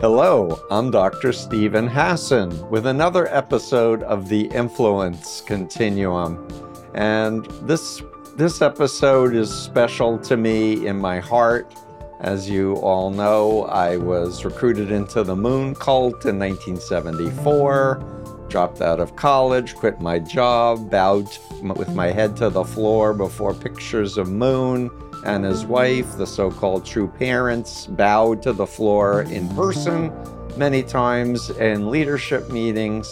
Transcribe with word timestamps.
Hello, 0.00 0.62
I'm 0.70 0.92
Dr. 0.92 1.32
Steven 1.32 1.88
Hassan 1.88 2.70
with 2.70 2.86
another 2.86 3.26
episode 3.34 4.04
of 4.04 4.28
the 4.28 4.42
Influence 4.42 5.40
Continuum. 5.40 6.46
And 6.94 7.46
this 7.66 8.00
this 8.36 8.62
episode 8.62 9.34
is 9.34 9.52
special 9.52 10.16
to 10.18 10.36
me 10.36 10.86
in 10.86 11.00
my 11.00 11.18
heart. 11.18 11.74
As 12.20 12.48
you 12.48 12.74
all 12.74 13.10
know, 13.10 13.64
I 13.64 13.96
was 13.96 14.44
recruited 14.44 14.92
into 14.92 15.24
the 15.24 15.34
moon 15.34 15.74
cult 15.74 16.26
in 16.26 16.38
1974, 16.38 18.46
dropped 18.48 18.80
out 18.80 19.00
of 19.00 19.16
college, 19.16 19.74
quit 19.74 20.00
my 20.00 20.20
job, 20.20 20.92
bowed 20.92 21.26
with 21.76 21.92
my 21.96 22.12
head 22.12 22.36
to 22.36 22.50
the 22.50 22.62
floor 22.62 23.14
before 23.14 23.52
pictures 23.52 24.16
of 24.16 24.30
Moon 24.30 24.92
and 25.24 25.44
his 25.44 25.64
wife, 25.64 26.16
the 26.16 26.26
so 26.26 26.50
called 26.50 26.84
true 26.84 27.08
parents, 27.08 27.86
bowed 27.86 28.42
to 28.42 28.52
the 28.52 28.66
floor 28.66 29.22
in 29.22 29.48
person 29.54 30.12
many 30.56 30.82
times 30.82 31.50
in 31.50 31.90
leadership 31.90 32.50
meetings, 32.50 33.08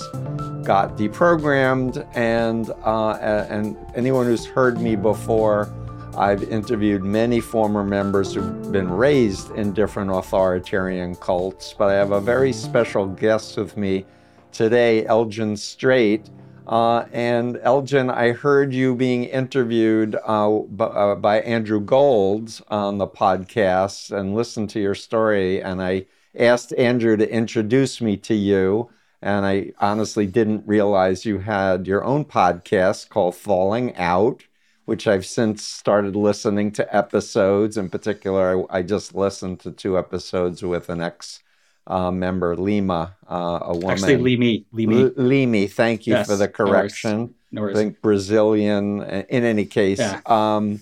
got 0.64 0.96
deprogrammed, 0.96 2.06
and, 2.16 2.70
uh, 2.84 3.12
and 3.48 3.76
anyone 3.95 4.26
who's 4.26 4.45
heard 4.45 4.80
me 4.80 4.96
before, 4.96 5.72
I've 6.16 6.42
interviewed 6.45 7.04
many 7.04 7.40
former 7.40 7.84
members 7.84 8.34
who've 8.34 8.73
been 8.73 8.90
raised 8.90 9.50
in 9.52 9.73
different 9.74 10.10
authoritarian 10.10 11.14
cults, 11.16 11.74
but 11.76 11.90
I 11.90 11.95
have 11.95 12.12
a 12.12 12.20
very 12.20 12.52
special 12.52 13.06
guest 13.06 13.56
with 13.56 13.76
me 13.76 14.06
today, 14.50 15.04
Elgen 15.09 15.56
Strait 15.56 16.28
uh, 16.66 17.06
and 17.12 17.56
Elgen, 17.56 18.12
I 18.12 18.32
heard 18.32 18.72
you 18.74 18.94
being 18.94 19.24
interviewed 19.24 20.16
uh, 20.24 20.50
b- 20.50 20.84
uh, 20.84 21.14
by 21.14 21.40
Andrew 21.40 21.80
Gold 21.80 22.60
on 22.68 22.98
the 22.98 23.06
podcast 23.06 24.10
and 24.10 24.34
listened 24.34 24.70
to 24.70 24.80
your 24.80 24.94
story. 24.94 25.62
And 25.62 25.80
I 25.80 26.06
asked 26.36 26.72
Andrew 26.74 27.16
to 27.16 27.30
introduce 27.30 28.00
me 28.00 28.16
to 28.18 28.34
you. 28.34 28.90
And 29.23 29.46
I 29.46 29.73
honestly 29.80 30.26
didn't 30.26 30.66
realize 30.66 31.24
you 31.24 31.38
had 31.38 31.86
your 31.86 32.04
own 32.04 32.24
podcast 32.24 33.08
called 33.08 33.36
Falling 33.36 33.95
Out, 33.96 34.42
which 34.86 35.06
I've 35.06 35.26
since 35.26 35.64
started 35.64 36.16
listening 36.16 36.73
to 36.73 36.96
episodes. 36.96 37.76
In 37.76 37.90
particular, 37.90 38.66
I, 38.70 38.78
I 38.78 38.82
just 38.82 39.14
listened 39.14 39.60
to 39.60 39.70
two 39.73 39.96
episodes 39.98 40.62
with 40.62 40.88
an 40.88 41.01
ex 41.01 41.42
uh, 41.87 42.10
member, 42.10 42.56
Lima, 42.56 43.16
uh, 43.30 43.59
a 43.62 43.74
woman. 43.74 43.90
Actually, 43.90 44.37
Limi. 44.37 44.65
Limi. 44.73 45.04
L- 45.04 45.24
Limi, 45.24 45.70
thank 45.70 46.06
you 46.06 46.15
yes, 46.15 46.26
for 46.26 46.37
the 46.37 46.48
correction. 46.48 47.34
No 47.52 47.62
worries. 47.62 47.76
I 47.76 47.80
think 47.80 48.02
Brazilian, 48.02 49.02
in 49.02 49.45
any 49.45 49.65
case. 49.65 49.98
Yeah. 49.98 50.20
Um, 50.26 50.80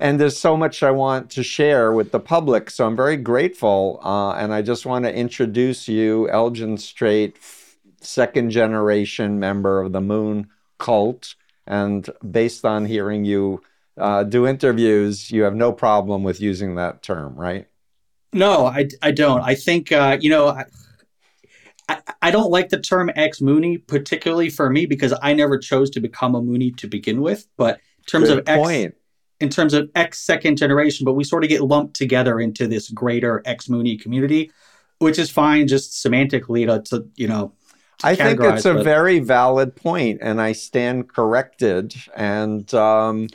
and 0.00 0.20
there's 0.20 0.38
so 0.38 0.56
much 0.56 0.82
I 0.82 0.90
want 0.90 1.30
to 1.30 1.42
share 1.42 1.92
with 1.92 2.10
the 2.10 2.20
public. 2.20 2.70
So 2.70 2.86
I'm 2.86 2.96
very 2.96 3.16
grateful. 3.16 4.00
Uh, 4.02 4.32
and 4.32 4.52
I 4.52 4.62
just 4.62 4.86
want 4.86 5.04
to 5.04 5.14
introduce 5.14 5.88
you, 5.88 6.28
Elgen 6.32 6.78
Strait, 6.78 7.36
second 8.00 8.50
generation 8.50 9.38
member 9.38 9.80
of 9.80 9.92
the 9.92 10.00
Moon 10.00 10.48
cult. 10.78 11.34
And 11.66 12.08
based 12.28 12.64
on 12.64 12.84
hearing 12.84 13.24
you 13.24 13.62
uh, 13.96 14.24
do 14.24 14.46
interviews, 14.46 15.30
you 15.30 15.42
have 15.42 15.54
no 15.54 15.72
problem 15.72 16.22
with 16.22 16.40
using 16.40 16.74
that 16.74 17.02
term, 17.02 17.36
right? 17.36 17.66
No, 18.34 18.66
I, 18.66 18.88
I 19.00 19.12
don't. 19.12 19.40
I 19.40 19.54
think, 19.54 19.92
uh, 19.92 20.18
you 20.20 20.28
know, 20.28 20.48
I, 20.48 20.64
I, 21.88 21.98
I 22.20 22.30
don't 22.32 22.50
like 22.50 22.68
the 22.68 22.80
term 22.80 23.10
ex 23.14 23.40
Mooney, 23.40 23.78
particularly 23.78 24.50
for 24.50 24.68
me, 24.68 24.86
because 24.86 25.14
I 25.22 25.34
never 25.34 25.56
chose 25.56 25.88
to 25.90 26.00
become 26.00 26.34
a 26.34 26.42
Mooney 26.42 26.72
to 26.72 26.88
begin 26.88 27.20
with. 27.20 27.46
But 27.56 27.76
in 27.98 28.04
terms 28.06 28.28
Good 28.28 28.38
of 28.40 28.48
ex, 28.48 28.58
point. 28.58 28.94
in 29.38 29.48
terms 29.50 29.72
of 29.72 29.88
ex 29.94 30.18
second 30.18 30.56
generation, 30.58 31.04
but 31.04 31.12
we 31.12 31.22
sort 31.22 31.44
of 31.44 31.48
get 31.48 31.62
lumped 31.62 31.94
together 31.94 32.40
into 32.40 32.66
this 32.66 32.90
greater 32.90 33.40
ex 33.44 33.68
Mooney 33.68 33.96
community, 33.96 34.50
which 34.98 35.18
is 35.18 35.30
fine, 35.30 35.68
just 35.68 35.92
semantically 36.04 36.66
to, 36.66 36.82
to 36.90 37.08
you 37.14 37.28
know. 37.28 37.52
to 38.00 38.06
I 38.08 38.16
think 38.16 38.40
it's 38.40 38.64
a 38.64 38.74
but- 38.74 38.84
very 38.84 39.20
valid 39.20 39.76
point, 39.76 40.18
and 40.22 40.40
I 40.40 40.52
stand 40.52 41.08
corrected. 41.08 41.94
And 42.16 42.72
um, 42.74 43.28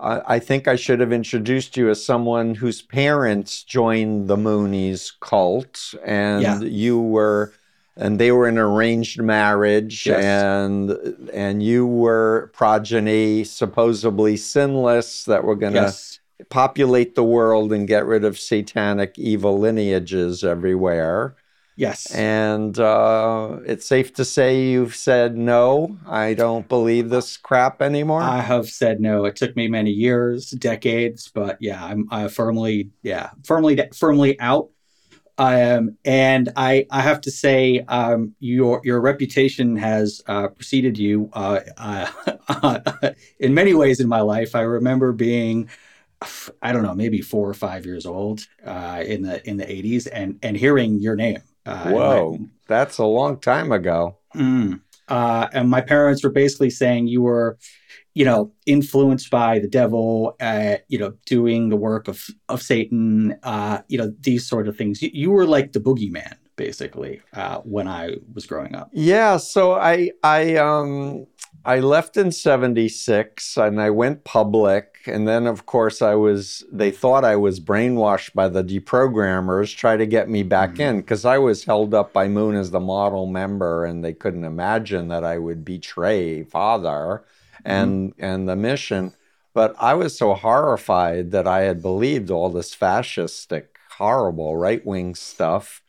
I, 0.00 0.22
I 0.34 0.38
think 0.38 0.68
I 0.68 0.76
should 0.76 1.00
have 1.00 1.12
introduced 1.12 1.76
you 1.76 1.88
as 1.90 2.04
someone 2.04 2.54
whose 2.54 2.82
parents 2.82 3.62
joined 3.62 4.28
the 4.28 4.36
Moonies 4.36 5.12
cult, 5.20 5.94
and 6.04 6.42
Yeah. 6.42 6.60
you 6.60 7.00
were, 7.00 7.52
and 7.96 8.18
they 8.18 8.30
were 8.32 8.46
in 8.48 8.58
arranged 8.58 9.20
marriage, 9.22 10.06
Yes. 10.06 10.22
and 10.24 10.90
and 11.32 11.62
you 11.62 11.86
were 11.86 12.50
progeny, 12.52 13.44
supposedly 13.44 14.36
sinless, 14.36 15.24
that 15.24 15.44
were 15.44 15.56
going 15.56 15.74
to 15.74 15.80
Yes. 15.80 16.20
populate 16.50 17.14
the 17.14 17.24
world 17.24 17.72
and 17.72 17.88
get 17.88 18.04
rid 18.04 18.24
of 18.24 18.38
satanic 18.38 19.18
evil 19.18 19.58
lineages 19.58 20.44
everywhere. 20.44 21.34
Yes. 21.76 22.10
And 22.10 22.78
uh, 22.78 23.58
it's 23.66 23.86
safe 23.86 24.14
to 24.14 24.24
say 24.24 24.62
you've 24.62 24.96
said 24.96 25.36
no. 25.36 25.98
I 26.06 26.32
don't 26.32 26.66
believe 26.66 27.10
this 27.10 27.36
crap 27.36 27.82
anymore. 27.82 28.22
I 28.22 28.40
have 28.40 28.66
said 28.68 28.98
no. 28.98 29.26
It 29.26 29.36
took 29.36 29.54
me 29.56 29.68
many 29.68 29.90
years, 29.90 30.50
decades, 30.50 31.30
but 31.32 31.58
yeah, 31.60 31.84
I'm 31.84 32.08
I 32.10 32.28
firmly, 32.28 32.90
yeah, 33.02 33.30
firmly, 33.44 33.78
firmly 33.94 34.40
out. 34.40 34.70
Um, 35.38 35.98
and 36.06 36.50
I, 36.56 36.86
I 36.90 37.02
have 37.02 37.20
to 37.22 37.30
say, 37.30 37.80
um, 37.88 38.34
your 38.40 38.80
your 38.84 39.00
reputation 39.02 39.76
has 39.76 40.22
uh, 40.26 40.48
preceded 40.48 40.96
you 40.96 41.28
uh, 41.34 41.60
uh, 41.76 43.10
in 43.38 43.52
many 43.52 43.74
ways 43.74 44.00
in 44.00 44.08
my 44.08 44.22
life. 44.22 44.54
I 44.54 44.62
remember 44.62 45.12
being, 45.12 45.68
I 46.62 46.72
don't 46.72 46.82
know, 46.82 46.94
maybe 46.94 47.20
four 47.20 47.50
or 47.50 47.54
five 47.54 47.84
years 47.84 48.06
old 48.06 48.46
uh, 48.64 49.04
in 49.06 49.20
the 49.20 49.46
in 49.46 49.58
the 49.58 49.66
'80s, 49.66 50.08
and 50.10 50.38
and 50.42 50.56
hearing 50.56 51.00
your 51.00 51.16
name. 51.16 51.42
Uh, 51.66 51.82
in 51.86 51.92
my- 51.92 51.92
Whoa, 51.92 52.38
that's 52.68 52.98
a 52.98 53.04
long 53.04 53.40
time 53.40 53.72
ago. 53.72 54.18
Mm. 54.34 54.80
Uh, 55.08 55.48
and 55.52 55.70
my 55.70 55.80
parents 55.80 56.24
were 56.24 56.30
basically 56.30 56.70
saying 56.70 57.06
you 57.06 57.22
were, 57.22 57.58
you 58.14 58.24
know, 58.24 58.52
influenced 58.66 59.30
by 59.30 59.58
the 59.58 59.68
devil, 59.68 60.34
uh, 60.40 60.76
you 60.88 60.98
know, 60.98 61.12
doing 61.26 61.68
the 61.68 61.76
work 61.76 62.08
of 62.08 62.26
of 62.48 62.60
Satan, 62.62 63.36
uh, 63.42 63.82
you 63.88 63.98
know, 63.98 64.12
these 64.20 64.48
sort 64.48 64.68
of 64.68 64.76
things. 64.76 65.00
You, 65.02 65.10
you 65.12 65.30
were 65.30 65.46
like 65.46 65.72
the 65.72 65.80
boogeyman, 65.80 66.34
basically, 66.56 67.20
uh, 67.34 67.58
when 67.58 67.86
I 67.86 68.16
was 68.34 68.46
growing 68.46 68.74
up. 68.74 68.90
Yeah, 68.92 69.36
so 69.36 69.74
I 69.74 70.10
I 70.24 70.56
um 70.56 71.26
I 71.64 71.80
left 71.80 72.16
in 72.16 72.32
76 72.32 73.56
and 73.56 73.80
I 73.80 73.90
went 73.90 74.24
public 74.24 74.95
and 75.08 75.26
then 75.26 75.46
of 75.46 75.66
course 75.66 76.02
I 76.02 76.14
was 76.14 76.64
they 76.70 76.90
thought 76.90 77.24
I 77.24 77.36
was 77.36 77.60
brainwashed 77.60 78.34
by 78.34 78.48
the 78.48 78.62
deprogrammers 78.64 79.76
try 79.76 79.96
to 79.96 80.06
get 80.06 80.28
me 80.28 80.42
back 80.42 80.74
Mhm. 80.74 80.80
in 80.80 81.02
cuz 81.02 81.24
I 81.24 81.38
was 81.38 81.64
held 81.64 81.94
up 81.94 82.12
by 82.12 82.28
Moon 82.28 82.54
as 82.56 82.70
the 82.70 82.80
model 82.80 83.26
member 83.26 83.84
and 83.84 84.04
they 84.04 84.12
couldn't 84.12 84.44
imagine 84.44 85.08
that 85.08 85.24
I 85.24 85.38
would 85.38 85.64
betray 85.64 86.42
father 86.44 87.22
and 87.64 88.12
and 88.18 88.48
the 88.48 88.56
mission 88.56 89.12
but 89.54 89.74
I 89.80 89.94
was 89.94 90.16
so 90.16 90.34
horrified 90.34 91.30
that 91.30 91.46
I 91.46 91.60
had 91.62 91.80
believed 91.82 92.30
all 92.30 92.50
this 92.50 92.74
fascistic 92.74 93.64
horrible 93.98 94.56
right-wing 94.56 95.14
stuff 95.14 95.80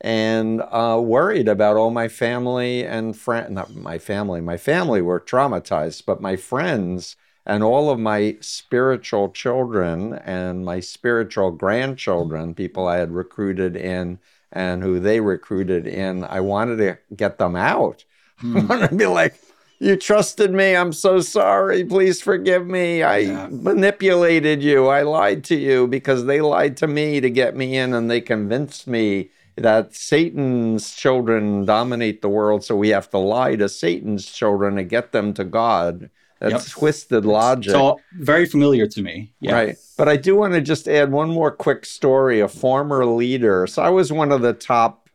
and 0.00 0.62
uh, 0.70 1.00
worried 1.02 1.48
about 1.48 1.76
all 1.76 1.90
my 1.90 2.06
family 2.08 2.84
and 2.84 3.16
friend 3.16 3.54
not 3.54 3.74
my 3.74 3.98
family 3.98 4.40
my 4.40 4.56
family 4.56 5.00
were 5.02 5.18
traumatized 5.20 6.04
but 6.06 6.20
my 6.20 6.36
friends 6.36 7.16
and 7.46 7.62
all 7.62 7.90
of 7.90 7.98
my 7.98 8.36
spiritual 8.40 9.30
children 9.30 10.14
and 10.14 10.64
my 10.64 10.80
spiritual 10.80 11.50
grandchildren 11.50 12.54
people 12.54 12.86
i 12.86 12.96
had 12.96 13.10
recruited 13.12 13.76
in 13.76 14.18
and 14.52 14.82
who 14.82 14.98
they 15.00 15.20
recruited 15.20 15.86
in 15.86 16.24
i 16.24 16.40
wanted 16.40 16.76
to 16.76 16.98
get 17.14 17.38
them 17.38 17.56
out 17.56 18.04
i 18.54 18.60
Hmm. 18.60 18.66
wanted 18.68 18.90
to 18.90 18.96
be 18.96 19.06
like 19.06 19.40
you 19.78 19.96
trusted 19.96 20.52
me 20.52 20.74
i'm 20.76 20.92
so 20.92 21.20
sorry 21.20 21.84
please 21.84 22.20
forgive 22.22 22.66
me 22.66 23.02
i 23.02 23.18
Yeah. 23.22 23.48
manipulated 23.50 24.62
you 24.62 24.86
i 24.88 25.02
lied 25.02 25.44
to 25.44 25.56
you 25.56 25.86
because 25.86 26.24
they 26.26 26.40
lied 26.40 26.76
to 26.76 26.86
me 26.86 27.20
to 27.20 27.30
get 27.30 27.56
me 27.56 27.76
in 27.76 27.92
and 27.94 28.10
they 28.10 28.20
convinced 28.20 28.86
me 28.86 29.30
that 29.58 29.94
Satan's 29.94 30.94
children 30.94 31.64
dominate 31.64 32.20
the 32.20 32.28
world, 32.28 32.62
so 32.62 32.76
we 32.76 32.90
have 32.90 33.08
to 33.08 33.16
lie 33.18 33.56
to 33.56 33.70
Satan's 33.70 34.26
children 34.26 34.76
to 34.76 34.84
get 34.84 35.12
them 35.12 35.32
to 35.32 35.44
God. 35.44 36.10
That's 36.40 36.52
Yep. 36.52 36.62
twisted 36.66 37.24
logic. 37.24 37.66
It's 37.70 37.74
all 37.74 38.00
very 38.18 38.46
familiar 38.46 38.86
to 38.86 39.02
me. 39.02 39.32
Yeah. 39.40 39.54
Right. 39.54 39.76
But 39.96 40.08
I 40.08 40.16
do 40.16 40.36
want 40.36 40.52
to 40.54 40.60
just 40.60 40.86
add 40.88 41.10
one 41.10 41.30
more 41.30 41.50
quick 41.50 41.86
story. 41.86 42.40
A 42.40 42.48
former 42.48 43.06
leader. 43.06 43.66
So 43.66 43.82
I 43.82 43.88
was 43.88 44.12
one 44.12 44.30
of 44.32 44.42
the 44.42 44.52
top 44.52 45.08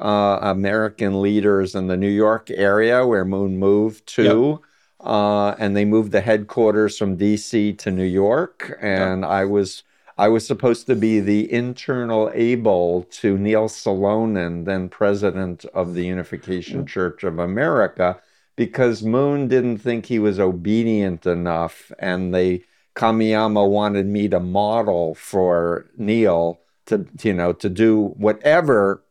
uh, 0.00 0.38
American 0.42 1.22
leaders 1.22 1.74
in 1.74 1.86
the 1.86 1.96
New 1.96 2.10
York 2.10 2.50
area 2.50 3.06
where 3.06 3.24
Moon 3.24 3.58
moved 3.58 4.06
to. 4.08 4.60
Uh, 5.00 5.54
and 5.58 5.76
they 5.76 5.84
moved 5.84 6.10
the 6.12 6.20
headquarters 6.20 6.98
from 6.98 7.16
DC 7.16 7.78
to 7.78 7.90
New 7.90 8.04
York. 8.04 8.76
And 8.80 9.24
I 9.24 9.44
was 9.44 9.82
I 10.18 10.28
was 10.28 10.46
supposed 10.46 10.86
to 10.86 10.96
be 10.96 11.20
the 11.20 11.52
internal 11.52 12.30
Abel 12.32 13.02
to 13.20 13.36
Neil 13.36 13.68
Salonen, 13.68 14.64
then 14.64 14.88
president 14.88 15.66
of 15.74 15.92
the 15.94 16.06
Unification 16.06 16.86
Church 16.86 17.22
of 17.22 17.38
America, 17.38 18.18
because 18.56 19.02
Moon 19.02 19.48
didn't 19.48 19.78
think 19.78 20.06
he 20.06 20.18
was 20.18 20.40
obedient 20.40 21.26
enough, 21.26 21.92
and 21.98 22.34
they 22.34 22.64
Kamiyama 22.96 23.68
wanted 23.68 24.06
me 24.06 24.28
to 24.28 24.40
model 24.40 25.14
for 25.14 25.86
Neil 25.96 26.60
to 26.86 27.06
you 27.22 27.34
know 27.34 27.52
to 27.52 27.68
do 27.68 28.14
whatever 28.16 29.04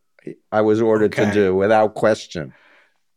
I 0.52 0.62
was 0.62 0.82
ordered 0.82 1.12
to 1.14 1.32
do 1.32 1.56
without 1.56 1.94
question. 1.94 2.54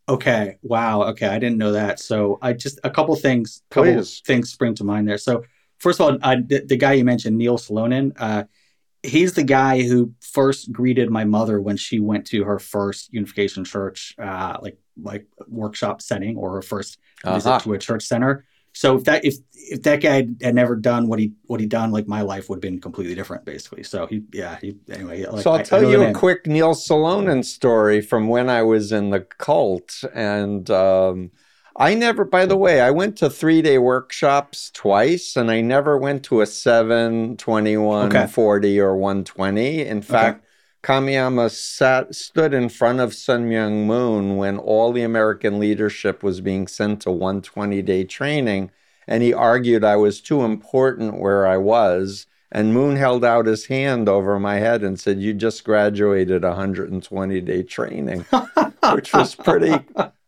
Okay. 0.08 0.56
Wow. 0.62 1.02
Okay. 1.02 1.26
I 1.26 1.38
didn't 1.38 1.58
know 1.58 1.72
that. 1.72 2.00
So 2.00 2.38
I 2.40 2.54
just 2.54 2.80
a 2.82 2.90
couple 2.90 3.14
things, 3.16 3.62
couple 3.70 3.92
Please. 3.92 4.20
things 4.20 4.50
spring 4.50 4.74
to 4.76 4.84
mind 4.84 5.06
there. 5.06 5.18
So 5.18 5.44
first 5.78 6.00
of 6.00 6.06
all, 6.06 6.18
uh, 6.22 6.36
the, 6.46 6.64
the 6.64 6.76
guy 6.76 6.94
you 6.94 7.04
mentioned, 7.04 7.36
Neil 7.36 7.58
Salonen, 7.58 8.12
uh, 8.16 8.44
he's 9.02 9.34
the 9.34 9.44
guy 9.44 9.82
who 9.82 10.12
first 10.20 10.72
greeted 10.72 11.10
my 11.10 11.24
mother 11.24 11.60
when 11.60 11.76
she 11.76 12.00
went 12.00 12.26
to 12.26 12.44
her 12.44 12.58
first 12.58 13.12
Unification 13.12 13.64
Church, 13.64 14.14
uh, 14.18 14.56
like 14.60 14.78
like 15.00 15.26
workshop 15.46 16.02
setting 16.02 16.36
or 16.36 16.52
her 16.54 16.62
first 16.62 16.98
visit 17.24 17.48
Uh-huh. 17.48 17.60
to 17.60 17.72
a 17.74 17.78
church 17.78 18.04
center. 18.04 18.44
So 18.72 18.96
if 18.96 19.04
that 19.04 19.24
if 19.24 19.36
if 19.54 19.82
that 19.82 20.00
guy 20.00 20.28
had 20.42 20.54
never 20.54 20.76
done 20.76 21.08
what 21.08 21.18
he 21.18 21.32
what 21.46 21.58
he 21.60 21.66
done, 21.66 21.90
like 21.90 22.06
my 22.06 22.22
life 22.22 22.48
would 22.48 22.56
have 22.56 22.60
been 22.60 22.80
completely 22.80 23.14
different, 23.14 23.44
basically. 23.44 23.82
So 23.82 24.06
he, 24.06 24.22
yeah, 24.32 24.56
he 24.60 24.76
anyway. 24.90 25.24
Like, 25.26 25.42
so 25.42 25.50
I- 25.50 25.54
I'll 25.54 25.60
I 25.60 25.62
tell 25.64 25.82
know 25.82 25.90
you 25.90 26.00
a 26.02 26.04
name. 26.06 26.14
quick 26.14 26.46
Neil 26.46 26.74
Salonen 26.74 27.44
story 27.44 28.00
from 28.00 28.28
when 28.28 28.48
I 28.48 28.62
was 28.62 28.92
in 28.92 29.10
the 29.10 29.20
cult. 29.20 30.04
And 30.14 30.70
um, 30.70 31.30
I 31.80 31.94
never, 31.94 32.24
by 32.24 32.44
the 32.44 32.56
way, 32.56 32.80
I 32.80 32.90
went 32.90 33.16
to 33.18 33.30
three 33.30 33.62
day 33.62 33.78
workshops 33.78 34.70
twice 34.74 35.36
and 35.36 35.48
I 35.50 35.60
never 35.60 35.96
went 35.96 36.24
to 36.24 36.40
a 36.40 36.46
7, 36.46 37.36
21, 37.36 38.06
Okay. 38.08 38.26
40, 38.26 38.80
or 38.80 38.96
120. 38.96 39.86
In 39.86 40.02
fact, 40.02 40.44
Kamiyama 40.82 41.50
sat, 41.50 42.14
stood 42.16 42.52
in 42.52 42.68
front 42.68 42.98
of 43.00 43.14
Sun 43.14 43.48
Myung 43.48 43.86
Moon 43.86 44.36
when 44.36 44.58
all 44.58 44.92
the 44.92 45.02
American 45.02 45.60
leadership 45.60 46.22
was 46.22 46.40
being 46.40 46.66
sent 46.66 47.02
to 47.02 47.12
120 47.12 47.80
day 47.82 48.02
training. 48.04 48.72
And 49.06 49.22
he 49.22 49.32
argued 49.32 49.84
I 49.84 49.96
was 49.96 50.20
too 50.20 50.42
important 50.42 51.20
where 51.20 51.46
I 51.46 51.58
was. 51.58 52.26
And 52.50 52.74
Moon 52.74 52.96
held 52.96 53.24
out 53.24 53.46
his 53.46 53.66
hand 53.66 54.08
over 54.08 54.38
my 54.40 54.56
head 54.56 54.82
and 54.82 54.98
said, 54.98 55.20
You 55.20 55.32
just 55.34 55.64
graduated 55.64 56.42
120 56.42 57.40
day 57.42 57.62
training, 57.62 58.24
which 58.94 59.12
was 59.12 59.34
pretty, 59.34 59.74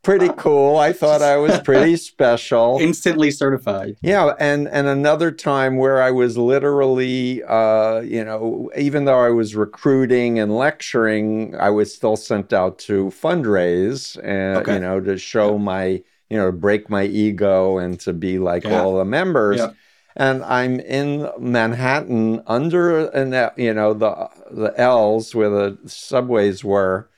pretty 0.03 0.29
cool. 0.37 0.77
I 0.79 0.93
thought 0.93 1.23
I 1.23 1.37
was 1.37 1.61
pretty 1.61 1.97
special. 2.11 2.79
instantly 2.81 3.31
certified. 3.31 3.97
Yeah, 4.03 4.33
and 4.39 4.69
and 4.69 4.87
another 4.87 5.31
time 5.31 5.77
where 5.77 6.01
I 6.03 6.11
was 6.11 6.39
literally, 6.39 7.43
uh, 7.45 8.01
you 8.01 8.25
know, 8.25 8.71
even 8.77 9.05
though 9.05 9.21
I 9.21 9.31
was 9.31 9.55
recruiting 9.55 10.39
and 10.39 10.57
lecturing, 10.57 11.55
I 11.57 11.71
was 11.71 11.95
still 11.95 12.17
sent 12.17 12.53
out 12.53 12.79
to 12.81 13.07
fundraise, 13.07 14.19
and 14.23 14.59
Okay. 14.59 14.75
you 14.75 14.81
know, 14.81 15.01
to 15.01 15.19
show 15.19 15.59
my, 15.59 16.03
you 16.31 16.37
know, 16.39 16.47
to 16.47 16.53
break 16.57 16.89
my 16.89 17.05
ego 17.05 17.79
and 17.79 17.99
to 18.01 18.13
be 18.13 18.39
like 18.39 18.65
Yeah. 18.65 18.81
all 18.83 18.97
the 18.97 19.05
members. 19.05 19.59
Yeah. 19.59 19.71
And 20.17 20.43
I'm 20.45 20.81
in 20.81 21.29
Manhattan 21.39 22.43
under 22.47 23.07
an, 23.11 23.51
you 23.57 23.73
know, 23.75 23.93
the 23.95 24.29
the 24.51 24.73
L's 24.81 25.35
where 25.35 25.51
the 25.51 25.79
subways 25.87 26.65
were, 26.65 27.09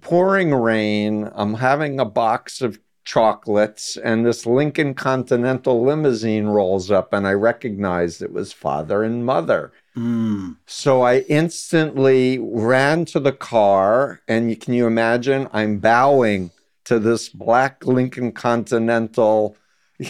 pouring 0.00 0.54
rain. 0.54 1.30
I'm 1.34 1.54
having 1.54 2.00
a 2.00 2.04
box 2.04 2.60
of 2.60 2.78
chocolates, 3.04 3.96
and 3.96 4.24
this 4.24 4.46
Lincoln 4.46 4.94
Continental 4.94 5.82
limousine 5.84 6.46
rolls 6.46 6.90
up, 6.90 7.12
and 7.12 7.26
I 7.26 7.32
recognized 7.32 8.22
it 8.22 8.32
was 8.32 8.52
father 8.52 9.02
and 9.02 9.24
mother. 9.24 9.72
Mm. 9.96 10.56
So 10.66 11.02
I 11.02 11.20
instantly 11.20 12.38
ran 12.38 13.04
to 13.06 13.20
the 13.20 13.32
car, 13.32 14.20
and 14.28 14.60
can 14.60 14.74
you 14.74 14.86
imagine? 14.86 15.48
I'm 15.52 15.78
bowing 15.78 16.50
to 16.84 16.98
this 16.98 17.28
black 17.28 17.84
Lincoln 17.84 18.32
Continental. 18.32 19.56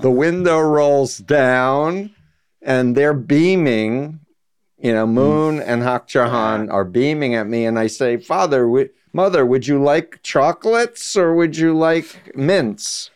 The 0.00 0.10
window 0.10 0.58
rolls 0.58 1.18
down, 1.18 2.10
and 2.60 2.96
they're 2.96 3.14
beaming. 3.14 4.18
You 4.78 4.92
know, 4.92 5.06
mm. 5.06 5.12
Moon 5.12 5.60
and 5.60 5.82
Hak 5.82 6.12
Ja 6.12 6.28
Han 6.28 6.70
are 6.70 6.84
beaming 6.84 7.34
at 7.34 7.48
me, 7.48 7.64
and 7.66 7.78
I 7.78 7.88
say, 7.88 8.16
"Father, 8.16 8.62
w- 8.62 8.88
Mother, 9.12 9.44
would 9.44 9.66
you 9.66 9.82
like 9.82 10.20
chocolates 10.22 11.16
or 11.16 11.34
would 11.34 11.56
you 11.56 11.76
like 11.76 12.36
mints?" 12.36 13.10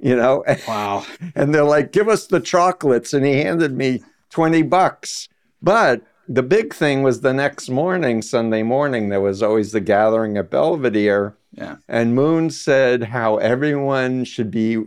You 0.00 0.16
know, 0.16 0.44
Wow. 0.68 1.04
and 1.34 1.54
they're 1.54 1.64
like, 1.64 1.92
give 1.92 2.08
us 2.08 2.26
the 2.26 2.40
chocolates. 2.40 3.14
And 3.14 3.24
he 3.24 3.38
handed 3.40 3.76
me 3.76 4.02
20 4.30 4.62
bucks. 4.62 5.28
But 5.62 6.02
the 6.28 6.42
big 6.42 6.74
thing 6.74 7.02
was 7.02 7.20
the 7.20 7.32
next 7.32 7.70
morning, 7.70 8.20
Sunday 8.20 8.62
morning, 8.62 9.08
there 9.08 9.20
was 9.20 9.42
always 9.42 9.72
the 9.72 9.80
gathering 9.80 10.36
at 10.36 10.50
Belvedere. 10.50 11.36
Yeah. 11.52 11.76
And 11.88 12.14
Moon 12.14 12.50
said 12.50 13.04
how 13.04 13.36
everyone 13.36 14.24
should 14.24 14.50
be 14.50 14.84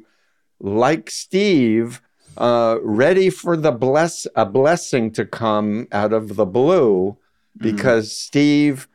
like 0.59 1.09
Steve, 1.09 2.01
uh, 2.37 2.77
ready 2.81 3.29
for 3.29 3.57
the 3.57 3.71
bless 3.71 4.27
a 4.35 4.45
blessing 4.45 5.11
to 5.11 5.25
come 5.25 5.87
out 5.91 6.13
of 6.13 6.35
the 6.35 6.45
blue, 6.45 7.17
because 7.57 8.11
Steve 8.11 8.87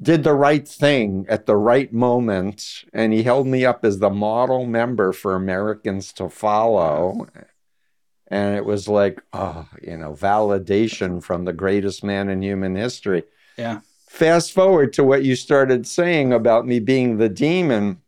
did 0.00 0.24
the 0.24 0.34
right 0.34 0.66
thing 0.66 1.24
at 1.28 1.46
the 1.46 1.56
right 1.56 1.92
moment, 1.92 2.84
and 2.92 3.12
he 3.12 3.22
held 3.22 3.46
me 3.46 3.64
up 3.64 3.84
as 3.84 4.00
the 4.00 4.10
model 4.10 4.66
member 4.66 5.12
for 5.12 5.34
Americans 5.34 6.12
to 6.14 6.28
follow. 6.28 7.28
And 8.28 8.56
it 8.56 8.64
was 8.64 8.88
like, 8.88 9.22
oh, 9.32 9.68
you 9.80 9.96
know, 9.96 10.14
validation 10.14 11.22
from 11.22 11.44
the 11.44 11.52
greatest 11.52 12.02
man 12.02 12.28
in 12.28 12.42
human 12.42 12.74
history. 12.74 13.22
Yeah. 13.56 13.80
Fast 14.08 14.52
forward 14.52 14.92
to 14.94 15.04
what 15.04 15.24
you 15.24 15.36
started 15.36 15.86
saying 15.86 16.32
about 16.32 16.66
me 16.66 16.80
being 16.80 17.18
the 17.18 17.28
demon. 17.28 18.01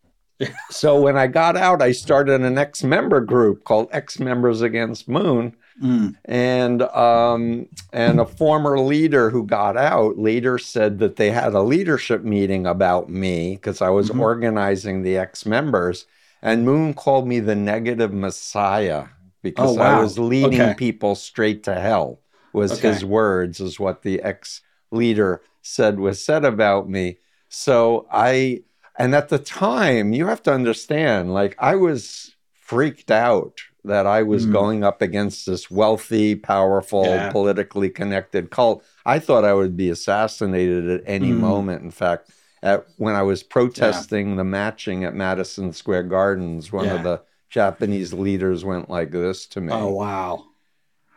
So 0.70 1.00
when 1.00 1.16
I 1.16 1.26
got 1.26 1.56
out, 1.56 1.82
I 1.82 1.92
started 1.92 2.40
an 2.42 2.58
ex 2.58 2.82
member 2.82 3.20
group 3.20 3.64
called 3.64 3.88
Ex 3.92 4.18
Members 4.18 4.60
Against 4.62 5.08
Moon 5.08 5.54
Mm. 5.82 6.14
and 6.26 6.82
um, 6.82 7.66
and 7.92 8.20
a 8.20 8.24
former 8.24 8.78
leader 8.78 9.28
who 9.30 9.44
got 9.44 9.76
out 9.76 10.16
later 10.18 10.56
said 10.56 11.00
that 11.00 11.16
they 11.16 11.32
had 11.32 11.52
a 11.52 11.62
leadership 11.62 12.22
meeting 12.22 12.64
about 12.64 13.08
me 13.10 13.56
because 13.56 13.82
I 13.82 13.90
was 13.90 14.10
Mhm. 14.10 14.20
organizing 14.20 15.02
the 15.02 15.16
ex 15.18 15.44
members, 15.44 16.06
and 16.42 16.64
Moon 16.64 16.94
called 16.94 17.26
me 17.26 17.40
the 17.40 17.56
negative 17.56 18.12
messiah 18.12 19.06
because 19.42 19.76
Oh, 19.76 19.82
I 19.82 20.00
was 20.00 20.16
leading 20.16 20.60
Okay. 20.60 20.74
people 20.74 21.16
straight 21.16 21.64
to 21.64 21.74
hell. 21.74 22.20
Was 22.52 22.72
Okay. 22.78 22.88
his 22.88 23.04
words, 23.04 23.58
is 23.60 23.80
what 23.80 24.02
the 24.02 24.22
ex 24.22 24.62
leader 24.92 25.42
said 25.60 25.98
was 25.98 26.24
said 26.24 26.44
about 26.44 26.88
me. 26.88 27.18
So 27.48 28.06
I, 28.12 28.62
and 28.98 29.14
at 29.14 29.28
the 29.28 29.38
time, 29.38 30.12
you 30.12 30.26
have 30.26 30.42
to 30.44 30.52
understand, 30.52 31.32
like 31.34 31.54
I 31.58 31.74
was 31.76 32.34
freaked 32.60 33.10
out 33.10 33.60
that 33.84 34.06
I 34.06 34.22
was 34.22 34.46
Mm. 34.46 34.52
going 34.52 34.84
up 34.84 35.02
against 35.02 35.44
this 35.46 35.70
wealthy, 35.70 36.34
powerful, 36.34 37.04
Yeah. 37.16 37.30
politically 37.30 37.90
connected 37.90 38.50
cult. 38.50 38.82
I 39.04 39.18
thought 39.18 39.44
I 39.44 39.52
would 39.52 39.76
be 39.76 39.90
assassinated 39.90 40.88
at 40.88 41.02
any 41.06 41.32
Mm. 41.32 41.36
moment. 41.38 41.82
In 41.82 41.90
fact, 41.90 42.30
at 42.62 42.86
when 42.96 43.14
I 43.14 43.22
was 43.22 43.42
protesting 43.42 44.36
the 44.36 44.44
matching 44.44 45.04
at 45.04 45.14
Madison 45.14 45.72
Square 45.74 46.04
Gardens, 46.04 46.72
one 46.72 46.86
Yeah. 46.86 46.94
of 46.94 47.02
the 47.02 47.20
Japanese 47.50 48.14
leaders 48.14 48.64
went 48.64 48.88
like 48.88 49.10
this 49.10 49.46
to 49.48 49.60
me 49.60 49.72
Oh 49.72 49.92
wow. 49.92 50.44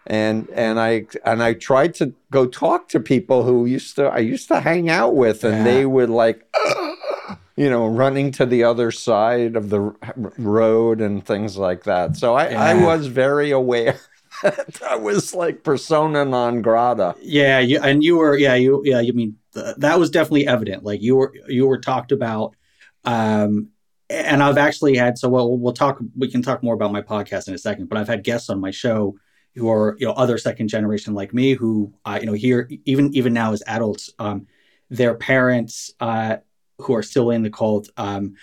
and 0.05 0.47
and 0.53 0.79
I 0.79 1.07
and 1.25 1.41
I 1.41 1.53
tried 1.53 1.93
to 1.95 2.13
go 2.31 2.45
talk 2.45 2.89
to 2.89 2.99
people 2.99 3.43
who 3.43 3.65
used 3.65 3.95
to 3.95 4.07
I 4.07 4.19
used 4.19 4.47
to 4.49 4.59
hang 4.59 4.89
out 4.89 5.15
with, 5.15 5.43
and 5.45 5.59
Yeah. 5.59 5.63
they 5.63 5.85
would 5.85 6.09
like, 6.09 6.43
you 7.57 7.71
know, 7.71 7.87
running 7.87 8.31
to 8.31 8.45
the 8.45 8.63
other 8.63 8.91
side 8.91 9.55
of 9.55 9.71
the 9.71 9.79
road 10.37 11.01
and 11.01 11.25
things 11.25 11.57
like 11.57 11.83
that. 11.85 12.15
So 12.15 12.35
I, 12.35 12.49
I 12.49 12.73
was 12.75 13.07
very 13.07 13.49
aware 13.49 13.99
that 14.43 14.79
I 14.87 14.95
was 14.95 15.33
like 15.33 15.63
persona 15.63 16.23
non 16.23 16.61
grata. 16.61 17.15
Yeah, 17.19 17.59
you, 17.59 17.81
and 17.81 18.03
you 18.03 18.17
were 18.17 18.37
yeah 18.37 18.53
you 18.53 18.83
yeah 18.85 18.99
you 18.99 19.13
mean 19.13 19.37
th- 19.55 19.75
that 19.77 19.99
was 19.99 20.11
definitely 20.11 20.47
evident. 20.47 20.83
Like 20.83 21.01
you 21.01 21.15
were 21.15 21.33
you 21.47 21.65
were 21.65 21.79
talked 21.79 22.11
about, 22.11 22.55
um, 23.05 23.69
and 24.07 24.43
I've 24.43 24.59
actually 24.59 24.95
had 24.95 25.17
so 25.17 25.27
we'll 25.27 25.57
we'll 25.57 25.73
talk 25.73 25.99
we 26.15 26.29
can 26.29 26.43
talk 26.43 26.61
more 26.61 26.75
about 26.75 26.91
my 26.91 27.01
podcast 27.01 27.47
in 27.47 27.55
a 27.55 27.57
second. 27.57 27.89
But 27.89 27.97
I've 27.97 28.07
had 28.07 28.23
guests 28.23 28.51
on 28.51 28.61
my 28.61 28.71
show 28.71 29.15
who 29.55 29.67
are 29.71 29.97
you 29.99 30.05
know 30.05 30.13
other 30.13 30.37
second 30.37 30.67
generation 30.67 31.15
like 31.15 31.33
me 31.33 31.53
who 31.53 31.91
uh, 32.05 32.19
you 32.19 32.27
know 32.27 32.33
here 32.33 32.69
even 32.85 33.11
even 33.15 33.33
now 33.33 33.51
as 33.51 33.63
adults, 33.65 34.11
um, 34.19 34.45
their 34.91 35.15
parents 35.15 35.91
uh, 35.99 36.37
who 36.79 36.93
are 36.95 37.03
still 37.03 37.31
in 37.31 37.43
the 37.43 37.49
cult 37.49 37.89
um, 37.97 38.35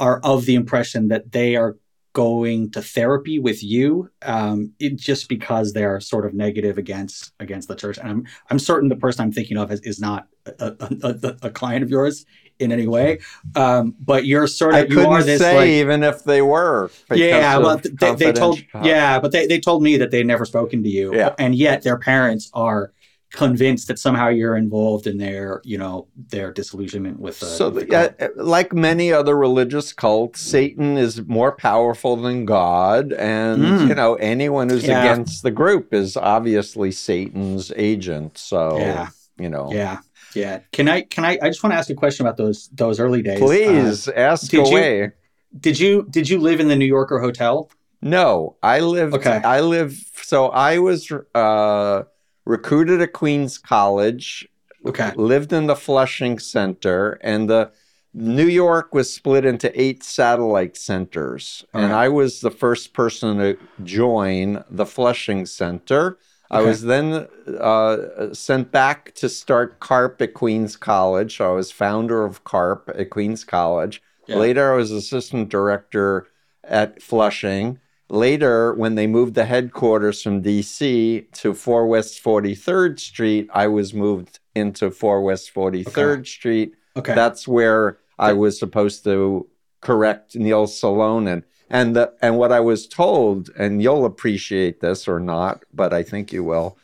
are 0.00 0.20
of 0.22 0.44
the 0.46 0.54
impression 0.54 1.08
that 1.08 1.32
they 1.32 1.56
are 1.56 1.76
going 2.14 2.70
to 2.70 2.82
therapy 2.82 3.38
with 3.38 3.62
you 3.62 4.10
um, 4.22 4.72
it, 4.80 4.96
just 4.96 5.28
because 5.28 5.72
they're 5.72 6.00
sort 6.00 6.26
of 6.26 6.34
negative 6.34 6.78
against 6.78 7.32
against 7.38 7.68
the 7.68 7.74
church. 7.74 7.98
And 7.98 8.08
I'm 8.08 8.26
I'm 8.50 8.58
certain 8.58 8.88
the 8.88 8.96
person 8.96 9.22
I'm 9.22 9.32
thinking 9.32 9.56
of 9.56 9.70
is, 9.70 9.80
is 9.80 10.00
not 10.00 10.26
a, 10.46 10.74
a, 10.80 10.88
a, 11.02 11.36
a 11.42 11.50
client 11.50 11.82
of 11.82 11.90
yours 11.90 12.26
in 12.58 12.72
any 12.72 12.86
way. 12.86 13.20
Um, 13.54 13.94
but 14.00 14.26
you're 14.26 14.46
sort 14.46 14.74
I 14.74 14.80
of 14.80 14.90
you 14.90 15.00
are 15.00 15.22
this 15.22 15.40
say 15.40 15.56
like 15.56 15.68
even 15.68 16.02
if 16.02 16.24
they 16.24 16.42
were. 16.42 16.90
yeah, 17.12 17.56
well, 17.58 17.78
they, 17.78 18.14
they 18.14 18.32
told 18.32 18.62
yeah, 18.82 19.20
but 19.20 19.32
they, 19.32 19.46
they 19.46 19.60
told 19.60 19.82
me 19.82 19.96
that 19.98 20.10
they'd 20.10 20.26
never 20.26 20.44
spoken 20.44 20.82
to 20.82 20.88
you, 20.88 21.14
Yeah. 21.14 21.34
and 21.38 21.54
yet 21.54 21.82
their 21.82 21.98
parents 21.98 22.50
are 22.52 22.92
convinced 23.32 23.88
that 23.88 23.98
somehow 23.98 24.28
you're 24.28 24.56
involved 24.56 25.06
in 25.06 25.18
their 25.18 25.60
you 25.64 25.76
know 25.76 26.06
their 26.30 26.50
disillusionment 26.52 27.20
with 27.20 27.38
the, 27.40 27.46
so 27.46 27.68
with 27.68 27.88
the, 27.88 28.14
uh, 28.24 28.28
like 28.36 28.72
many 28.72 29.12
other 29.12 29.36
religious 29.36 29.92
cults 29.92 30.40
satan 30.40 30.96
is 30.96 31.20
more 31.26 31.52
powerful 31.52 32.16
than 32.16 32.46
god 32.46 33.12
and 33.12 33.62
Mm. 33.62 33.88
you 33.88 33.94
know 33.94 34.14
anyone 34.14 34.70
who's 34.70 34.84
Yeah. 34.86 35.02
against 35.04 35.42
the 35.42 35.50
group 35.50 35.92
is 35.92 36.16
obviously 36.16 36.90
satan's 36.90 37.70
agent 37.76 38.38
so 38.38 38.78
yeah 38.78 39.08
you 39.38 39.48
know. 39.48 39.70
Yeah. 39.72 39.98
Yeah. 40.34 40.60
Can 40.72 40.88
I 40.88 41.02
can 41.02 41.24
I 41.24 41.38
I 41.40 41.48
just 41.48 41.62
want 41.62 41.72
to 41.72 41.76
ask 41.78 41.88
a 41.90 41.94
question 41.94 42.26
about 42.26 42.36
those 42.36 42.68
those 42.74 42.98
early 42.98 43.22
days. 43.22 43.40
Uh, 43.40 43.46
Please 43.46 44.08
ask 44.08 44.50
did 44.50 44.66
you- 44.66 44.76
away. 44.76 45.12
did 45.60 45.78
you 45.78 46.06
did 46.10 46.28
you 46.28 46.38
live 46.40 46.58
in 46.58 46.66
the 46.66 46.74
New 46.74 46.86
Yorker 46.86 47.20
hotel? 47.20 47.70
No, 48.02 48.56
I 48.62 48.80
lived. 48.80 49.14
Okay. 49.14 49.40
I 49.44 49.60
live. 49.60 49.96
So 50.22 50.48
I 50.48 50.78
was 50.78 51.10
uh, 51.36 52.02
recruited 52.48 53.02
at 53.02 53.12
Queens 53.12 53.58
College. 53.58 54.48
Okay. 54.86 55.12
Lived 55.16 55.52
in 55.52 55.66
the 55.66 55.76
Flushing 55.76 56.38
Center, 56.38 57.18
and 57.20 57.50
the 57.50 57.70
New 58.14 58.46
York 58.46 58.94
was 58.94 59.12
split 59.12 59.44
into 59.44 59.70
eight 59.80 60.02
satellite 60.02 60.76
centers, 60.76 61.64
All 61.74 61.82
and 61.82 61.92
right. 61.92 62.04
I 62.04 62.08
was 62.08 62.40
the 62.40 62.50
first 62.50 62.94
person 62.94 63.38
to 63.38 63.58
join 63.84 64.64
the 64.70 64.86
Flushing 64.86 65.44
Center. 65.46 66.18
I 66.50 66.62
was 66.62 66.82
then 66.82 67.28
uh, 67.60 68.32
sent 68.32 68.72
back 68.72 69.14
to 69.16 69.28
start 69.28 69.80
CARP 69.80 70.22
at 70.22 70.32
Queens 70.32 70.76
College. 70.76 71.36
So 71.36 71.52
I 71.52 71.54
was 71.54 71.70
founder 71.70 72.24
of 72.24 72.44
CARP 72.44 72.90
at 72.98 73.10
Queens 73.10 73.44
College. 73.44 74.00
Yeah. 74.26 74.36
Later, 74.36 74.72
I 74.72 74.76
was 74.76 74.90
assistant 74.90 75.50
director 75.50 76.26
at 76.64 77.02
Flushing. 77.02 77.80
Later, 78.10 78.72
when 78.74 78.94
they 78.94 79.06
moved 79.06 79.34
the 79.34 79.44
headquarters 79.44 80.22
from 80.22 80.42
DC 80.42 81.30
to 81.32 81.54
4 81.54 81.86
West 81.86 82.22
43rd 82.24 82.98
Street, 82.98 83.50
I 83.52 83.66
was 83.66 83.92
moved 83.92 84.40
into 84.54 84.90
4 84.90 85.22
West 85.22 85.54
43rd 85.54 86.26
Street. 86.26 86.74
Okay. 86.96 87.14
That's 87.14 87.46
where 87.46 87.98
I 88.18 88.32
was 88.32 88.58
supposed 88.58 89.04
to 89.04 89.46
correct 89.80 90.34
Neil 90.36 90.66
Salonen. 90.66 91.42
And 91.70 91.94
the, 91.94 92.14
and 92.22 92.38
what 92.38 92.50
I 92.50 92.60
was 92.60 92.88
told, 92.88 93.50
and 93.58 93.82
you'll 93.82 94.06
appreciate 94.06 94.80
this 94.80 95.06
or 95.06 95.20
not, 95.20 95.64
but 95.72 95.92
I 95.92 96.02
think 96.02 96.32
you 96.32 96.42
will, 96.42 96.78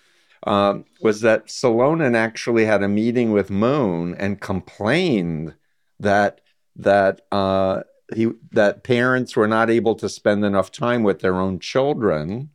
um, 0.46 0.84
was 1.00 1.22
that 1.22 1.46
Salonen 1.46 2.14
actually 2.14 2.66
had 2.66 2.82
a 2.82 2.88
meeting 2.88 3.32
with 3.32 3.50
Moon 3.50 4.14
and 4.14 4.40
complained 4.40 5.54
that 6.00 6.42
that 6.76 7.22
uh, 7.32 7.82
he 8.14 8.30
that 8.52 8.82
parents 8.82 9.36
were 9.36 9.48
not 9.48 9.70
able 9.70 9.94
to 9.96 10.08
spend 10.08 10.44
enough 10.44 10.70
time 10.70 11.02
with 11.02 11.20
their 11.20 11.36
own 11.36 11.58
children. 11.58 12.50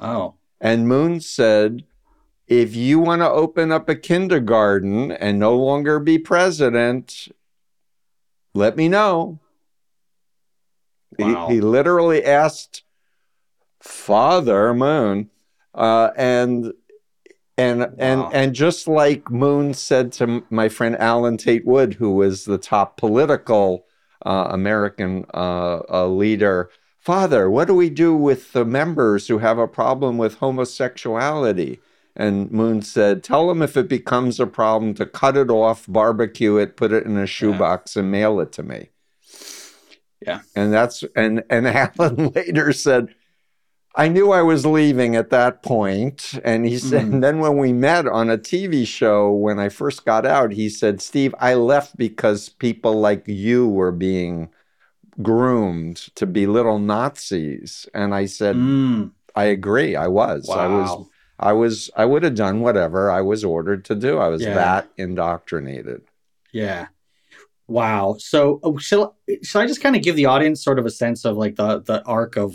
oh. 0.00 0.34
And 0.60 0.86
Moon 0.86 1.18
said, 1.20 1.82
if 2.46 2.76
you 2.76 3.00
want 3.00 3.20
to 3.20 3.28
open 3.28 3.72
up 3.72 3.88
a 3.88 3.96
kindergarten 3.96 5.10
and 5.10 5.40
no 5.40 5.56
longer 5.56 5.98
be 5.98 6.18
president, 6.18 7.26
let 8.54 8.76
me 8.76 8.88
know. 8.88 9.40
He- 11.18 11.24
Wow. 11.24 11.48
He, 11.48 11.60
literally 11.60 12.24
asked 12.24 12.84
Father 13.80 14.72
Moon, 14.72 15.30
uh, 15.74 16.10
and 16.16 16.72
and 17.58 17.80
Wow. 17.80 17.92
and 17.98 18.22
and 18.32 18.54
just 18.54 18.86
like 18.86 19.30
Moon 19.30 19.74
said 19.74 20.12
to 20.12 20.42
my 20.48 20.68
friend 20.68 20.96
Allen 20.98 21.36
Tate 21.36 21.66
Wood, 21.66 21.94
who 21.94 22.12
was 22.12 22.44
the 22.44 22.56
top 22.58 22.96
political 22.96 23.84
uh, 24.24 24.48
American 24.50 25.24
uh, 25.34 25.80
uh, 25.88 26.06
leader, 26.06 26.70
Father, 26.98 27.50
what 27.50 27.66
do 27.66 27.74
we 27.74 27.90
do 27.90 28.14
with 28.14 28.52
the 28.52 28.64
members 28.64 29.26
who 29.26 29.38
have 29.38 29.58
a 29.58 29.66
problem 29.66 30.18
with 30.18 30.36
homosexuality? 30.36 31.80
And 32.14 32.50
Moon 32.50 32.82
said, 32.82 33.24
Tell 33.24 33.48
them 33.48 33.62
if 33.62 33.76
it 33.76 33.88
becomes 33.88 34.38
a 34.38 34.46
problem 34.46 34.94
to 34.94 35.06
cut 35.06 35.36
it 35.36 35.50
off, 35.50 35.86
barbecue 35.88 36.58
it, 36.58 36.76
put 36.76 36.92
it 36.92 37.04
in 37.04 37.16
a 37.16 37.26
shoebox, 37.26 37.96
and 37.96 38.10
mail 38.10 38.38
it 38.38 38.52
to 38.52 38.62
me. 38.62 38.90
Yeah. 40.20 40.42
And 40.54 40.72
that's 40.72 41.02
and 41.16 41.42
and 41.50 41.66
Alan 41.98 42.28
later 42.28 42.72
said, 42.72 43.14
I 43.94 44.08
knew 44.08 44.32
I 44.32 44.40
was 44.42 44.64
leaving 44.64 45.16
at 45.16 45.28
that 45.30 45.62
point. 45.62 46.40
And 46.44 46.64
he 46.66 46.78
said, 46.78 47.04
Mhm. 47.06 47.12
and 47.14 47.24
then 47.24 47.38
when 47.40 47.58
we 47.58 47.72
met 47.74 48.06
on 48.06 48.30
a 48.30 48.38
TV 48.38 48.86
show 48.86 49.30
when 49.32 49.58
I 49.58 49.68
first 49.68 50.04
got 50.06 50.24
out, 50.24 50.52
he 50.52 50.68
said, 50.70 51.02
Steve, 51.02 51.34
I 51.38 51.54
left 51.54 51.96
because 51.98 52.48
people 52.48 52.94
like 52.94 53.24
you 53.28 53.68
were 53.68 53.92
being 53.92 54.48
groomed 55.20 55.96
to 56.14 56.26
be 56.26 56.46
little 56.46 56.78
Nazis. 56.78 57.86
And 57.92 58.14
I 58.14 58.26
said, 58.26 58.56
Mm, 58.56 59.10
I 59.36 59.44
agree. 59.44 59.94
I 59.96 60.08
was. 60.08 60.48
I 60.48 60.66
was. 60.66 61.06
I 61.38 61.52
was 61.52 61.90
I 61.96 62.04
would 62.04 62.22
have 62.22 62.34
done 62.34 62.60
whatever 62.60 63.10
I 63.10 63.20
was 63.20 63.44
ordered 63.44 63.84
to 63.86 63.94
do. 63.94 64.18
I 64.18 64.28
was 64.28 64.42
Yeah. 64.42 64.54
that 64.54 64.88
indoctrinated. 64.96 66.02
Yeah. 66.52 66.86
Wow. 67.66 68.16
So 68.18 68.60
oh, 68.62 68.76
shall 68.78 69.16
shall 69.42 69.62
I 69.62 69.66
just 69.66 69.82
kind 69.82 69.96
of 69.96 70.02
give 70.02 70.14
the 70.16 70.26
audience 70.26 70.62
sort 70.62 70.78
of 70.78 70.86
a 70.86 70.90
sense 70.90 71.24
of 71.24 71.36
like 71.36 71.56
the 71.56 71.80
the 71.80 72.02
arc 72.04 72.36
of 72.36 72.52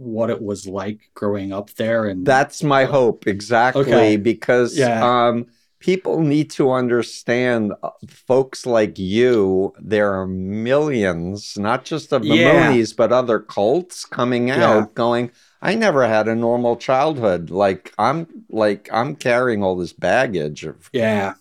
what 0.00 0.30
it 0.30 0.40
was 0.40 0.66
like 0.66 0.98
growing 1.14 1.52
up 1.52 1.68
there 1.74 2.06
and 2.06 2.24
That's 2.24 2.62
my 2.62 2.84
hope 2.84 3.26
exactly 3.26 3.82
Okay. 3.82 4.16
because 4.16 4.76
Yeah. 4.78 5.04
um 5.04 5.46
people 5.78 6.20
need 6.20 6.50
to 6.50 6.70
understand 6.72 7.72
uh, 7.82 7.90
folks 8.08 8.64
like 8.66 8.98
you 8.98 9.72
there 9.80 10.12
are 10.18 10.26
millions 10.26 11.56
not 11.58 11.84
just 11.84 12.12
of 12.12 12.22
the 12.22 12.28
Yeah. 12.36 12.72
Moonies 12.72 12.96
but 12.96 13.12
other 13.12 13.38
cults 13.40 14.04
coming 14.04 14.48
Yeah. 14.48 14.70
out 14.70 14.94
going 14.94 15.30
I 15.62 15.74
never 15.74 16.06
had 16.08 16.26
a 16.28 16.34
normal 16.34 16.76
childhood 16.76 17.50
like 17.50 17.92
I'm 17.98 18.26
like 18.48 18.88
I'm 18.92 19.14
carrying 19.16 19.62
all 19.62 19.76
this 19.76 19.92
baggage 19.92 20.64
of 20.64 20.88
yeah. 20.92 21.34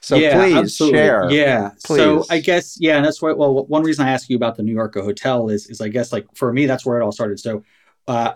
so 0.00 0.16
yeah, 0.16 0.34
please 0.38 0.56
absolutely. 0.56 0.98
share 0.98 1.30
Yeah. 1.30 1.70
So 1.78 2.24
I 2.30 2.38
guess 2.40 2.76
yeah, 2.78 2.96
and 2.98 3.04
that's 3.06 3.20
why. 3.22 3.32
Well, 3.32 3.64
one 3.76 3.82
reason 3.82 4.06
I 4.06 4.10
ask 4.10 4.28
you 4.28 4.36
about 4.36 4.56
the 4.58 4.62
New 4.62 4.74
Yorker 4.80 5.00
hotel 5.02 5.48
is 5.48 5.62
is 5.72 5.80
I 5.80 5.88
guess 5.88 6.12
like 6.12 6.26
for 6.34 6.52
me 6.52 6.66
that's 6.66 6.84
where 6.86 6.96
it 7.00 7.02
all 7.04 7.12
started. 7.12 7.38
So 7.40 7.62
uh, 8.08 8.34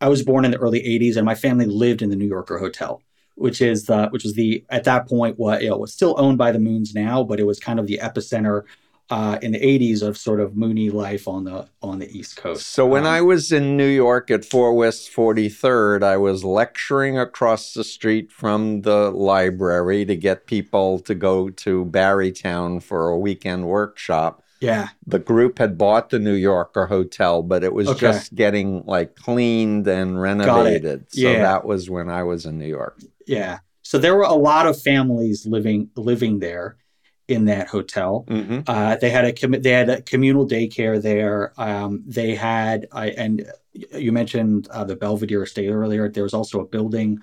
I 0.00 0.08
was 0.08 0.22
born 0.22 0.44
in 0.44 0.50
the 0.50 0.58
early 0.58 0.80
'80s, 0.80 1.16
and 1.16 1.24
my 1.24 1.34
family 1.34 1.66
lived 1.66 2.02
in 2.02 2.10
the 2.10 2.16
New 2.16 2.26
Yorker 2.26 2.58
hotel, 2.58 3.02
which 3.34 3.60
is 3.60 3.88
which 4.10 4.24
was 4.24 4.34
the 4.34 4.64
at 4.70 4.84
that 4.84 5.08
point 5.08 5.38
what 5.38 5.62
you 5.62 5.70
know 5.70 5.78
was 5.78 5.92
still 5.92 6.14
owned 6.18 6.38
by 6.38 6.52
the 6.52 6.58
Moons 6.58 6.94
now, 6.94 7.22
but 7.22 7.40
it 7.40 7.44
was 7.44 7.58
kind 7.60 7.78
of 7.78 7.86
the 7.86 7.98
epicenter 8.02 8.62
uh, 9.08 9.38
in 9.40 9.52
the 9.52 9.60
'80s 9.60 10.02
of 10.02 10.18
sort 10.18 10.40
of 10.40 10.56
Mooney 10.56 10.90
life 10.90 11.28
on 11.28 11.44
the 11.44 11.68
on 11.80 11.98
the 12.00 12.10
East 12.10 12.36
Coast. 12.36 12.66
So 12.68 12.84
when 12.86 13.04
Um, 13.04 13.12
I 13.12 13.20
was 13.22 13.52
in 13.52 13.76
New 13.76 13.86
York 13.88 14.30
at 14.30 14.44
4 14.44 14.74
West 14.74 15.10
43rd, 15.14 16.02
I 16.02 16.16
was 16.16 16.44
lecturing 16.44 17.16
across 17.18 17.72
the 17.72 17.84
street 17.84 18.32
from 18.32 18.82
the 18.82 19.10
library 19.10 20.04
to 20.06 20.16
get 20.16 20.46
people 20.46 20.98
to 21.00 21.14
go 21.14 21.48
to 21.50 21.84
Barrytown 21.86 22.82
for 22.82 23.08
a 23.08 23.18
weekend 23.18 23.66
workshop. 23.68 24.42
Yeah 24.60 24.88
The 25.06 25.18
group 25.18 25.58
had 25.58 25.76
bought 25.78 26.10
the 26.10 26.18
New 26.18 26.34
Yorker 26.34 26.86
hotel, 26.86 27.42
but 27.42 27.62
it 27.64 27.72
was 27.72 27.88
Okay. 27.88 28.00
just 28.00 28.34
getting 28.34 28.84
like 28.86 29.14
cleaned 29.16 29.86
and 29.86 30.20
renovated. 30.20 31.06
So 31.12 31.20
Yeah. 31.20 31.42
that 31.42 31.64
was 31.64 31.88
when 31.90 32.08
I 32.08 32.22
was 32.22 32.46
in 32.46 32.58
New 32.58 32.66
York. 32.66 33.00
yeah, 33.26 33.58
so 33.82 33.98
there 33.98 34.14
were 34.16 34.22
a 34.24 34.34
lot 34.34 34.66
of 34.66 34.80
families 34.80 35.46
living 35.46 35.90
living 35.96 36.38
there 36.40 36.76
in 37.28 37.44
that 37.46 37.66
hotel. 37.68 38.24
hmm 38.28 38.60
Uh, 38.68 38.96
they 38.96 39.10
had 39.10 39.24
a 39.24 39.32
commu- 39.32 39.62
they 39.62 39.70
had 39.72 39.88
a 39.90 40.00
communal 40.02 40.46
daycare 40.46 41.00
there. 41.02 41.52
Um, 41.58 42.04
they 42.06 42.34
had 42.36 42.86
I 42.92 43.06
and 43.10 43.44
you 43.92 44.12
mentioned 44.12 44.68
uh, 44.70 44.84
the 44.84 44.96
Belvedere 44.96 45.42
Estate 45.42 45.70
earlier. 45.70 46.08
There 46.08 46.22
was 46.22 46.34
also 46.34 46.60
a 46.60 46.66
building 46.66 47.18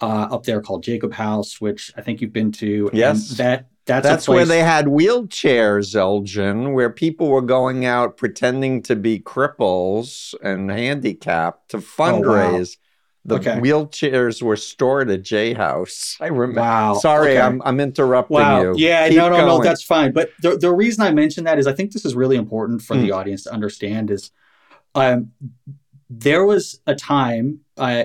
uh, 0.00 0.28
up 0.30 0.44
there 0.44 0.60
called 0.60 0.82
Jacob 0.82 1.12
House, 1.12 1.60
which 1.60 1.92
I 1.96 2.00
think 2.02 2.20
you've 2.20 2.32
been 2.32 2.52
to. 2.52 2.88
and 2.88 2.98
Yes. 2.98 3.28
that 3.36 3.66
that's 3.86 4.06
That's 4.06 4.28
where 4.28 4.44
they 4.46 4.60
had 4.62 4.86
wheelchairs, 4.86 5.94
Elgen, 5.96 6.74
where 6.74 6.90
people 6.90 7.28
were 7.28 7.42
going 7.42 7.84
out 7.84 8.16
pretending 8.16 8.82
to 8.82 8.94
be 8.94 9.18
cripples 9.18 10.34
and 10.42 10.70
handicapped 10.70 11.70
to 11.72 11.78
fundraise. 11.78 12.76
The 13.24 13.34
Oh, 13.34 13.38
Okay. 13.38 13.58
wheelchairs 13.60 14.42
were 14.42 14.56
stored 14.56 15.10
at 15.10 15.22
J 15.22 15.52
House. 15.54 16.16
I 16.20 16.28
remember. 16.28 16.60
Wow. 16.60 16.94
Sorry, 16.94 17.32
Okay. 17.32 17.40
I'm 17.40 17.60
I'm 17.64 17.80
interrupting 17.80 18.36
Wow. 18.36 18.62
you. 18.62 18.74
Yeah, 18.78 19.08
Keep 19.08 19.18
no, 19.18 19.28
no, 19.28 19.46
no, 19.46 19.62
that's 19.62 19.82
fine. 19.82 20.12
But 20.12 20.30
the, 20.40 20.56
the 20.56 20.72
reason 20.72 21.02
I 21.04 21.10
mention 21.10 21.44
that 21.44 21.58
is 21.58 21.66
I 21.66 21.72
think 21.72 21.92
this 21.92 22.04
is 22.04 22.14
really 22.14 22.36
important 22.36 22.80
for 22.82 22.94
Mm. 22.96 23.02
the 23.02 23.12
audience 23.12 23.42
to 23.44 23.52
understand 23.52 24.10
is 24.10 24.30
um, 24.94 25.32
there 26.08 26.44
was 26.46 26.80
a 26.86 26.94
time 26.94 27.60
uh, 27.76 28.04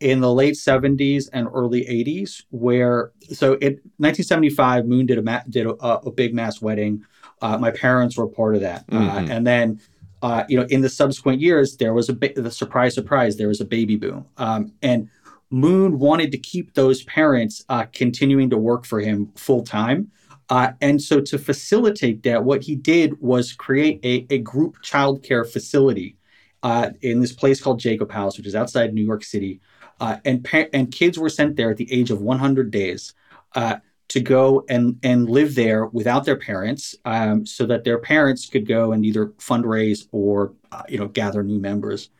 in 0.00 0.20
the 0.20 0.32
late 0.32 0.54
70s 0.54 1.28
and 1.32 1.48
early 1.52 1.82
80s 1.84 2.44
where, 2.50 3.10
so 3.32 3.54
in 3.54 3.72
1975, 3.98 4.86
Moon 4.86 5.06
did 5.06 5.18
a, 5.18 5.22
ma- 5.22 5.42
did 5.48 5.66
a, 5.66 5.70
a 5.70 6.10
big 6.12 6.34
mass 6.34 6.60
wedding. 6.62 7.02
Uh, 7.42 7.58
my 7.58 7.70
parents 7.70 8.16
were 8.16 8.28
part 8.28 8.54
of 8.54 8.60
that. 8.60 8.84
Uh, 8.90 8.96
Mhm. 9.20 9.30
and 9.30 9.46
then, 9.46 9.80
uh, 10.22 10.44
you 10.48 10.58
know, 10.58 10.66
in 10.70 10.80
the 10.82 10.88
subsequent 10.88 11.40
years, 11.40 11.76
there 11.76 11.94
was 11.94 12.08
a 12.08 12.12
ba- 12.12 12.32
the 12.34 12.50
surprise, 12.50 12.94
surprise, 12.94 13.36
there 13.36 13.48
was 13.48 13.60
a 13.60 13.64
baby 13.64 13.96
boom. 13.96 14.24
Um, 14.36 14.72
and 14.82 15.08
Moon 15.50 15.98
wanted 15.98 16.30
to 16.32 16.38
keep 16.38 16.74
those 16.74 17.02
parents 17.04 17.64
uh, 17.68 17.86
continuing 17.92 18.50
to 18.50 18.58
work 18.58 18.84
for 18.84 19.00
him 19.00 19.32
full 19.36 19.62
time. 19.64 20.10
Uh, 20.50 20.72
and 20.80 21.00
so, 21.02 21.20
to 21.20 21.38
facilitate 21.38 22.22
that, 22.22 22.44
what 22.44 22.62
he 22.62 22.74
did 22.74 23.20
was 23.20 23.52
create 23.52 24.00
a, 24.04 24.26
a 24.30 24.38
group 24.38 24.76
childcare 24.82 25.46
facility 25.46 26.16
uh, 26.62 26.90
in 27.02 27.20
this 27.20 27.32
place 27.32 27.60
called 27.60 27.78
Jacob 27.78 28.10
House, 28.10 28.36
which 28.38 28.46
is 28.46 28.54
outside 28.54 28.92
New 28.94 29.04
York 29.04 29.24
City. 29.24 29.60
Uh, 30.00 30.18
and 30.24 30.46
and 30.72 30.92
kids 30.92 31.18
were 31.18 31.28
sent 31.28 31.56
there 31.56 31.70
at 31.70 31.76
the 31.76 31.92
age 31.92 32.10
of 32.10 32.20
100 32.20 32.70
days 32.70 33.14
uh, 33.54 33.76
to 34.08 34.20
go 34.20 34.64
and 34.68 34.98
and 35.02 35.28
live 35.28 35.54
there 35.54 35.86
without 35.86 36.24
their 36.24 36.36
parents, 36.36 36.94
um, 37.04 37.44
so 37.44 37.66
that 37.66 37.84
their 37.84 37.98
parents 37.98 38.46
could 38.46 38.66
go 38.66 38.92
and 38.92 39.04
either 39.04 39.26
fundraise 39.38 40.06
or 40.12 40.54
uh, 40.72 40.82
you 40.88 40.98
know 40.98 41.08
gather 41.08 41.42
new 41.42 41.58
members 41.58 42.10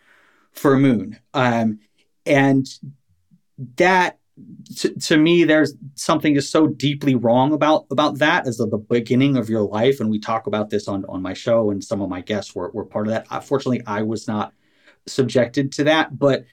for 0.53 0.75
a 0.75 0.79
Moon. 0.79 1.19
Um, 1.35 1.79
and 2.27 2.67
that 3.77 4.19
to, 4.77 4.95
to 4.95 5.17
me, 5.17 5.45
there's 5.45 5.75
something 5.95 6.37
is 6.37 6.49
so 6.49 6.67
deeply 6.67 7.15
wrong 7.15 7.53
about 7.53 7.87
about 7.91 8.19
that 8.19 8.47
as 8.47 8.59
the, 8.59 8.67
the 8.67 8.79
beginning 8.79 9.37
of 9.37 9.49
your 9.49 9.63
life. 9.63 10.01
And 10.01 10.11
we 10.11 10.19
talk 10.19 10.47
about 10.47 10.71
this 10.71 10.89
on 10.89 11.05
on 11.07 11.23
my 11.23 11.33
show, 11.33 11.71
and 11.71 11.83
some 11.83 12.03
of 12.03 12.09
my 12.09 12.21
guests 12.21 12.55
were, 12.55 12.71
were 12.71 12.85
part 12.85 13.09
of 13.09 13.13
that. 13.13 13.45
Fortunately, 13.45 13.83
I 13.87 14.03
was 14.03 14.29
not 14.29 14.53
subjected 15.07 15.73
to 15.73 15.85
that, 15.85 16.19
but 16.19 16.45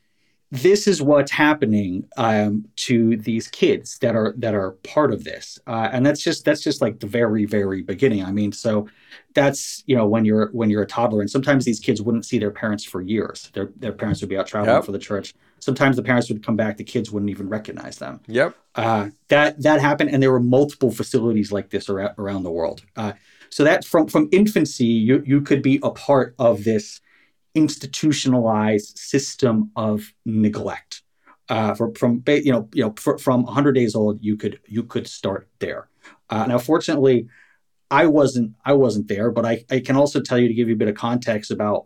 this 0.52 0.88
is 0.88 1.02
what's 1.02 1.32
happening 1.32 2.08
um, 2.18 2.66
to 2.76 3.18
these 3.18 3.48
kids 3.48 3.98
that 4.00 4.16
are 4.16 4.34
that 4.38 4.54
are 4.54 4.72
part 4.84 5.12
of 5.12 5.24
this, 5.24 5.60
uh, 5.68 5.90
and 5.92 6.06
that's 6.06 6.22
just 6.22 6.46
that's 6.46 6.62
just 6.62 6.82
like 6.82 7.00
the 7.00 7.08
very 7.08 7.46
very 7.46 7.82
beginning. 7.82 8.24
I 8.24 8.32
mean, 8.32 8.52
so 8.52 8.88
that's 9.34 9.84
you 9.88 9.96
know 9.96 10.06
when 10.06 10.24
you're 10.24 10.50
when 10.52 10.70
you're 10.70 10.84
a 10.84 10.88
toddler, 10.88 11.22
and 11.22 11.30
sometimes 11.30 11.66
these 11.66 11.80
kids 11.80 12.02
wouldn't 12.02 12.26
see 12.26 12.38
their 12.38 12.52
parents 12.52 12.84
for 12.84 13.02
years. 13.02 13.50
Their 13.54 13.72
their 13.76 13.92
parents 13.92 14.22
would 14.22 14.30
be 14.30 14.38
out 14.38 14.48
traveling 14.48 14.76
Yep. 14.76 14.86
for 14.86 14.92
the 14.92 15.00
church. 15.00 15.34
Sometimes 15.60 15.96
the 15.96 16.04
parents 16.04 16.30
would 16.30 16.46
come 16.46 16.56
back, 16.56 16.78
the 16.78 16.84
kids 16.84 17.12
wouldn't 17.12 17.32
even 17.32 17.50
recognize 17.50 17.98
them. 17.98 18.20
Yep. 18.28 18.56
Uh, 18.76 19.10
that 19.30 19.62
that 19.64 19.82
happened, 19.82 20.12
and 20.12 20.22
there 20.22 20.32
were 20.32 20.40
multiple 20.40 20.92
facilities 20.92 21.52
like 21.52 21.72
this 21.72 21.90
around, 21.90 22.14
around 22.20 22.44
the 22.44 22.52
world. 22.52 22.84
Uh, 22.96 23.14
so 23.50 23.64
that 23.64 23.84
from 23.84 24.08
from 24.08 24.30
infancy, 24.32 24.86
you 24.86 25.24
you 25.26 25.42
could 25.42 25.64
be 25.64 25.80
a 25.82 25.90
part 25.90 26.36
of 26.38 26.64
this 26.64 27.02
institutionalized 27.56 28.98
system 28.98 29.72
of 29.76 30.14
neglect. 30.26 31.02
Uh, 31.48 31.76
from 31.76 31.94
from 31.94 32.24
you 32.28 32.52
know 32.52 32.68
you 32.74 32.84
know 32.84 32.94
fr- 32.98 33.18
from 33.18 33.44
100 33.44 33.74
days 33.74 33.96
old, 33.96 34.24
you 34.24 34.36
could 34.36 34.60
you 34.66 34.84
could 34.84 35.08
start 35.08 35.48
there. 35.60 35.90
Uh, 36.30 36.46
now, 36.48 36.58
fortunately, 36.58 37.28
I 37.92 38.08
wasn't 38.08 38.54
I 38.66 38.74
wasn't 38.74 39.08
there, 39.08 39.32
but 39.32 39.46
I, 39.46 39.64
I 39.70 39.80
can 39.80 39.96
also 39.96 40.22
tell 40.22 40.40
you 40.40 40.48
to 40.48 40.54
give 40.54 40.68
you 40.68 40.76
a 40.76 40.78
bit 40.78 40.88
of 40.88 40.96
context 40.96 41.52
about 41.52 41.86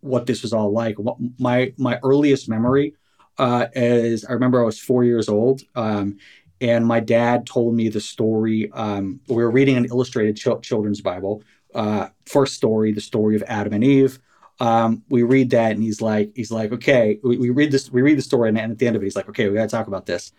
what 0.00 0.26
this 0.26 0.42
was 0.42 0.52
all 0.52 0.70
like. 0.70 0.98
What, 0.98 1.16
my 1.38 1.72
my 1.78 1.98
earliest 2.02 2.48
memory 2.48 2.94
uh, 3.38 3.66
is 3.74 4.24
I 4.24 4.32
remember 4.32 4.60
I 4.60 4.64
was 4.64 4.78
four 4.78 5.02
years 5.02 5.28
old, 5.28 5.62
um, 5.74 6.18
and 6.60 6.86
my 6.86 7.00
dad 7.00 7.46
told 7.46 7.74
me 7.74 7.88
the 7.88 8.00
story. 8.00 8.70
Um, 8.72 9.20
we 9.28 9.36
were 9.36 9.50
reading 9.50 9.76
an 9.76 9.86
illustrated 9.86 10.36
chil- 10.36 10.60
children's 10.60 11.00
Bible. 11.00 11.42
Uh, 11.74 12.08
first 12.26 12.54
story, 12.54 12.92
the 12.92 13.00
story 13.00 13.34
of 13.34 13.42
Adam 13.46 13.72
and 13.72 13.82
Eve. 13.82 14.18
Um, 14.60 15.02
we 15.08 15.22
read 15.22 15.50
that, 15.50 15.72
and 15.72 15.82
he's 15.82 16.00
like, 16.00 16.32
he's 16.34 16.50
like, 16.50 16.72
okay, 16.72 17.18
we, 17.22 17.36
we 17.36 17.50
read 17.50 17.72
this, 17.72 17.90
we 17.90 18.02
read 18.02 18.18
the 18.18 18.22
story, 18.22 18.48
and, 18.48 18.58
at 18.58 18.78
the 18.78 18.86
end 18.86 18.96
of 18.96 19.02
it, 19.02 19.06
he's 19.06 19.16
like, 19.16 19.28
okay, 19.28 19.48
we 19.48 19.56
got 19.56 19.62
to 19.62 19.68
talk 19.68 19.88
about 19.88 20.06
this. 20.06 20.32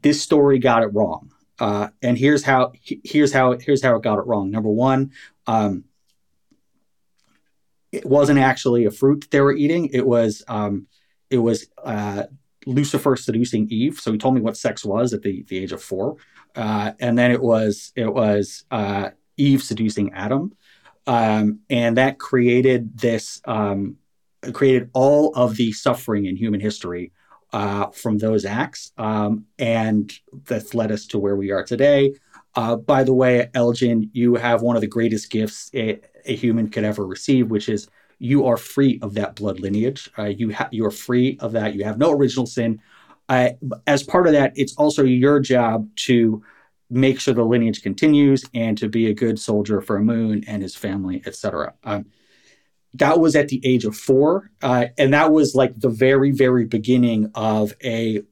This 0.00 0.22
story 0.22 0.58
got 0.58 0.82
it 0.82 0.94
wrong, 0.94 1.30
uh, 1.58 1.88
and 2.00 2.16
here's 2.16 2.42
how 2.42 2.72
here's 2.82 3.32
how 3.32 3.58
here's 3.58 3.82
how 3.82 3.96
it 3.96 4.02
got 4.02 4.18
it 4.18 4.26
wrong. 4.26 4.50
Number 4.50 4.70
one, 4.70 5.12
um, 5.46 5.84
it 7.92 8.06
wasn't 8.06 8.38
actually 8.38 8.86
a 8.86 8.90
fruit 8.90 9.28
they 9.30 9.40
were 9.40 9.52
eating. 9.52 9.86
It 9.92 10.06
was 10.06 10.42
um, 10.48 10.86
it 11.28 11.38
was 11.38 11.66
uh, 11.84 12.24
Lucifer 12.66 13.16
seducing 13.16 13.68
Eve. 13.70 14.00
So 14.00 14.12
he 14.12 14.18
told 14.18 14.34
me 14.34 14.40
what 14.40 14.56
sex 14.56 14.84
was 14.84 15.12
at 15.12 15.22
the, 15.22 15.44
the 15.48 15.58
age 15.58 15.72
of 15.72 15.82
four, 15.82 16.16
uh, 16.54 16.92
and 17.00 17.18
then 17.18 17.30
it 17.30 17.42
was 17.42 17.92
it 17.96 18.12
was 18.12 18.64
uh, 18.70 19.10
Eve 19.36 19.62
seducing 19.62 20.12
Adam, 20.12 20.52
um, 21.06 21.60
and 21.68 21.96
that 21.96 22.18
created 22.18 22.98
this 22.98 23.40
um, 23.44 23.96
created 24.52 24.90
all 24.92 25.34
of 25.34 25.56
the 25.56 25.72
suffering 25.72 26.26
in 26.26 26.36
human 26.36 26.60
history 26.60 27.12
uh, 27.52 27.86
from 27.88 28.18
those 28.18 28.44
acts, 28.44 28.92
um, 28.96 29.44
and 29.58 30.12
that's 30.44 30.74
led 30.74 30.92
us 30.92 31.06
to 31.06 31.18
where 31.18 31.36
we 31.36 31.50
are 31.50 31.64
today. 31.64 32.14
Uh, 32.54 32.76
by 32.76 33.04
the 33.04 33.12
way, 33.12 33.48
Elgen, 33.54 34.08
you 34.12 34.34
have 34.34 34.62
one 34.62 34.76
of 34.76 34.80
the 34.80 34.88
greatest 34.88 35.30
gifts 35.30 35.70
a, 35.74 36.00
a 36.24 36.34
human 36.34 36.68
could 36.68 36.84
ever 36.84 37.06
receive, 37.06 37.50
which 37.50 37.68
is 37.68 37.88
you 38.18 38.46
are 38.46 38.56
free 38.56 38.98
of 39.02 39.14
that 39.14 39.34
blood 39.34 39.60
lineage. 39.60 40.10
Uh, 40.18 40.24
you 40.24 40.52
ha- 40.52 40.68
you 40.70 40.84
are 40.84 40.90
free 40.90 41.38
of 41.40 41.52
that. 41.52 41.74
You 41.74 41.84
have 41.84 41.98
no 41.98 42.10
original 42.12 42.46
sin. 42.46 42.80
Uh, 43.28 43.50
as 43.86 44.02
part 44.02 44.26
of 44.26 44.32
that, 44.32 44.52
it's 44.56 44.76
also 44.76 45.04
your 45.04 45.40
job 45.40 45.88
to 45.94 46.42
make 46.90 47.20
sure 47.20 47.32
the 47.32 47.44
lineage 47.44 47.82
continues 47.82 48.44
and 48.52 48.76
to 48.78 48.88
be 48.88 49.06
a 49.06 49.14
good 49.14 49.38
soldier 49.38 49.80
for 49.80 50.00
Moon 50.00 50.44
and 50.46 50.62
his 50.62 50.74
family, 50.74 51.22
etc. 51.24 51.74
Um, 51.84 52.06
that 52.94 53.20
was 53.20 53.36
at 53.36 53.48
the 53.48 53.60
age 53.64 53.84
of 53.84 53.96
four, 53.96 54.50
uh, 54.62 54.86
and 54.98 55.14
that 55.14 55.32
was 55.32 55.54
like 55.54 55.78
the 55.78 55.88
very, 55.88 56.32
very 56.32 56.64
beginning 56.64 57.30
of 57.34 57.72
a 57.84 58.22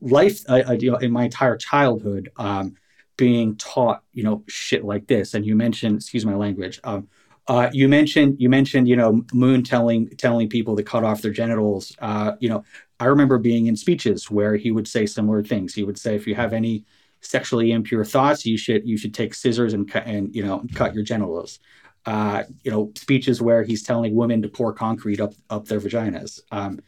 life. 0.00 0.42
Uh, 0.48 0.62
uh, 0.68 0.72
you 0.72 0.90
know, 0.90 0.96
in 0.96 1.12
my 1.12 1.24
entire 1.24 1.56
childhood, 1.56 2.30
um, 2.36 2.74
being 3.16 3.56
taught, 3.56 4.02
you 4.12 4.24
know, 4.24 4.42
shit 4.48 4.84
like 4.84 5.06
this. 5.06 5.34
And 5.34 5.46
you 5.46 5.54
mentioned, 5.54 5.96
excuse 5.96 6.26
my 6.26 6.34
language. 6.34 6.80
Um, 6.84 7.08
uh, 7.46 7.70
you 7.72 7.88
mentioned, 7.88 8.36
you 8.38 8.48
mentioned, 8.48 8.88
you 8.88 8.96
know, 8.96 9.22
Moon 9.32 9.62
telling 9.62 10.08
telling 10.16 10.48
people 10.48 10.76
to 10.76 10.82
cut 10.82 11.04
off 11.04 11.22
their 11.22 11.32
genitals. 11.32 11.94
Uh, 12.00 12.32
you 12.40 12.48
know, 12.48 12.64
I 13.00 13.06
remember 13.06 13.38
being 13.38 13.66
in 13.66 13.76
speeches 13.76 14.30
where 14.30 14.56
he 14.56 14.70
would 14.70 14.88
say 14.88 15.06
similar 15.06 15.42
things. 15.42 15.74
He 15.74 15.84
would 15.84 15.98
say, 15.98 16.16
if 16.16 16.26
you 16.26 16.34
have 16.34 16.52
any 16.52 16.84
sexually 17.20 17.72
impure 17.72 18.04
thoughts, 18.04 18.46
you 18.46 18.56
should 18.56 18.86
you 18.86 18.96
should 18.96 19.14
take 19.14 19.34
scissors 19.34 19.72
and 19.74 19.90
cut 19.90 20.06
and 20.06 20.34
you 20.34 20.44
know 20.44 20.64
cut 20.74 20.94
your 20.94 21.04
genitals. 21.04 21.58
Uh, 22.06 22.44
you 22.62 22.70
know, 22.70 22.90
speeches 22.96 23.42
where 23.42 23.62
he's 23.62 23.82
telling 23.82 24.14
women 24.14 24.40
to 24.42 24.48
pour 24.48 24.72
concrete 24.72 25.20
up 25.20 25.34
up 25.50 25.66
their 25.66 25.80
vaginas. 25.80 26.40
Um, 26.50 26.80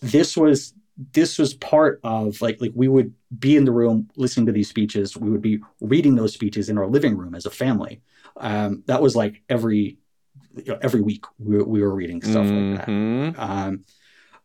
this 0.00 0.36
was 0.36 0.74
this 1.12 1.38
was 1.38 1.54
part 1.54 2.00
of 2.04 2.40
like 2.42 2.60
like 2.60 2.72
we 2.74 2.86
would 2.88 3.12
be 3.38 3.56
in 3.56 3.64
the 3.64 3.72
room 3.72 4.08
listening 4.16 4.46
to 4.46 4.52
these 4.52 4.68
speeches. 4.68 5.16
We 5.16 5.30
would 5.30 5.42
be 5.42 5.60
reading 5.80 6.14
those 6.16 6.32
speeches 6.34 6.68
in 6.68 6.78
our 6.78 6.86
living 6.86 7.16
room 7.16 7.34
as 7.34 7.46
a 7.46 7.50
family. 7.50 8.02
Um, 8.36 8.82
that 8.86 9.00
was 9.02 9.16
like 9.16 9.42
every 9.48 9.98
you 10.56 10.64
know, 10.72 10.78
every 10.82 11.00
week 11.00 11.24
we, 11.38 11.56
were- 11.56 11.64
we 11.64 11.80
were 11.80 11.94
reading 11.94 12.20
stuff 12.22 12.46
like 12.50 12.78
that. 12.78 12.88
Mhm. 12.88 13.38
Um, 13.38 13.84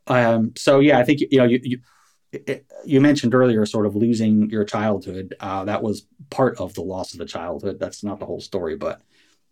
um, 0.08 0.52
so 0.56 0.80
yeah, 0.80 1.00
I 1.00 1.04
think 1.04 1.22
you 1.22 1.38
know 1.38 1.46
you, 1.46 1.60
you 1.64 1.80
it- 2.48 2.66
you 2.86 3.00
mentioned 3.00 3.34
earlier 3.34 3.66
sort 3.66 3.86
of 3.86 3.96
losing 3.96 4.50
your 4.50 4.66
childhood. 4.66 5.36
Uh, 5.40 5.64
that 5.66 5.82
was 5.84 6.06
part 6.30 6.58
of 6.60 6.74
the 6.74 6.82
loss 6.82 7.14
of 7.14 7.20
the 7.20 7.26
childhood. 7.26 7.80
That's 7.80 8.04
not 8.04 8.20
the 8.20 8.26
whole 8.26 8.42
story, 8.42 8.76
but 8.76 9.02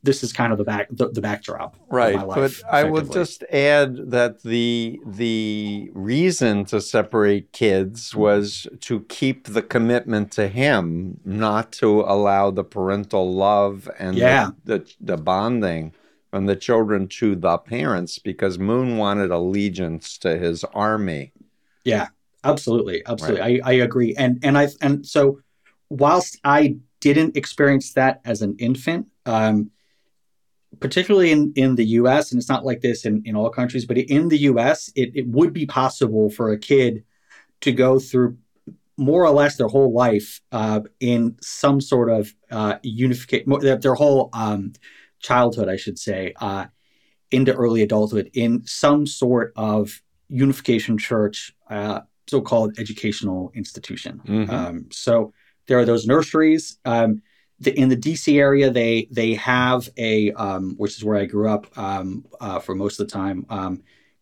this 0.04 0.24
is 0.24 0.34
kind 0.34 0.52
of 0.52 0.58
the 0.58 0.64
back 0.64 0.88
the, 0.90 1.10
the 1.10 1.22
backdrop. 1.22 1.76
of 1.76 1.82
Right, 1.92 2.16
my 2.16 2.26
but 2.26 2.52
I 2.70 2.84
would 2.86 3.12
just 3.12 3.44
add 3.52 4.10
that 4.12 4.42
the 4.42 5.00
the 5.06 5.92
reason 5.94 6.66
to 6.66 6.82
separate 6.82 7.52
kids 7.52 8.10
Mm-hmm. 8.10 8.20
was 8.20 8.68
to 8.82 9.02
keep 9.02 9.48
the 9.48 9.62
commitment 9.62 10.32
to 10.34 10.48
him, 10.48 11.20
not 11.24 11.72
to 11.74 12.02
allow 12.02 12.50
the 12.52 12.64
parental 12.64 13.32
love 13.34 13.88
and 14.00 14.18
Yeah. 14.18 14.50
the, 14.66 14.80
the 14.80 14.94
the 15.16 15.18
bonding 15.18 15.94
from 16.32 16.48
the 16.48 16.56
children 16.56 17.08
to 17.20 17.36
the 17.36 17.58
parents, 17.60 18.18
because 18.18 18.58
Moon 18.58 18.98
wanted 18.98 19.30
allegiance 19.32 20.18
to 20.20 20.38
his 20.38 20.64
army. 20.74 21.32
Yeah, 21.84 22.08
absolutely, 22.44 23.04
absolutely. 23.06 23.62
I, 23.62 23.70
I 23.70 23.74
agree. 23.74 24.16
And 24.16 24.40
and 24.44 24.58
I 24.58 24.70
and 24.82 25.06
so 25.06 25.40
whilst 25.90 26.40
I 26.44 26.78
didn't 27.00 27.36
experience 27.36 27.94
that 27.94 28.22
as 28.26 28.42
an 28.42 28.56
infant, 28.60 29.08
um, 29.26 29.72
particularly 30.80 31.32
in, 31.32 31.52
in 31.56 31.76
the 31.76 31.86
US, 31.86 32.32
and 32.32 32.40
it's 32.40 32.50
not 32.50 32.66
like 32.66 32.82
this 32.82 33.06
in, 33.06 33.24
in 33.26 33.36
all 33.36 33.50
countries, 33.50 33.86
but 33.86 33.98
in 33.98 34.30
the 34.30 34.38
US, 34.40 34.92
it, 34.96 35.12
it 35.16 35.28
would 35.28 35.52
be 35.52 35.66
possible 35.66 36.30
for 36.30 36.52
a 36.52 36.58
kid 36.58 37.04
to 37.62 37.72
go 37.72 38.00
through 38.00 38.38
more 38.98 39.24
or 39.24 39.32
less 39.32 39.58
their 39.58 39.68
whole 39.68 39.94
life 39.94 40.42
uh, 40.52 40.82
in 41.00 41.36
some 41.42 41.82
sort 41.82 42.10
of 42.10 42.34
uh, 42.52 42.78
unification, 42.84 43.52
their, 43.60 43.78
their 43.78 43.96
whole 43.96 44.30
um, 44.34 44.74
childhood, 45.20 45.70
I 45.70 45.76
should 45.76 45.98
say, 45.98 46.34
uh, 46.40 46.68
into 47.32 47.54
early 47.54 47.82
adulthood 47.82 48.30
in 48.34 48.66
some 48.66 49.08
sort 49.08 49.54
of 49.56 50.02
unification 50.30 50.98
church, 50.98 51.54
uh, 51.70 52.02
so-called 52.32 52.70
educational 52.84 53.52
institution. 53.62 54.14
Mhm. 54.26 54.50
Um, 54.50 54.76
so 54.92 55.34
there 55.68 55.78
are 55.80 55.86
those 55.92 56.06
nurseries. 56.14 56.64
Um, 56.86 57.22
the, 57.60 57.72
in 57.82 57.90
the 57.90 58.02
DC 58.08 58.26
area, 58.48 58.68
they 58.72 59.08
they 59.12 59.32
have 59.36 59.82
a 59.98 60.32
um, 60.46 60.64
which 60.82 60.94
is 60.98 61.04
where 61.04 61.20
I 61.24 61.26
grew 61.34 61.48
up 61.56 61.64
um, 61.78 62.26
uh, 62.46 62.60
for 62.66 62.74
most 62.84 63.00
of 63.00 63.08
the 63.08 63.12
time. 63.12 63.46
Um, 63.50 63.74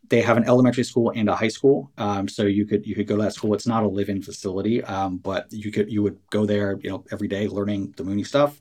they 0.10 0.22
have 0.30 0.38
an 0.41 0.45
elementary 0.54 0.84
school 0.84 1.08
and 1.15 1.30
a 1.30 1.36
high 1.36 1.54
school, 1.58 1.78
um, 1.98 2.28
so 2.28 2.41
you 2.43 2.65
could 2.69 2.82
you 2.88 2.95
could 2.95 3.08
go 3.08 3.15
to 3.15 3.24
that 3.24 3.34
school. 3.38 3.54
It's 3.54 3.67
not 3.74 3.84
a 3.84 3.88
live-in 3.98 4.22
facility, 4.30 4.84
um, 4.84 5.12
but 5.30 5.41
you 5.52 5.72
could 5.72 5.88
you 5.93 6.02
would 6.06 6.17
go 6.32 6.45
there, 6.52 6.80
you 6.84 6.89
know, 6.89 7.06
every 7.13 7.30
day 7.36 7.48
learning 7.48 7.93
the 7.95 8.04
Mooney 8.04 8.26
stuff. 8.34 8.52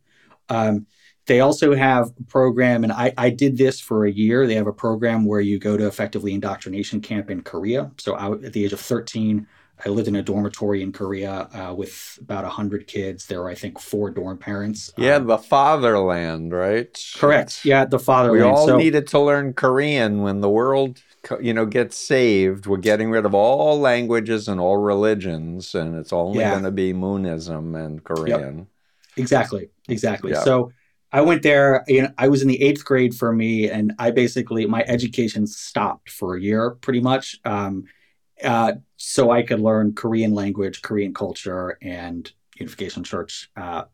Um, 0.50 0.87
they 1.28 1.40
also 1.40 1.74
have 1.74 2.10
a 2.18 2.24
program, 2.24 2.84
and 2.84 2.92
I, 2.92 3.12
I 3.16 3.30
did 3.30 3.56
this 3.56 3.80
for 3.80 4.06
a 4.06 4.10
year. 4.10 4.46
They 4.46 4.56
have 4.56 4.66
a 4.66 4.72
program 4.72 5.24
where 5.26 5.40
you 5.40 5.58
go 5.60 5.76
to 5.76 5.86
effectively 5.86 6.34
indoctrination 6.34 7.00
camp 7.00 7.30
in 7.30 7.42
Korea. 7.42 7.92
So 7.98 8.14
I, 8.14 8.32
at 8.32 8.52
the 8.54 8.64
age 8.64 8.72
of 8.72 8.80
13, 8.80 9.46
I 9.86 9.90
lived 9.90 10.08
in 10.08 10.16
a 10.16 10.22
dormitory 10.22 10.82
in 10.82 10.90
Korea 10.90 11.48
uh, 11.54 11.74
with 11.74 12.18
about 12.20 12.44
100 12.44 12.88
kids. 12.88 13.26
There 13.26 13.42
were, 13.42 13.48
I 13.48 13.54
think, 13.54 13.78
four 13.78 14.10
dorm 14.10 14.38
parents. 14.38 14.90
Yeah, 14.98 15.16
Um, 15.16 15.26
the 15.28 15.38
fatherland, 15.38 16.52
right? 16.52 16.98
correct. 17.16 17.64
Yeah, 17.64 17.84
the 17.84 17.98
fatherland. 17.98 18.42
We 18.42 18.48
all 18.50 18.66
so, 18.66 18.76
needed 18.78 19.06
to 19.08 19.20
learn 19.20 19.52
Korean 19.52 20.22
when 20.22 20.40
the 20.40 20.50
world, 20.50 21.00
you 21.40 21.54
know, 21.54 21.66
gets 21.66 21.96
saved. 21.96 22.66
We're 22.66 22.78
getting 22.78 23.10
rid 23.10 23.24
of 23.26 23.34
all 23.34 23.78
languages 23.78 24.48
and 24.48 24.58
all 24.60 24.78
religions, 24.78 25.74
and 25.74 25.94
it's 25.94 26.12
only 26.12 26.40
Yeah. 26.40 26.52
going 26.52 26.64
to 26.64 26.72
be 26.72 26.92
Moonism 26.92 27.76
and 27.78 28.02
Korean. 28.02 28.66
Exactly. 29.16 29.68
Exactly. 29.88 30.32
Yeah. 30.32 30.42
So 30.42 30.72
I 31.10 31.22
went 31.22 31.42
there. 31.42 31.84
You 31.88 32.02
know, 32.02 32.12
I 32.18 32.28
was 32.28 32.42
in 32.42 32.48
the 32.48 32.60
eighth 32.62 32.84
grade 32.84 33.14
for 33.14 33.32
me, 33.32 33.70
and 33.70 33.94
I 33.98 34.10
basically 34.10 34.66
my 34.66 34.84
education 34.86 35.46
stopped 35.46 36.10
for 36.10 36.36
a 36.36 36.40
year, 36.40 36.72
pretty 36.72 37.00
much. 37.00 37.38
Um, 37.44 37.84
uh, 38.44 38.74
so 38.96 39.30
I 39.30 39.42
could 39.42 39.60
learn 39.60 39.94
Korean 39.94 40.34
language, 40.34 40.82
Korean 40.82 41.14
culture, 41.14 41.78
and 41.82 42.30
Unification 42.56 43.04
Church 43.04 43.50
uh, 43.56 43.84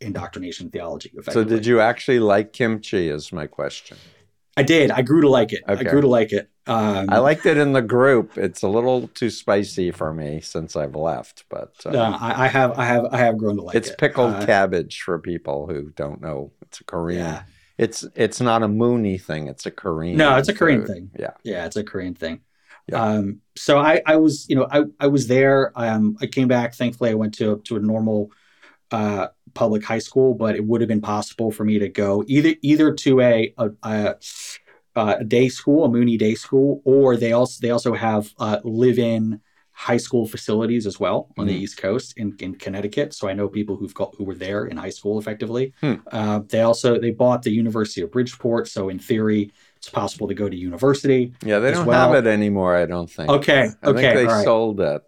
indoctrination 0.00 0.70
theology. 0.70 1.12
So, 1.30 1.42
did 1.42 1.66
you 1.66 1.80
actually 1.80 2.20
like 2.20 2.52
kimchi? 2.52 3.08
Is 3.08 3.32
my 3.32 3.46
question. 3.46 3.96
I 4.56 4.62
did. 4.62 4.90
I 4.90 5.02
grew 5.02 5.22
to 5.22 5.28
like 5.28 5.52
it. 5.52 5.62
Okay. 5.68 5.80
I 5.80 5.90
grew 5.90 6.00
to 6.00 6.06
like 6.06 6.32
it. 6.32 6.50
Um, 6.68 7.06
I 7.10 7.18
liked 7.18 7.46
it 7.46 7.56
in 7.56 7.72
the 7.72 7.82
group. 7.82 8.36
It's 8.36 8.62
a 8.62 8.68
little 8.68 9.08
too 9.08 9.30
spicy 9.30 9.92
for 9.92 10.12
me 10.12 10.40
since 10.40 10.74
I've 10.74 10.96
left, 10.96 11.44
but 11.48 11.74
uh, 11.86 11.90
uh, 11.90 12.18
I, 12.20 12.44
I 12.44 12.48
have, 12.48 12.78
I 12.78 12.84
have, 12.84 13.06
I 13.12 13.18
have 13.18 13.38
grown 13.38 13.56
to 13.56 13.62
like 13.62 13.76
it's 13.76 13.90
it. 13.90 13.98
pickled 13.98 14.34
Uh, 14.34 14.46
cabbage 14.46 15.00
for 15.02 15.18
people 15.18 15.66
who 15.68 15.90
don't 15.94 16.20
know. 16.20 16.50
It's 16.62 16.80
a 16.80 16.84
Korean. 16.84 17.20
Yeah. 17.20 17.42
It's 17.78 18.04
it's 18.14 18.40
not 18.40 18.62
a 18.62 18.68
Mooney 18.68 19.18
thing. 19.18 19.48
It's 19.48 19.66
a 19.66 19.70
Korean. 19.70 20.16
No, 20.16 20.36
it's 20.36 20.48
a 20.48 20.54
Korean 20.54 20.80
food. 20.80 20.88
thing. 20.88 21.10
Yeah. 21.18 21.32
Yeah, 21.44 21.66
it's 21.66 21.76
a 21.76 21.84
Korean 21.84 22.14
thing. 22.14 22.40
Yeah. 22.88 23.02
Um, 23.02 23.40
so 23.56 23.78
I, 23.78 24.00
I 24.06 24.16
was, 24.16 24.46
you 24.48 24.56
know, 24.56 24.66
I, 24.70 24.84
I 24.98 25.08
was 25.08 25.26
there. 25.26 25.72
Um, 25.76 26.16
I 26.20 26.26
came 26.26 26.48
back. 26.48 26.74
Thankfully, 26.74 27.10
I 27.10 27.14
went 27.14 27.34
to 27.34 27.58
to 27.64 27.76
a 27.76 27.80
normal 27.80 28.30
uh, 28.90 29.28
public 29.54 29.84
high 29.84 29.98
school, 29.98 30.34
but 30.34 30.56
it 30.56 30.64
would 30.64 30.80
have 30.80 30.88
been 30.88 31.00
possible 31.02 31.50
for 31.50 31.64
me 31.64 31.78
to 31.80 31.88
go 31.88 32.24
either 32.26 32.54
either 32.62 32.94
to 32.94 33.20
a 33.20 33.52
a, 33.58 33.70
a, 33.82 34.14
a 34.96 35.24
day 35.24 35.48
school, 35.48 35.84
a 35.84 35.88
Mooney 35.88 36.16
day 36.16 36.34
school, 36.34 36.82
or 36.84 37.16
they 37.16 37.32
also 37.32 37.58
they 37.60 37.70
also 37.70 37.94
have 37.94 38.32
uh, 38.38 38.58
live 38.64 38.98
in 38.98 39.40
high 39.72 39.98
school 39.98 40.26
facilities 40.26 40.86
as 40.86 40.98
well 40.98 41.28
on 41.36 41.46
the 41.46 41.52
Mhm. 41.52 41.60
East 41.62 41.76
Coast 41.76 42.14
in, 42.16 42.34
in 42.40 42.54
Connecticut. 42.54 43.12
So 43.12 43.28
I 43.28 43.34
know 43.34 43.46
people 43.48 43.76
who've 43.76 43.92
got 43.94 44.14
who 44.16 44.24
were 44.24 44.34
there 44.34 44.64
in 44.66 44.76
high 44.78 44.90
school 44.90 45.18
effectively. 45.18 45.74
Hmm. 45.80 45.94
Uh, 46.10 46.40
they 46.48 46.62
also 46.62 46.98
they 46.98 47.10
bought 47.10 47.42
the 47.42 47.50
University 47.52 48.00
of 48.00 48.10
Bridgeport, 48.10 48.68
so 48.68 48.88
in 48.88 48.98
theory, 48.98 49.52
it's 49.76 49.90
possible 49.90 50.28
to 50.28 50.34
go 50.34 50.48
to 50.48 50.56
university. 50.56 51.32
Yeah, 51.44 51.58
they 51.58 51.70
don't 51.70 51.86
well. 51.86 52.10
have 52.10 52.14
it 52.14 52.26
anymore. 52.26 52.74
I 52.76 52.86
don't 52.86 53.10
think. 53.10 53.30
Okay, 53.30 53.70
I 53.82 53.86
okay, 53.88 53.92
think 53.92 54.14
they 54.14 54.24
right. 54.24 54.44
sold 54.44 54.80
it, 54.80 55.02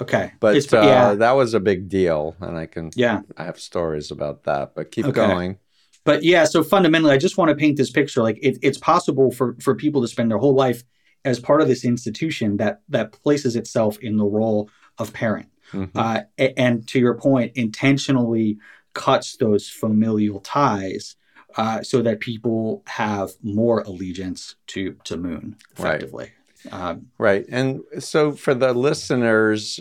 okay, 0.00 0.32
but 0.40 0.72
uh, 0.72 0.80
yeah, 0.86 1.14
that 1.16 1.32
was 1.32 1.54
a 1.54 1.60
big 1.60 1.88
deal, 1.88 2.36
and 2.40 2.56
I 2.56 2.66
can 2.66 2.90
yeah. 2.94 3.22
I 3.36 3.44
have 3.44 3.60
stories 3.60 4.10
about 4.10 4.44
that. 4.44 4.74
But 4.74 4.90
keep 4.90 5.06
Okay. 5.06 5.12
going. 5.12 5.58
But 6.04 6.22
yeah, 6.22 6.44
so 6.44 6.62
fundamentally, 6.62 7.12
I 7.12 7.18
just 7.18 7.38
want 7.38 7.48
to 7.48 7.54
paint 7.54 7.76
this 7.76 7.90
picture. 7.90 8.22
Like 8.22 8.38
it, 8.42 8.58
it's 8.62 8.78
possible 8.78 9.30
for 9.30 9.56
for 9.60 9.74
people 9.74 10.02
to 10.02 10.08
spend 10.08 10.30
their 10.30 10.38
whole 10.38 10.54
life 10.54 10.84
as 11.24 11.40
part 11.40 11.62
of 11.62 11.68
this 11.68 11.84
institution 11.84 12.58
that 12.58 12.82
that 12.90 13.12
places 13.12 13.56
itself 13.56 13.98
in 14.00 14.16
the 14.18 14.26
role 14.26 14.68
of 14.98 15.12
parent, 15.12 15.48
Mhm. 15.72 15.90
uh, 15.94 16.22
and 16.56 16.86
to 16.88 16.98
your 17.00 17.14
point, 17.14 17.52
intentionally 17.56 18.58
cuts 18.92 19.36
those 19.38 19.68
familial 19.68 20.40
ties. 20.40 21.16
Uh, 21.56 21.80
so 21.84 22.02
that 22.02 22.18
people 22.18 22.82
have 22.86 23.30
more 23.42 23.80
allegiance 23.82 24.56
to 24.66 24.96
to 25.04 25.16
Moon 25.16 25.56
Right. 25.78 25.96
effectively. 26.02 26.32
Um, 26.72 27.10
Right. 27.16 27.44
And 27.48 27.82
so 28.00 28.32
for 28.32 28.54
the 28.54 28.72
listeners, 28.74 29.80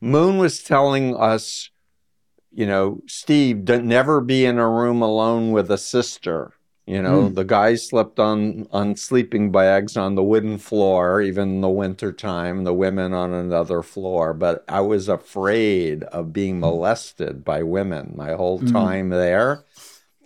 Moon 0.00 0.38
was 0.38 0.62
telling 0.62 1.14
us, 1.16 1.70
you 2.52 2.66
know, 2.66 3.00
Steve, 3.06 3.64
don't 3.64 3.84
never 3.86 4.20
be 4.20 4.44
in 4.44 4.58
a 4.58 4.68
room 4.68 5.02
alone 5.02 5.52
with 5.52 5.70
a 5.70 5.78
sister. 5.78 6.52
You 6.86 7.02
know, 7.02 7.30
Mm. 7.30 7.34
the 7.36 7.44
guys 7.44 7.86
slept 7.86 8.18
on 8.18 8.66
on 8.72 8.96
sleeping 8.96 9.52
bags 9.52 9.96
on 9.96 10.16
the 10.16 10.24
wooden 10.24 10.58
floor, 10.58 11.22
even 11.22 11.48
in 11.56 11.60
the 11.60 11.68
winter 11.68 12.12
time, 12.12 12.64
the 12.64 12.74
women 12.74 13.12
on 13.12 13.32
another 13.32 13.82
floor. 13.82 14.34
But 14.34 14.64
I 14.68 14.80
was 14.80 15.08
afraid 15.08 16.02
of 16.04 16.32
being 16.32 16.58
molested 16.58 17.44
by 17.44 17.62
women 17.62 18.14
my 18.16 18.32
whole 18.32 18.60
Mm. 18.60 18.72
time 18.72 19.08
there. 19.10 19.64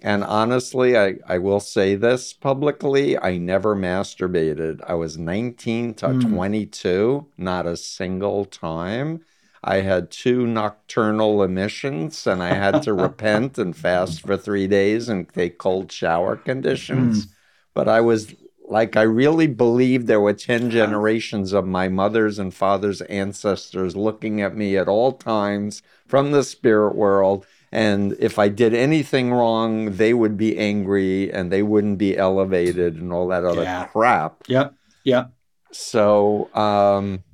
And 0.03 0.23
honestly, 0.25 0.97
I, 0.99 1.17
I 1.27 1.39
will 1.39 1.61
say 1.61 1.95
this 1.95 2.33
publicly 2.33 3.19
I 3.19 3.39
never 3.39 3.75
masturbated. 3.75 4.81
I 4.87 4.95
was 4.95 5.19
19 5.19 5.95
to 5.95 6.09
Mm. 6.09 6.21
22, 6.31 7.27
not 7.37 7.67
a 7.67 7.77
single 7.77 8.45
time. 8.45 9.21
I 9.67 9.77
had 9.81 10.11
two 10.11 10.47
nocturnal 10.47 11.43
emissions 11.43 12.27
and 12.27 12.43
I 12.43 12.51
had 12.55 12.83
to 12.83 12.93
repent 13.07 13.57
and 13.59 13.75
fast 13.75 14.21
for 14.21 14.37
three 14.37 14.67
days 14.67 15.09
and 15.09 15.27
take 15.29 15.57
cold 15.59 15.91
shower 15.91 16.37
conditions. 16.37 17.29
But 17.73 17.89
I 17.89 18.03
was 18.03 18.35
like, 18.69 18.97
I 18.97 19.03
really 19.03 19.47
believed 19.47 20.07
there 20.07 20.21
were 20.21 20.35
10 20.35 20.71
generations 20.71 21.53
of 21.53 21.67
my 21.67 21.89
mother's 21.89 22.39
and 22.39 22.53
father's 22.53 23.01
ancestors 23.03 23.97
looking 23.97 24.41
at 24.43 24.55
me 24.57 24.77
at 24.77 24.89
all 24.89 25.13
times 25.13 25.83
from 26.07 26.33
the 26.33 26.45
spirit 26.45 26.95
world. 26.95 27.47
And 27.73 28.15
if 28.21 28.39
I 28.39 28.49
did 28.49 28.73
anything 28.75 29.33
wrong, 29.33 29.97
they 29.97 30.15
would 30.15 30.37
be 30.37 30.59
angry 30.59 31.33
and 31.33 31.51
they 31.51 31.63
wouldn't 31.63 31.99
be 31.99 32.17
elevated 32.17 32.97
and 32.97 33.13
all 33.13 33.29
that 33.29 33.45
other 33.45 33.65
Yeah. 33.65 33.87
crap. 33.87 34.45
yep, 34.47 34.75
yep. 35.05 35.33
So, 35.73 36.55
um, 36.55 37.25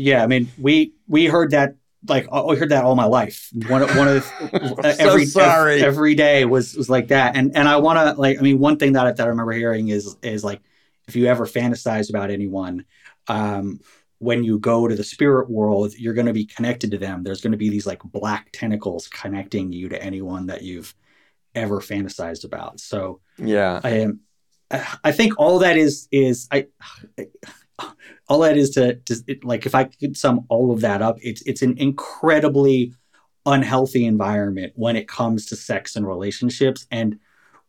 Yeah, 0.00 0.22
I 0.22 0.26
mean, 0.26 0.48
we 0.58 0.92
we 1.08 1.26
heard 1.26 1.50
that 1.52 1.74
like 2.08 2.26
I 2.32 2.54
heard 2.54 2.70
that 2.70 2.84
all 2.84 2.94
my 2.94 3.04
life. 3.04 3.50
One 3.68 3.82
of- 3.82 3.94
one 3.96 4.08
of 4.08 4.14
the, 4.40 4.80
I'm 4.82 4.94
so 4.94 5.08
every 5.08 5.26
sorry. 5.26 5.82
every 5.82 6.14
day 6.14 6.44
was 6.44 6.74
was 6.74 6.88
like 6.88 7.08
that. 7.08 7.36
And 7.36 7.54
and 7.56 7.68
I 7.68 7.76
want 7.76 7.98
to 7.98 8.20
like 8.20 8.38
I 8.38 8.42
mean, 8.42 8.58
one 8.58 8.78
thing 8.78 8.92
that 8.94 9.06
I, 9.06 9.12
that 9.12 9.26
I 9.26 9.28
remember 9.28 9.52
hearing 9.52 9.88
is 9.88 10.16
is 10.22 10.42
like 10.42 10.60
if 11.08 11.16
you 11.16 11.26
ever 11.26 11.46
fantasize 11.46 12.08
about 12.08 12.30
anyone, 12.30 12.84
um, 13.28 13.80
when 14.18 14.44
you 14.44 14.58
go 14.58 14.86
to 14.86 14.94
the 14.94 15.04
spirit 15.04 15.50
world, 15.50 15.92
you're 15.98 16.14
going 16.14 16.26
to 16.26 16.32
be 16.32 16.44
connected 16.44 16.90
to 16.92 16.98
them. 16.98 17.22
There's 17.22 17.40
going 17.40 17.52
to 17.52 17.58
be 17.58 17.68
these 17.68 17.86
like 17.86 18.02
black 18.04 18.50
tentacles 18.52 19.08
connecting 19.08 19.72
you 19.72 19.88
to 19.88 20.02
anyone 20.02 20.46
that 20.46 20.62
you've 20.62 20.94
ever 21.54 21.80
fantasized 21.80 22.44
about. 22.44 22.80
So 22.80 23.20
yeah. 23.38 23.80
I 23.82 23.90
am. 23.90 24.20
I 25.02 25.10
think 25.10 25.34
all 25.36 25.58
that 25.60 25.76
is 25.76 26.06
is 26.12 26.48
I. 26.52 26.68
All 28.28 28.40
that 28.40 28.56
is 28.56 28.70
to, 28.70 28.94
to 28.94 29.16
it- 29.26 29.44
like 29.44 29.66
if 29.66 29.74
I 29.74 29.84
could 29.84 30.16
sum 30.16 30.44
all 30.48 30.70
of 30.72 30.80
that 30.82 31.02
up, 31.02 31.16
it's 31.22 31.42
it's 31.42 31.62
an 31.62 31.76
incredibly 31.78 32.92
unhealthy 33.46 34.04
environment 34.04 34.72
when 34.76 34.96
it 34.96 35.08
comes 35.08 35.46
to 35.46 35.56
sex 35.56 35.96
and 35.96 36.06
relationships, 36.06 36.86
and 36.90 37.18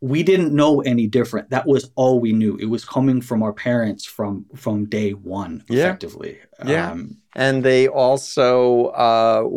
we 0.02 0.24
didn't 0.24 0.54
know 0.54 0.82
any 0.82 1.08
different. 1.08 1.50
That 1.52 1.68
was 1.68 1.92
all 1.96 2.20
we 2.20 2.34
knew. 2.34 2.58
It 2.58 2.66
was 2.66 2.84
coming 2.84 3.22
from 3.22 3.42
our 3.44 3.54
parents 3.54 4.06
from 4.06 4.46
from 4.56 4.86
day 4.86 5.12
one, 5.12 5.64
Yeah. 5.70 5.86
effectively. 5.86 6.40
Yeah. 6.66 6.92
Um, 6.92 7.18
and 7.36 7.64
they 7.64 7.88
also 7.88 8.88
uh, 8.88 9.48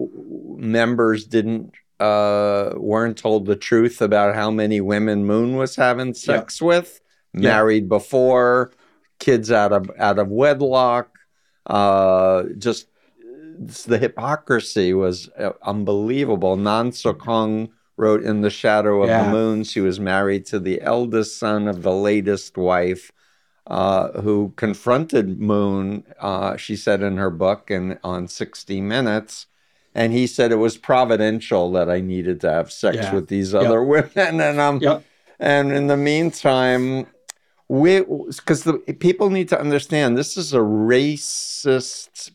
members 0.56 1.24
didn't 1.24 1.72
uh, 2.00 2.72
weren't 2.76 3.16
told 3.16 3.46
the 3.46 3.56
truth 3.56 4.02
about 4.02 4.34
how 4.34 4.50
many 4.50 4.80
women 4.80 5.24
Moon 5.24 5.56
was 5.56 5.76
having 5.76 6.12
sex 6.14 6.60
with, 6.60 7.00
Yeah. 7.32 7.40
married 7.50 7.88
before, 7.88 8.72
kids 9.24 9.50
out 9.50 9.72
of 9.72 9.90
out 9.98 10.18
of 10.18 10.28
wedlock. 10.28 11.08
Uh, 11.66 12.44
just 12.58 12.88
the 13.86 13.98
hypocrisy 13.98 14.92
was 14.92 15.28
uh, 15.38 15.52
unbelievable. 15.62 16.56
Nansook 16.56 17.22
Hong 17.22 17.70
wrote 17.96 18.22
in 18.22 18.42
the 18.42 18.50
shadow 18.50 19.02
of 19.02 19.08
the 19.24 19.30
moon. 19.30 19.64
She 19.64 19.80
was 19.80 19.98
married 19.98 20.44
to 20.46 20.58
the 20.58 20.82
eldest 20.82 21.38
son 21.38 21.68
of 21.68 21.82
the 21.82 21.92
latest 21.92 22.56
wife 22.58 23.12
uh, 23.66 24.20
who 24.20 24.52
confronted 24.56 25.40
Moon, 25.40 26.04
uh, 26.20 26.56
she 26.56 26.76
said 26.76 27.00
in 27.02 27.16
her 27.16 27.30
book 27.30 27.70
and 27.70 27.98
on 28.04 28.28
60 28.28 28.80
Minutes. 28.82 29.46
And 29.94 30.12
he 30.12 30.26
said 30.26 30.50
it 30.52 30.56
was 30.56 30.76
providential 30.76 31.70
that 31.72 31.88
I 31.88 32.00
needed 32.00 32.40
to 32.42 32.50
have 32.50 32.72
sex 32.72 32.96
Yeah. 32.96 33.14
with 33.14 33.28
these 33.28 33.54
Yep. 33.54 33.62
other 33.62 33.82
women. 33.94 34.40
And 34.40 34.60
um, 34.60 34.80
Yep. 34.82 35.02
and 35.38 35.72
in 35.72 35.86
the 35.86 35.96
meantime, 35.96 37.06
we 37.68 38.00
because 38.00 38.64
the 38.64 38.74
people 38.98 39.30
need 39.30 39.48
to 39.48 39.60
understand 39.60 40.16
this 40.16 40.36
is 40.36 40.52
a 40.52 40.58
racist, 40.58 42.30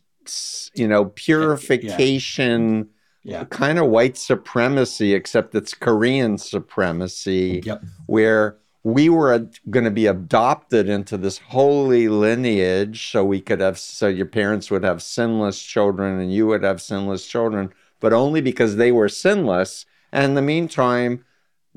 you 0.73 0.87
know, 0.87 1.05
purification 1.05 2.89
yeah. 3.23 3.43
kind 3.45 3.77
of 3.79 3.87
white 3.87 4.17
supremacy, 4.17 5.13
except 5.13 5.53
it's 5.55 5.73
Korean 5.73 6.37
supremacy 6.37 7.61
Yep. 7.63 7.83
where 8.07 8.57
we 8.83 9.09
were 9.09 9.47
going 9.69 9.83
to 9.83 9.91
be 9.91 10.07
adopted 10.07 10.87
into 10.87 11.17
this 11.17 11.37
holy 11.37 12.07
lineage 12.07 13.11
so 13.11 13.25
we 13.25 13.41
could 13.41 13.59
have 13.59 13.77
so 13.77 14.07
your 14.07 14.25
parents 14.25 14.71
would 14.71 14.83
have 14.83 15.01
sinless 15.03 15.61
children 15.61 16.19
and 16.19 16.33
you 16.33 16.47
would 16.47 16.63
have 16.63 16.81
sinless 16.81 17.27
children 17.27 17.71
but 17.99 18.13
only 18.13 18.39
because 18.39 18.77
they 18.77 18.91
were 18.91 19.09
sinless 19.09 19.85
and 20.13 20.23
in 20.23 20.33
the 20.35 20.41
meantime 20.41 21.25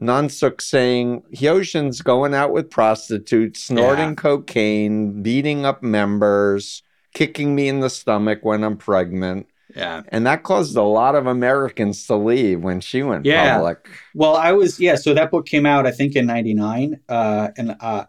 Nansook 0.01 0.61
saying 0.61 1.23
Hyo 1.35 1.63
Jin's 1.63 2.01
going 2.03 2.35
out 2.35 2.53
with 2.53 2.71
prostitutes, 2.71 3.65
snorting 3.65 4.11
Yeah. 4.11 4.15
cocaine, 4.15 5.23
beating 5.23 5.65
up 5.67 5.83
members, 5.83 6.83
kicking 7.15 7.55
me 7.55 7.69
in 7.69 7.81
the 7.81 7.91
stomach 7.91 8.41
when 8.43 8.65
I'm 8.65 8.77
pregnant. 8.77 9.47
Yeah. 9.77 10.03
And 10.09 10.27
that 10.27 10.43
caused 10.43 10.77
a 10.77 10.83
lot 10.83 11.15
of 11.15 11.27
Americans 11.27 12.07
to 12.07 12.17
leave 12.17 12.63
when 12.63 12.81
she 12.81 13.03
went 13.03 13.25
Yeah. 13.27 13.55
public. 13.57 13.87
Well, 14.15 14.37
I 14.37 14.53
was 14.53 14.79
yeah. 14.81 14.97
So 14.97 15.15
that 15.15 15.31
book 15.31 15.47
came 15.47 15.67
out, 15.67 15.87
I 15.87 15.91
think, 15.93 16.15
in 16.17 16.27
'99, 16.27 17.01
uh, 17.09 17.49
and 17.57 17.77
uh, 17.81 18.05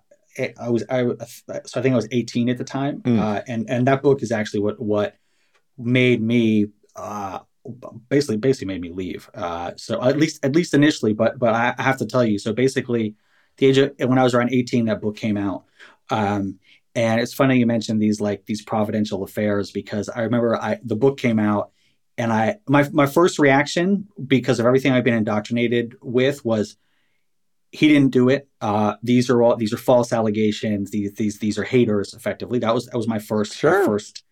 I 0.60 0.70
was 0.70 0.84
I 0.90 1.04
so 1.66 1.80
I 1.80 1.84
think 1.84 1.94
I 1.94 1.96
was 1.96 2.08
18 2.12 2.50
at 2.50 2.58
the 2.58 2.64
time, 2.64 3.02
Mm. 3.02 3.20
uh, 3.20 3.42
and 3.48 3.70
and 3.70 3.88
that 3.88 4.02
book 4.02 4.24
is 4.24 4.32
actually 4.32 4.62
what 4.62 4.82
what 4.82 5.16
made 5.78 6.22
me 6.22 6.68
uh, 6.96 7.40
basically 8.10 8.38
basically 8.38 8.68
made 8.68 8.82
me 8.82 8.92
leave. 8.92 9.30
Uh, 9.34 9.72
so 9.78 10.02
at 10.02 10.18
least 10.18 10.44
at 10.44 10.56
least 10.56 10.74
initially, 10.74 11.14
but 11.14 11.40
but 11.40 11.54
I 11.54 11.76
have 11.82 11.98
to 11.98 12.06
tell 12.06 12.24
you. 12.26 12.40
So 12.40 12.54
basically, 12.54 13.16
the 13.58 13.68
age 13.68 13.78
of 13.78 13.92
when 14.00 14.18
I 14.20 14.24
was 14.24 14.34
around 14.34 14.52
18, 14.54 14.86
that 14.86 15.02
book 15.02 15.16
came 15.16 15.38
out. 15.38 15.66
Um, 16.10 16.60
And 16.96 17.20
it's 17.22 17.34
funny 17.34 17.58
you 17.58 17.66
mentioned 17.66 18.00
these 18.02 18.22
like 18.22 18.46
these 18.46 18.62
providential 18.64 19.24
affairs 19.24 19.72
because 19.72 20.10
I 20.10 20.22
remember 20.22 20.56
I 20.56 20.80
the 20.84 20.96
book 20.96 21.18
came 21.18 21.40
out 21.40 21.72
and 22.18 22.32
I 22.32 22.58
my 22.68 22.88
my 22.92 23.08
first 23.08 23.40
reaction 23.40 24.08
because 24.28 24.60
of 24.60 24.66
everything 24.68 24.92
I've 24.92 25.04
been 25.04 25.16
indoctrinated 25.16 25.96
with 26.02 26.46
was 26.46 26.78
he 27.72 27.88
didn't 27.88 28.12
do 28.12 28.30
it. 28.30 28.48
Uh, 28.62 28.94
these 29.02 29.32
are 29.32 29.42
all 29.42 29.56
these 29.56 29.74
are 29.74 29.78
false 29.78 30.14
allegations. 30.14 30.92
These 30.92 31.14
these 31.16 31.40
these 31.40 31.58
are 31.58 31.64
haters. 31.64 32.14
Effectively, 32.14 32.60
that 32.60 32.74
was 32.76 32.86
that 32.88 32.98
was 32.98 33.08
my 33.08 33.18
first 33.20 33.56
Sure. 33.56 33.86
first 33.86 34.24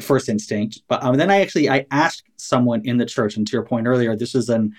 first 0.00 0.28
instinct. 0.28 0.80
But 0.88 1.02
um, 1.02 1.16
then 1.16 1.30
I 1.30 1.40
actually 1.40 1.68
I 1.70 1.86
asked 1.90 2.24
someone 2.36 2.82
in 2.84 2.98
the 2.98 3.06
church, 3.06 3.36
and 3.36 3.46
to 3.46 3.52
your 3.52 3.64
point 3.64 3.86
earlier, 3.86 4.16
this 4.16 4.34
is 4.34 4.48
an 4.48 4.74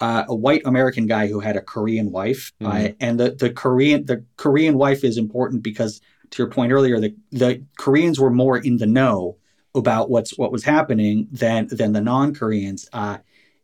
uh, 0.00 0.24
a 0.28 0.34
white 0.34 0.62
American 0.64 1.06
guy 1.06 1.26
who 1.26 1.40
had 1.40 1.56
a 1.56 1.60
Korean 1.60 2.10
wife, 2.10 2.52
uh, 2.62 2.70
Mhm. 2.70 2.96
and 3.00 3.20
the 3.20 3.30
the 3.32 3.50
Korean 3.50 4.06
the 4.06 4.24
Korean 4.36 4.76
wife 4.78 5.04
is 5.04 5.18
important 5.18 5.62
because 5.62 6.00
to 6.30 6.42
your 6.42 6.50
point 6.50 6.72
earlier, 6.72 6.98
the 7.00 7.14
the 7.32 7.62
Koreans 7.78 8.18
were 8.20 8.30
more 8.30 8.58
in 8.58 8.76
the 8.78 8.86
know 8.86 9.36
about 9.74 10.10
what's 10.10 10.36
what 10.38 10.52
was 10.52 10.64
happening 10.64 11.28
than 11.30 11.66
than 11.70 11.92
the 11.92 12.00
non 12.00 12.34
Koreans. 12.34 12.88
Uh, 12.92 13.18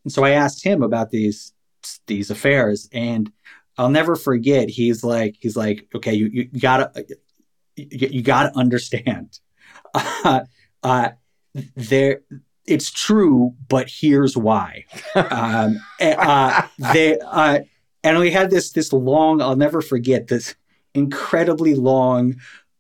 and 0.05 0.13
so 0.13 0.25
I 0.25 0.31
asked 0.31 0.63
him 0.63 0.83
about 0.83 1.11
these 1.11 1.53
these 2.07 2.31
affairs, 2.31 2.89
and 2.93 3.31
I'll 3.79 3.91
never 3.91 4.17
forget. 4.17 4.69
He's 4.69 5.03
like 5.05 5.37
he's 5.41 5.57
like, 5.57 5.87
okay, 5.95 6.15
you 6.15 6.27
you 6.27 6.45
gotta 6.61 6.91
you, 7.77 8.09
you 8.11 8.23
gotta 8.23 8.55
understand. 8.59 9.39
Uh, 10.83 11.11
there, 11.75 12.21
it's 12.67 12.91
true, 12.91 13.55
but 13.69 13.89
here's 13.89 14.37
why. 14.37 14.85
Um, 15.15 15.81
and, 16.01 16.19
uh, 16.19 16.63
they 16.93 17.19
uh, 17.19 17.61
and 18.05 18.19
we 18.19 18.31
had 18.31 18.51
this 18.51 18.71
this 18.73 18.93
long. 18.93 19.41
I'll 19.41 19.57
never 19.57 19.81
forget 19.81 20.29
this 20.29 20.55
incredibly 20.95 21.75
long 21.75 22.37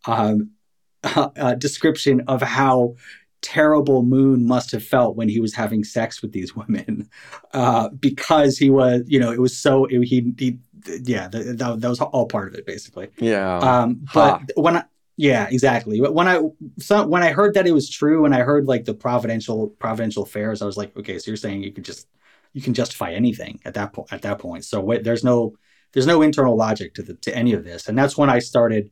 um, 0.06 0.50
uh, 1.04 1.54
description 1.54 2.22
of 2.28 2.42
how 2.42 2.94
terrible 3.42 4.02
Moon 4.02 4.46
must 4.46 4.70
have 4.72 4.84
felt 4.84 5.16
when 5.16 5.28
he 5.28 5.40
was 5.40 5.54
having 5.54 5.84
sex 5.84 6.20
with 6.20 6.32
these 6.32 6.54
women, 6.56 7.08
uh, 7.54 7.88
because 7.90 8.58
he 8.58 8.70
was, 8.70 9.02
you 9.06 9.18
know, 9.18 9.32
it 9.32 9.40
was 9.40 9.56
so 9.56 9.86
he 9.86 10.34
he 10.38 10.58
yeah, 11.02 11.28
that, 11.28 11.78
that 11.80 11.88
was 11.88 12.00
all 12.00 12.26
part 12.26 12.48
of 12.48 12.54
it 12.54 12.66
basically. 12.66 13.08
Yeah. 13.18 13.58
Um, 13.58 14.06
but 14.14 14.40
Huh. 14.40 14.46
when 14.56 14.76
I, 14.76 14.84
yeah, 15.16 15.48
exactly. 15.50 16.00
But 16.00 16.14
when 16.14 16.28
I 16.28 16.40
so 16.78 17.06
when 17.06 17.22
I 17.22 17.32
heard 17.32 17.54
that 17.54 17.66
it 17.66 17.72
was 17.72 17.88
true, 17.88 18.26
and 18.26 18.34
I 18.34 18.40
heard 18.40 18.66
like 18.66 18.84
the 18.84 18.94
providential 18.94 19.68
providential 19.68 20.22
affairs, 20.22 20.60
I 20.60 20.66
was 20.66 20.76
like, 20.76 20.96
okay, 20.96 21.18
so 21.18 21.30
you're 21.30 21.36
saying 21.36 21.62
you 21.62 21.72
could 21.72 21.84
just 21.84 22.06
you 22.52 22.60
can 22.60 22.74
justify 22.74 23.12
anything 23.12 23.60
at 23.64 23.74
that 23.74 23.92
point. 23.94 24.12
At 24.12 24.22
that 24.22 24.38
point, 24.38 24.64
so 24.64 24.80
wait, 24.80 25.04
there's 25.04 25.24
no 25.24 25.56
there's 25.92 26.06
no 26.06 26.20
internal 26.20 26.56
logic 26.56 26.94
to 26.94 27.02
the 27.02 27.14
to 27.14 27.34
any 27.34 27.54
of 27.54 27.64
this, 27.64 27.88
and 27.88 27.98
that's 27.98 28.18
when 28.18 28.28
I 28.28 28.40
started 28.40 28.90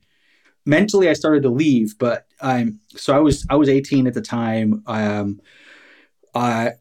mentally. 0.64 1.10
I 1.10 1.12
started 1.12 1.42
to 1.42 1.50
leave, 1.50 1.98
but 1.98 2.26
um, 2.40 2.80
so 2.96 3.14
I 3.14 3.18
was 3.18 3.46
I 3.50 3.56
was 3.56 3.68
18 3.68 4.06
at 4.06 4.14
the 4.14 4.22
time. 4.22 4.82
Um, 4.86 5.40
I 6.34 6.72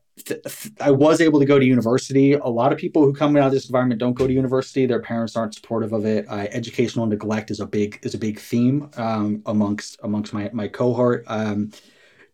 I 0.80 0.92
was 0.92 1.22
able 1.22 1.40
to 1.40 1.46
go 1.46 1.58
to 1.58 1.66
university. 1.66 2.34
A 2.34 2.48
lot 2.48 2.72
of 2.72 2.78
people 2.78 3.04
who 3.04 3.14
come 3.14 3.36
out 3.36 3.48
of 3.48 3.52
this 3.52 3.66
environment 3.66 4.00
don't 4.00 4.14
go 4.14 4.28
to 4.28 4.34
university. 4.34 4.86
Their 4.86 5.02
parents 5.02 5.36
aren't 5.36 5.56
supportive 5.56 5.92
of 5.92 6.06
it. 6.06 6.26
Uh, 6.30 6.48
educational 6.52 7.08
neglect 7.08 7.50
is 7.50 7.60
a 7.60 7.66
big 7.66 8.00
is 8.04 8.14
a 8.14 8.18
big 8.18 8.40
theme 8.40 8.90
um, 8.96 9.42
amongst 9.46 10.00
amongst 10.04 10.32
my 10.34 10.50
my 10.54 10.68
cohort. 10.68 11.24
Um, 11.28 11.72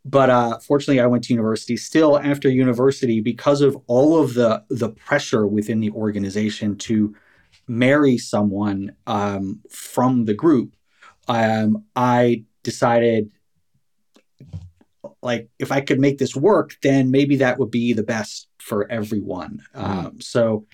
but 0.04 0.30
uh, 0.30 0.58
fortunately, 0.60 1.00
I 1.00 1.06
went 1.06 1.24
to 1.26 1.34
university. 1.34 1.78
Still, 1.78 2.20
after 2.20 2.50
university, 2.50 3.22
because 3.22 3.62
of 3.62 3.78
all 3.88 4.22
of 4.22 4.34
the 4.34 4.64
the 4.70 4.90
pressure 4.90 5.48
within 5.48 5.80
the 5.80 5.92
organization 5.92 6.76
to 6.80 7.16
marry 7.68 8.18
someone 8.18 8.96
um, 9.08 9.62
from 9.70 10.26
the 10.26 10.34
group, 10.34 10.76
um, 11.28 11.86
I 11.96 12.44
decided 12.64 13.32
like 15.22 15.50
if 15.60 15.72
I 15.72 15.82
could 15.82 16.00
make 16.00 16.18
this 16.18 16.36
work, 16.36 16.76
then 16.82 17.12
maybe 17.12 17.38
that 17.38 17.60
would 17.60 17.72
be 17.72 17.94
the 17.94 18.04
best 18.04 18.48
for 18.60 18.90
everyone. 18.92 19.64
Um, 19.74 20.22
so 20.22 20.66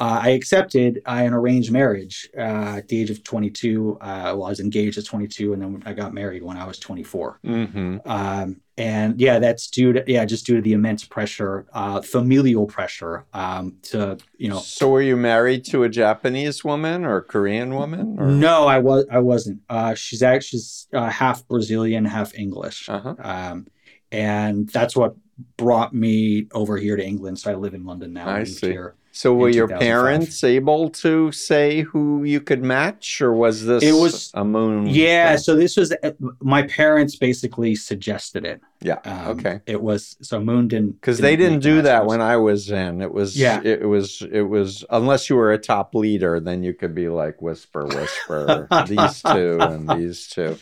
uh, 0.00 0.20
I 0.22 0.30
accepted 0.30 1.00
uh, 1.06 1.22
an 1.24 1.32
arranged 1.32 1.72
marriage 1.72 2.28
uh, 2.36 2.76
at 2.78 2.88
the 2.88 3.00
age 3.00 3.10
of 3.10 3.24
22. 3.24 3.98
Uh, 4.00 4.06
well, 4.36 4.44
I 4.44 4.50
was 4.50 4.60
engaged 4.60 4.98
at 4.98 5.04
22, 5.04 5.52
and 5.52 5.62
then 5.62 5.82
I 5.86 5.92
got 5.92 6.14
married 6.14 6.42
when 6.42 6.56
I 6.56 6.66
was 6.66 6.78
24. 6.78 7.40
hmm 7.44 7.96
Um, 8.04 8.60
and 8.76 9.20
yeah, 9.20 9.40
that's 9.40 9.68
due 9.68 9.92
to 9.92 10.04
yeah, 10.06 10.24
just 10.24 10.46
due 10.46 10.54
to 10.54 10.62
the 10.62 10.72
immense 10.72 11.04
pressure, 11.04 11.66
uh, 11.72 12.00
familial 12.00 12.66
pressure 12.66 13.24
um, 13.32 13.76
to 13.82 14.18
you 14.36 14.48
know. 14.48 14.60
So 14.60 14.90
were 14.90 15.02
you 15.02 15.16
married 15.16 15.64
to 15.66 15.82
a 15.82 15.88
Japanese 15.88 16.62
woman 16.64 17.04
or 17.04 17.16
a 17.16 17.22
Korean 17.22 17.74
woman? 17.74 18.16
Or? 18.20 18.26
No, 18.26 18.68
I 18.68 18.78
was 18.78 19.04
I 19.10 19.18
wasn't. 19.18 19.62
Uh, 19.68 19.94
she's 19.94 20.22
actually 20.22 20.60
she's, 20.60 20.86
uh, 20.92 21.10
half 21.10 21.46
Brazilian, 21.48 22.04
half 22.04 22.32
English. 22.36 22.88
Uh-huh. 22.88 23.16
um, 23.18 23.66
and 24.12 24.68
that's 24.68 24.96
what 24.96 25.14
brought 25.56 25.94
me 25.94 26.46
over 26.52 26.76
here 26.76 26.96
to 26.96 27.04
England. 27.04 27.38
So 27.38 27.50
I 27.50 27.54
live 27.54 27.74
in 27.74 27.84
London 27.84 28.12
now. 28.12 28.28
I 28.28 28.44
see. 28.44 28.76
So 29.12 29.34
were 29.34 29.48
your 29.48 29.66
parents 29.66 30.44
able 30.44 30.90
to 30.90 31.32
say 31.32 31.80
who 31.82 32.22
you 32.22 32.40
could 32.40 32.62
match, 32.62 33.20
or 33.20 33.32
was 33.32 33.64
this 33.64 33.82
It 33.82 33.92
was- 33.92 34.30
a 34.34 34.44
moon? 34.44 34.86
Yeah. 34.86 35.30
thing? 35.30 35.38
So 35.38 35.56
this 35.56 35.76
was 35.76 35.92
my 36.40 36.62
parents 36.62 37.16
basically 37.16 37.74
suggested 37.74 38.44
it. 38.44 38.60
Yeah. 38.80 38.98
Um, 39.04 39.38
okay. 39.38 39.60
It 39.66 39.82
was 39.82 40.16
so 40.20 40.38
Moon 40.40 40.68
didn't 40.68 41.00
Because 41.00 41.18
they 41.18 41.34
didn't 41.34 41.60
do 41.60 41.82
that 41.82 42.06
when 42.06 42.20
I 42.20 42.36
was 42.36 42.70
in. 42.70 43.00
It 43.02 43.12
was 43.12 43.36
Yeah. 43.36 43.60
It, 43.64 43.88
was 43.88 44.22
it 44.30 44.42
was 44.42 44.84
unless 44.90 45.28
you 45.28 45.34
were 45.34 45.52
a 45.52 45.58
top 45.58 45.96
leader, 45.96 46.38
then 46.38 46.62
you 46.62 46.72
could 46.72 46.94
be 46.94 47.08
like 47.08 47.42
whisper, 47.42 47.86
whisper 47.86 48.68
these 48.86 49.20
two 49.22 49.58
and 49.60 49.88
these 49.88 50.28
two. 50.28 50.56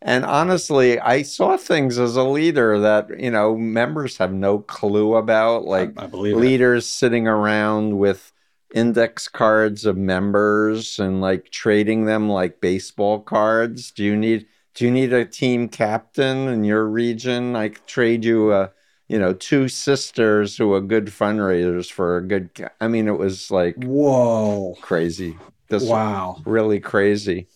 And 0.00 0.24
honestly, 0.24 0.98
I 0.98 1.22
saw 1.22 1.56
things 1.56 1.98
as 1.98 2.16
a 2.16 2.22
leader 2.24 2.78
that 2.80 3.18
you 3.20 3.30
know 3.30 3.56
members 3.56 4.16
have 4.18 4.32
no 4.32 4.58
clue 4.60 5.14
about, 5.16 5.64
like 5.64 5.98
I, 5.98 6.04
I 6.04 6.06
believe 6.06 6.34
it. 6.34 6.36
leaders 6.36 6.86
sitting 6.86 7.26
around 7.28 7.98
with 7.98 8.32
index 8.74 9.28
cards 9.28 9.84
of 9.86 9.96
members 9.96 10.98
and 10.98 11.20
like 11.20 11.50
trading 11.50 12.04
them 12.04 12.28
like 12.28 12.60
baseball 12.60 13.20
cards. 13.20 13.90
Do 13.90 14.04
you 14.04 14.16
need 14.16 14.46
do 14.74 14.84
you 14.84 14.90
need 14.90 15.12
a 15.12 15.24
team 15.24 15.68
captain 15.68 16.48
in 16.48 16.64
your 16.64 16.84
region? 16.86 17.56
I 17.56 17.68
trade 17.70 18.24
you 18.24 18.52
a 18.52 18.72
you 19.08 19.18
know 19.18 19.32
two 19.32 19.68
sisters 19.68 20.56
who 20.56 20.72
are 20.74 20.80
good 20.80 21.06
fundraisers 21.06 21.90
for 21.90 22.18
a 22.18 22.22
good. 22.26 22.54
ca- 22.54 22.68
I 22.80 22.88
mean, 22.88 23.08
it 23.08 23.18
was 23.18 23.50
like 23.50 23.82
Whoa! 23.82 24.76
crazy. 24.80 25.38
This 25.68 25.84
Wow. 25.88 26.42
really 26.46 26.80
crazy. 26.80 27.48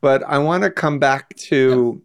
But 0.00 0.22
I 0.22 0.38
want 0.38 0.62
to 0.64 0.70
come 0.70 0.98
back 0.98 1.34
to 1.36 2.02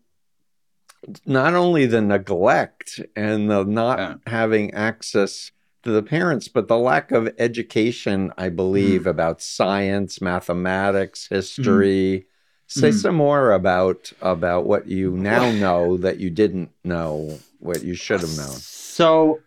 not 1.26 1.54
only 1.54 1.86
the 1.86 2.02
neglect 2.02 3.00
and 3.16 3.50
the 3.50 3.64
not 3.64 4.00
Yeah. 4.00 4.16
having 4.28 4.74
access 4.74 5.52
to 5.84 5.92
the 5.92 6.02
parents, 6.04 6.48
but 6.48 6.68
the 6.68 6.78
lack 6.78 7.12
of 7.12 7.32
education, 7.38 8.32
I 8.38 8.50
believe, 8.50 9.04
Mm. 9.04 9.10
about 9.12 9.42
science, 9.42 10.20
mathematics, 10.20 11.28
history. 11.30 12.26
Say 12.68 12.90
Mm. 12.90 12.94
some 13.02 13.16
more 13.16 13.52
about 13.52 14.12
about 14.22 14.66
what 14.66 14.88
you 14.88 15.12
now 15.12 15.52
know 15.52 15.98
that 15.98 16.20
you 16.20 16.32
didn't 16.32 16.72
know, 16.84 17.40
what 17.60 17.84
you 17.84 17.94
should 17.94 18.22
have 18.22 18.36
known. 18.36 18.58
So 18.58 19.42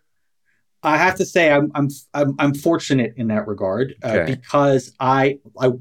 I 0.84 0.96
have 0.96 1.16
to 1.16 1.24
say 1.26 1.50
I'm 1.50 1.72
I'm 1.74 1.88
I'm, 2.14 2.36
I'm 2.38 2.54
fortunate 2.54 3.14
in 3.16 3.26
that 3.28 3.48
regard 3.48 3.96
uh, 4.04 4.08
Okay. 4.14 4.24
because 4.36 4.92
I 5.00 5.40
I 5.60 5.72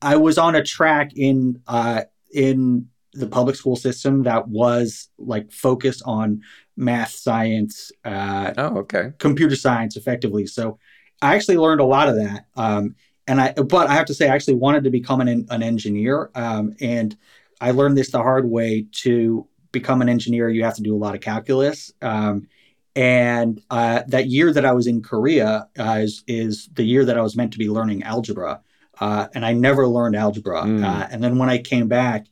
I 0.00 0.16
was 0.16 0.38
on 0.38 0.54
a 0.54 0.62
track 0.62 1.12
in 1.16 1.62
uh, 1.66 2.02
in 2.32 2.88
the 3.14 3.26
public 3.26 3.56
school 3.56 3.76
system 3.76 4.22
that 4.24 4.48
was 4.48 5.08
like 5.18 5.50
focused 5.50 6.02
on 6.04 6.42
math, 6.76 7.10
science, 7.10 7.90
uh, 8.04 8.52
Oh, 8.56 8.78
okay. 8.78 9.12
computer 9.18 9.56
science, 9.56 9.96
effectively. 9.96 10.46
So 10.46 10.78
I 11.20 11.34
actually 11.34 11.56
learned 11.56 11.80
a 11.80 11.84
lot 11.84 12.08
of 12.08 12.16
that. 12.16 12.46
Um, 12.56 12.94
and 13.26 13.40
I, 13.40 13.52
but 13.52 13.88
I 13.88 13.94
have 13.94 14.06
to 14.06 14.14
say, 14.14 14.28
I 14.28 14.34
actually 14.34 14.54
wanted 14.54 14.84
to 14.84 14.90
become 14.90 15.20
an 15.20 15.46
an 15.50 15.62
engineer. 15.62 16.30
Um, 16.34 16.74
and 16.80 17.16
I 17.60 17.72
learned 17.72 17.96
this 17.96 18.10
the 18.10 18.18
hard 18.18 18.48
way. 18.48 18.86
To 19.02 19.46
become 19.72 20.00
an 20.00 20.08
engineer, 20.08 20.48
you 20.48 20.64
have 20.64 20.76
to 20.76 20.82
do 20.82 20.94
a 20.94 20.98
lot 20.98 21.14
of 21.14 21.20
calculus. 21.20 21.92
Um, 22.00 22.48
and 22.94 23.60
uh, 23.70 24.02
that 24.08 24.26
year 24.28 24.52
that 24.52 24.64
I 24.64 24.72
was 24.72 24.86
in 24.86 25.02
Korea 25.02 25.68
uh, 25.78 25.98
is, 26.00 26.24
is 26.26 26.68
the 26.72 26.84
year 26.84 27.04
that 27.04 27.18
I 27.18 27.22
was 27.22 27.36
meant 27.36 27.52
to 27.52 27.58
be 27.58 27.68
learning 27.68 28.02
algebra. 28.02 28.60
Uh, 29.00 29.28
and 29.34 29.44
I 29.44 29.52
never 29.52 29.86
learned 29.86 30.16
algebra. 30.16 30.62
Mm. 30.62 30.84
Uh, 30.84 31.06
and 31.10 31.22
then 31.22 31.38
when 31.38 31.48
I 31.48 31.58
came 31.58 31.88
back, 31.88 32.26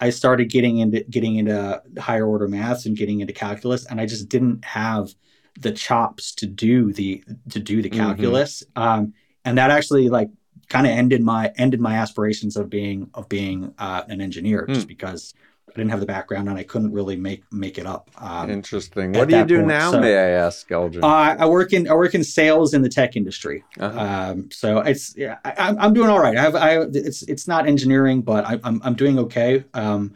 I 0.00 0.10
started 0.10 0.50
getting 0.50 0.78
into 0.78 1.04
getting 1.10 1.36
into 1.36 1.82
higher 1.98 2.26
order 2.26 2.48
maths 2.48 2.86
and 2.86 2.96
getting 2.96 3.20
into 3.20 3.32
calculus, 3.32 3.86
and 3.86 4.00
I 4.00 4.06
just 4.06 4.28
didn't 4.28 4.64
have 4.64 5.14
the 5.60 5.70
chops 5.70 6.34
to 6.36 6.46
do 6.46 6.92
the 6.92 7.22
to 7.50 7.60
do 7.60 7.82
the 7.82 7.90
Mhm. 7.90 7.96
calculus. 7.96 8.62
Um, 8.74 9.12
and 9.44 9.58
that 9.58 9.70
actually 9.70 10.08
like 10.08 10.30
kind 10.68 10.86
of 10.86 10.92
ended 10.92 11.22
my 11.22 11.52
ended 11.56 11.80
my 11.80 11.94
aspirations 11.94 12.56
of 12.56 12.70
being 12.70 13.10
of 13.14 13.28
being 13.28 13.74
uh, 13.78 14.02
an 14.08 14.20
engineer, 14.20 14.66
just 14.68 14.88
because 14.88 15.34
I 15.74 15.78
didn't 15.78 15.90
have 15.90 16.00
the 16.00 16.06
background, 16.06 16.48
and 16.48 16.58
I 16.58 16.64
couldn't 16.64 16.92
really 16.92 17.16
make 17.16 17.44
make 17.50 17.78
it 17.78 17.86
up. 17.86 18.10
Um, 18.18 18.50
Interesting. 18.50 19.12
What 19.12 19.28
do 19.28 19.36
you 19.36 19.44
do 19.44 19.56
point, 19.56 19.68
now, 19.68 19.90
so- 19.92 20.00
may 20.00 20.16
I 20.16 20.28
ask, 20.30 20.68
Elgen? 20.68 21.02
uh, 21.02 21.36
I 21.38 21.46
work 21.46 21.72
in 21.72 21.88
I 21.88 21.94
work 21.94 22.14
in 22.14 22.22
sales 22.24 22.74
in 22.74 22.82
the 22.82 22.88
tech 22.88 23.16
industry. 23.16 23.64
Uh-huh. 23.80 23.98
Um, 24.32 24.50
so 24.50 24.78
it's 24.80 25.16
yeah, 25.16 25.38
I, 25.44 25.54
I'm 25.58 25.78
I'm 25.78 25.94
doing 25.94 26.10
all 26.10 26.20
right. 26.20 26.36
I 26.36 26.42
have 26.42 26.54
I 26.54 26.80
it's 26.92 27.22
it's 27.22 27.48
not 27.48 27.66
engineering, 27.66 28.20
but 28.22 28.44
I, 28.44 28.60
I'm 28.64 28.80
I'm 28.84 28.94
doing 28.94 29.18
okay. 29.20 29.64
Um, 29.72 30.12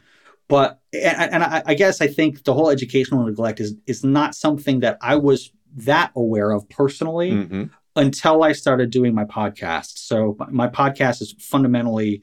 but 0.48 0.78
and, 0.92 1.32
and 1.34 1.42
I, 1.42 1.62
I 1.66 1.74
guess 1.74 2.00
I 2.00 2.06
think 2.06 2.44
the 2.44 2.52
whole 2.54 2.68
educational 2.70 3.24
neglect 3.24 3.58
is 3.60 3.74
is 3.86 4.04
not 4.04 4.34
something 4.34 4.80
that 4.80 4.98
I 5.00 5.16
was 5.16 5.50
that 5.78 6.10
aware 6.14 6.50
of 6.52 6.68
personally 6.68 7.30
Mhm. 7.32 7.70
until 7.96 8.42
I 8.42 8.52
started 8.52 8.90
doing 8.90 9.14
my 9.14 9.24
podcast. 9.24 9.98
So 9.98 10.36
my 10.50 10.68
podcast 10.68 11.20
is 11.22 11.34
fundamentally 11.38 12.22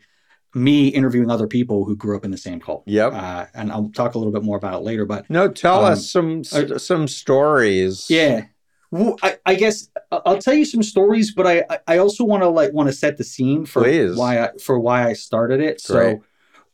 me 0.55 0.87
interviewing 0.89 1.31
other 1.31 1.47
people 1.47 1.83
who 1.85 1.95
grew 1.95 2.15
up 2.15 2.23
in 2.25 2.31
the 2.31 2.37
same 2.37 2.59
cult. 2.59 2.83
Yep. 2.85 3.13
Uh, 3.13 3.45
and 3.55 3.71
I'll 3.71 3.89
talk 3.89 4.13
a 4.15 4.17
little 4.19 4.33
bit 4.33 4.43
more 4.43 4.57
about 4.57 4.75
it 4.75 4.83
later. 4.83 5.05
But 5.05 5.29
No, 5.29 5.47
tell 5.47 5.85
um, 5.85 5.93
us 5.93 6.09
some 6.09 6.43
I- 6.53 6.77
some 6.77 7.07
stories. 7.07 8.07
yeah. 8.09 8.45
Well, 8.91 9.17
I, 9.23 9.37
I 9.43 9.55
guess 9.55 9.89
I'll 10.11 10.37
tell 10.37 10.53
you 10.53 10.65
some 10.65 10.83
stories, 10.83 11.33
but 11.33 11.47
I, 11.47 11.65
I- 11.69 11.79
I 11.87 11.97
also 11.97 12.23
want 12.23 12.43
to 12.43 12.49
like 12.49 12.71
want 12.73 12.89
to 12.89 12.93
set 12.93 13.17
the 13.17 13.23
scene 13.23 13.65
for 13.65 13.81
Please. 13.81 14.15
why 14.15 14.39
I, 14.43 14.49
for 14.61 14.79
why 14.79 15.07
I 15.07 15.13
started 15.13 15.59
it. 15.61 15.81
Great. 15.87 16.17
So 16.17 16.23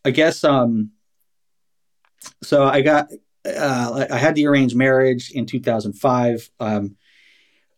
I 0.03 0.11
guess 0.11 0.43
um 0.43 0.91
so 2.43 2.65
I 2.65 2.81
got 2.81 3.07
uh 3.45 4.05
I 4.11 4.17
had 4.17 4.35
the 4.35 4.47
arranged 4.47 4.75
marriage 4.75 5.31
in 5.31 5.45
2005. 5.45 6.49
Um 6.59 6.97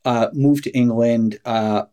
uh 0.05 0.29
moved 0.33 0.63
to 0.63 0.71
England. 0.71 1.39
Uh 1.45 1.83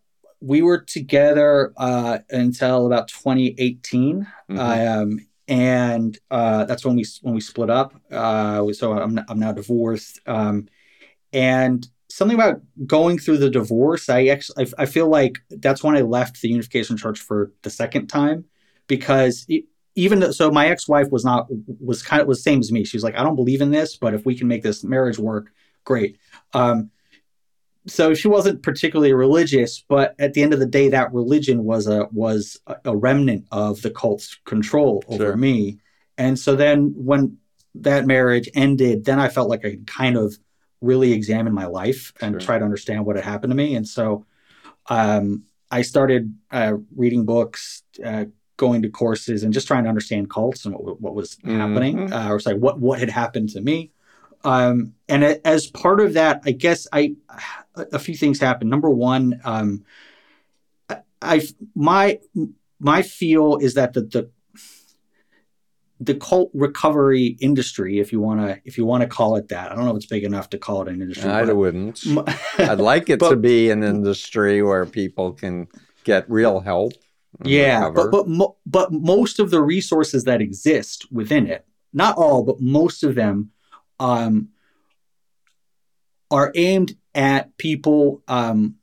we 0.40 0.62
were 0.62 0.78
together 0.78 1.72
uh 1.76 2.18
until 2.30 2.86
about 2.86 3.08
2018. 3.08 4.26
Mhm. 4.50 4.58
Um, 4.58 5.26
and 5.48 6.18
uh, 6.30 6.64
that's 6.66 6.84
when 6.84 6.94
we 6.96 7.06
when 7.22 7.34
we 7.34 7.40
split 7.40 7.70
up. 7.70 7.94
Uh, 8.10 8.70
so 8.72 8.92
I'm 8.92 9.18
I'm 9.28 9.38
now 9.38 9.52
divorced. 9.52 10.20
Um, 10.26 10.68
and 11.32 11.86
something 12.08 12.36
about 12.36 12.60
going 12.86 13.18
through 13.18 13.38
the 13.38 13.50
divorce, 13.50 14.08
I 14.08 14.26
actually 14.26 14.66
I, 14.78 14.82
I 14.82 14.86
feel 14.86 15.08
like 15.08 15.38
that's 15.50 15.82
when 15.82 15.96
I 15.96 16.02
left 16.02 16.40
the 16.40 16.48
Unification 16.48 16.96
Church 16.96 17.20
for 17.20 17.52
the 17.62 17.70
second 17.70 18.08
time 18.08 18.44
because 18.86 19.44
e- 19.48 19.64
even 19.94 20.20
though, 20.20 20.30
so 20.30 20.50
my 20.50 20.68
ex-wife 20.68 21.08
was 21.10 21.24
not 21.24 21.48
was 21.80 22.02
kind 22.02 22.22
of 22.22 22.28
was 22.28 22.42
same 22.42 22.60
as 22.60 22.70
me. 22.72 22.84
She 22.84 22.96
was 22.96 23.04
like, 23.04 23.16
I 23.16 23.22
don't 23.24 23.36
believe 23.36 23.60
in 23.60 23.70
this, 23.70 23.96
but 23.96 24.14
if 24.14 24.24
we 24.24 24.36
can 24.36 24.48
make 24.48 24.62
this 24.62 24.84
marriage 24.84 25.18
work, 25.18 25.52
great. 25.84 26.18
Um, 26.54 26.90
so 27.88 28.14
she 28.14 28.28
wasn't 28.28 28.62
particularly 28.62 29.12
religious, 29.12 29.82
but 29.88 30.14
at 30.18 30.34
the 30.34 30.42
end 30.42 30.52
of 30.52 30.60
the 30.60 30.66
day, 30.66 30.88
that 30.90 31.12
religion 31.12 31.64
was 31.64 31.86
a 31.86 32.06
was 32.12 32.58
a, 32.84 32.96
remnant 32.96 33.46
of 33.50 33.82
the 33.82 33.90
cult's 33.90 34.38
control 34.44 35.02
over 35.08 35.24
Sure. 35.24 35.36
me. 35.36 35.78
And 36.16 36.38
so 36.38 36.54
then 36.56 36.92
when 36.96 37.38
that 37.74 38.06
marriage 38.06 38.48
ended, 38.54 39.04
then 39.04 39.18
I 39.18 39.28
felt 39.28 39.48
like 39.48 39.64
I 39.64 39.70
could 39.70 39.86
kind 39.86 40.16
of 40.16 40.38
really 40.80 41.12
examine 41.12 41.52
my 41.52 41.66
life 41.66 42.12
and 42.20 42.34
Sure. 42.34 42.40
try 42.40 42.58
to 42.58 42.64
understand 42.64 43.04
what 43.06 43.16
had 43.16 43.24
happened 43.24 43.50
to 43.50 43.56
me. 43.56 43.74
And 43.74 43.86
so 43.86 44.24
um, 44.88 45.44
I 45.70 45.82
started 45.82 46.34
uh, 46.50 46.74
reading 46.96 47.24
books, 47.24 47.82
uh, 48.04 48.26
going 48.56 48.82
to 48.82 48.88
courses, 48.88 49.42
and 49.42 49.52
just 49.52 49.66
trying 49.66 49.84
to 49.84 49.88
understand 49.88 50.30
cults 50.30 50.64
and 50.64 50.74
what, 50.74 51.00
what 51.00 51.14
was 51.14 51.38
happening, 51.44 51.96
Mhm. 52.08 52.12
uh, 52.12 52.32
or 52.32 52.40
like 52.44 52.56
what 52.56 52.80
what 52.80 52.98
had 52.98 53.10
happened 53.10 53.50
to 53.50 53.60
me. 53.60 53.90
Um, 54.44 54.94
and 55.08 55.24
a- 55.24 55.46
as 55.46 55.66
part 55.66 56.00
of 56.00 56.14
that, 56.14 56.42
I 56.44 56.52
guess 56.52 56.86
I 56.92 57.16
a, 57.76 57.86
a 57.94 57.98
few 57.98 58.16
things 58.16 58.38
happened. 58.40 58.70
Number 58.70 58.90
one, 58.90 59.40
um, 59.44 59.84
I, 60.88 60.98
I 61.20 61.42
my 61.74 62.18
my 62.78 63.02
feel 63.02 63.56
is 63.56 63.74
that 63.74 63.92
the 63.94 64.02
the 64.02 64.30
the 66.00 66.14
cult 66.14 66.50
recovery 66.54 67.36
industry, 67.40 67.98
if 67.98 68.12
you 68.12 68.20
want 68.20 68.40
to 68.40 68.60
if 68.64 68.78
you 68.78 68.84
want 68.86 69.02
to 69.02 69.08
call 69.08 69.34
it 69.36 69.48
that, 69.48 69.72
I 69.72 69.74
don't 69.74 69.84
know 69.84 69.90
if 69.90 69.96
it's 69.96 70.06
big 70.06 70.22
enough 70.24 70.50
to 70.50 70.58
call 70.58 70.82
it 70.82 70.88
an 70.88 71.02
industry. 71.02 71.28
I 71.28 71.42
wouldn't. 71.52 72.04
I'd 72.58 72.78
like 72.78 73.10
it 73.10 73.18
to 73.20 73.34
be 73.36 73.70
an 73.70 73.82
industry 73.82 74.62
where 74.62 74.86
people 74.86 75.32
can 75.32 75.66
get 76.04 76.30
real 76.30 76.60
help. 76.60 76.92
yeah 77.44 77.80
recover. 77.88 77.94
but 77.94 78.10
but 78.10 78.28
mo- 78.28 78.56
but 78.64 78.92
most 78.92 79.38
of 79.40 79.50
the 79.50 79.60
resources 79.60 80.24
that 80.24 80.40
exist 80.40 81.06
within 81.12 81.46
it 81.46 81.66
not 81.92 82.16
all 82.16 82.42
but 82.42 82.58
most 82.60 83.04
of 83.04 83.14
them 83.14 83.50
um 84.00 84.48
are 86.30 86.52
aimed 86.54 86.96
at 87.14 87.56
people 87.58 88.22
um 88.28 88.74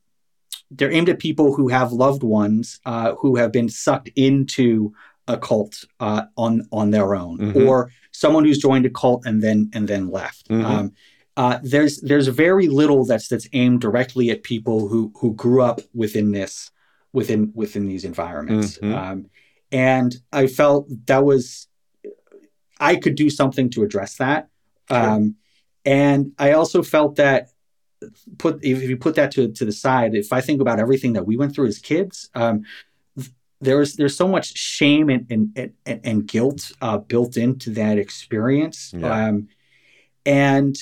they're 0.71 0.91
aimed 0.91 1.09
at 1.09 1.19
people 1.19 1.53
who 1.53 1.67
have 1.69 1.91
loved 1.91 2.23
ones 2.23 2.79
uh 2.85 3.13
who 3.15 3.35
have 3.35 3.51
been 3.51 3.69
sucked 3.69 4.09
into 4.15 4.93
a 5.27 5.37
cult 5.37 5.85
uh 5.99 6.23
on 6.37 6.67
on 6.71 6.91
their 6.91 7.15
own 7.15 7.37
Mhm. 7.37 7.67
or 7.67 7.91
someone 8.11 8.45
who's 8.45 8.57
joined 8.57 8.85
a 8.85 8.89
cult 8.89 9.25
and 9.25 9.41
then 9.43 9.69
and 9.73 9.87
then 9.87 10.09
left 10.09 10.47
Mhm. 10.49 10.63
um 10.65 10.91
uh, 11.37 11.59
there's 11.63 11.99
there's 11.99 12.27
very 12.29 12.69
little 12.69 13.03
that's 13.03 13.27
that's 13.27 13.49
aimed 13.51 13.81
directly 13.81 14.29
at 14.29 14.41
people 14.43 14.87
who 14.87 15.11
who 15.19 15.33
grew 15.33 15.61
up 15.61 15.81
within 15.93 16.31
this 16.31 16.71
within 17.11 17.51
within 17.53 17.87
these 17.87 18.05
environments 18.05 18.77
Mhm. 18.79 18.95
um, 18.95 19.25
and 19.71 20.15
i 20.31 20.47
felt 20.47 20.87
that 21.07 21.25
was 21.25 21.67
i 22.79 22.95
could 22.95 23.15
do 23.15 23.29
something 23.29 23.69
to 23.71 23.83
address 23.83 24.15
that 24.17 24.47
um, 24.89 25.35
and 25.83 26.33
i 26.37 26.51
also 26.51 26.81
felt 26.83 27.15
that 27.15 27.49
put 28.37 28.63
if 28.63 28.83
you 28.83 28.97
put 28.97 29.15
that 29.15 29.31
to, 29.31 29.51
to 29.51 29.65
the 29.65 29.71
side 29.71 30.13
if 30.13 30.31
i 30.31 30.41
think 30.41 30.61
about 30.61 30.79
everything 30.79 31.13
that 31.13 31.25
we 31.25 31.37
went 31.37 31.53
through 31.53 31.67
as 31.67 31.79
kids 31.79 32.29
um, 32.35 32.63
there's 33.61 33.95
there's 33.95 34.15
so 34.15 34.27
much 34.27 34.55
shame 34.57 35.09
and 35.09 35.25
and, 35.29 35.73
and, 35.85 36.01
and 36.03 36.27
guilt 36.27 36.71
uh, 36.81 36.97
built 36.97 37.37
into 37.37 37.71
that 37.71 37.97
experience. 37.97 38.93
Yeah. 38.95 39.27
um, 39.27 39.47
and 40.25 40.75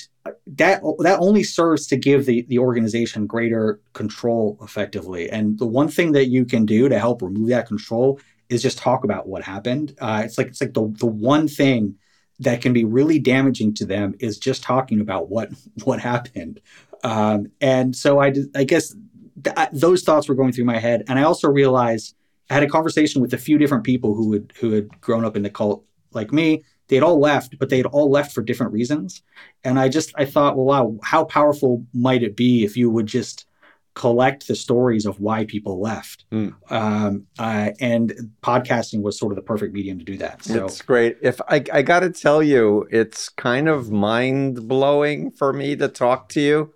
that 0.46 0.82
that 1.00 1.18
only 1.20 1.42
serves 1.42 1.86
to 1.88 1.96
give 1.96 2.26
the 2.26 2.42
the 2.42 2.58
organization 2.58 3.26
greater 3.26 3.80
control 3.92 4.58
effectively. 4.62 5.28
And 5.30 5.58
the 5.58 5.66
one 5.66 5.88
thing 5.88 6.12
that 6.12 6.26
you 6.26 6.44
can 6.44 6.64
do 6.64 6.88
to 6.88 6.98
help 6.98 7.22
remove 7.22 7.48
that 7.48 7.66
control 7.66 8.20
is 8.48 8.62
just 8.62 8.78
talk 8.78 9.04
about 9.04 9.26
what 9.26 9.42
happened. 9.42 9.94
Uh, 10.00 10.22
it's 10.24 10.38
like 10.38 10.48
it's 10.48 10.60
like 10.60 10.74
the 10.74 10.92
the 10.98 11.06
one 11.06 11.48
thing 11.48 11.96
that 12.40 12.60
can 12.60 12.72
be 12.72 12.84
really 12.84 13.18
damaging 13.18 13.74
to 13.74 13.86
them 13.86 14.14
is 14.20 14.38
just 14.38 14.62
talking 14.62 15.00
about 15.00 15.28
what 15.30 15.50
what 15.84 16.00
happened. 16.00 16.60
Um, 17.02 17.46
and 17.60 17.94
so 17.94 18.18
i 18.20 18.32
i 18.54 18.64
guess 18.64 18.94
th- 19.42 19.54
I- 19.56 19.68
those 19.72 20.02
thoughts 20.02 20.28
were 20.28 20.34
going 20.34 20.52
through 20.52 20.64
my 20.64 20.78
head. 20.78 21.04
And 21.08 21.18
i 21.18 21.22
also 21.22 21.48
realized 21.48 22.14
i 22.50 22.54
had 22.54 22.62
a 22.62 22.68
conversation 22.68 23.22
with 23.22 23.32
a 23.34 23.38
few 23.38 23.58
different 23.58 23.84
people 23.84 24.14
who 24.14 24.32
had 24.32 24.52
who 24.60 24.72
had 24.72 25.00
grown 25.00 25.24
up 25.24 25.36
in 25.36 25.42
the 25.42 25.50
cult 25.50 25.84
like 26.12 26.32
me. 26.32 26.62
They'd 26.88 27.02
all 27.02 27.18
left 27.18 27.58
but 27.58 27.68
they'd 27.68 27.86
all 27.86 28.10
left 28.10 28.32
for 28.32 28.42
different 28.42 28.72
reasons. 28.72 29.22
And 29.62 29.78
i 29.78 29.88
just 29.88 30.12
i 30.16 30.24
thought 30.24 30.56
well 30.56 30.66
wow 30.66 30.98
how 31.02 31.24
powerful 31.24 31.84
might 31.92 32.22
it 32.22 32.36
be 32.36 32.64
if 32.64 32.76
you 32.76 32.90
would 32.90 33.06
just 33.06 33.46
collect 33.94 34.48
the 34.48 34.56
stories 34.56 35.06
of 35.06 35.20
why 35.20 35.44
people 35.44 35.80
left 35.80 36.24
Hmm. 36.30 36.48
um, 36.70 37.26
uh, 37.38 37.70
and 37.80 38.12
podcasting 38.42 39.02
was 39.02 39.18
sort 39.18 39.32
of 39.32 39.36
the 39.36 39.42
perfect 39.42 39.72
medium 39.72 39.98
to 40.00 40.04
do 40.04 40.16
that 40.18 40.42
so 40.44 40.64
it's 40.64 40.82
great. 40.82 41.16
If 41.22 41.40
I, 41.48 41.62
I 41.72 41.82
got 41.82 42.00
to 42.00 42.10
tell 42.10 42.42
you, 42.42 42.86
it's 42.90 43.28
kind 43.28 43.68
of 43.68 43.90
mind 43.92 44.66
blowing 44.68 45.30
for 45.30 45.52
me 45.52 45.76
to 45.76 45.88
talk 45.88 46.28
to 46.30 46.40
you. 46.40 46.74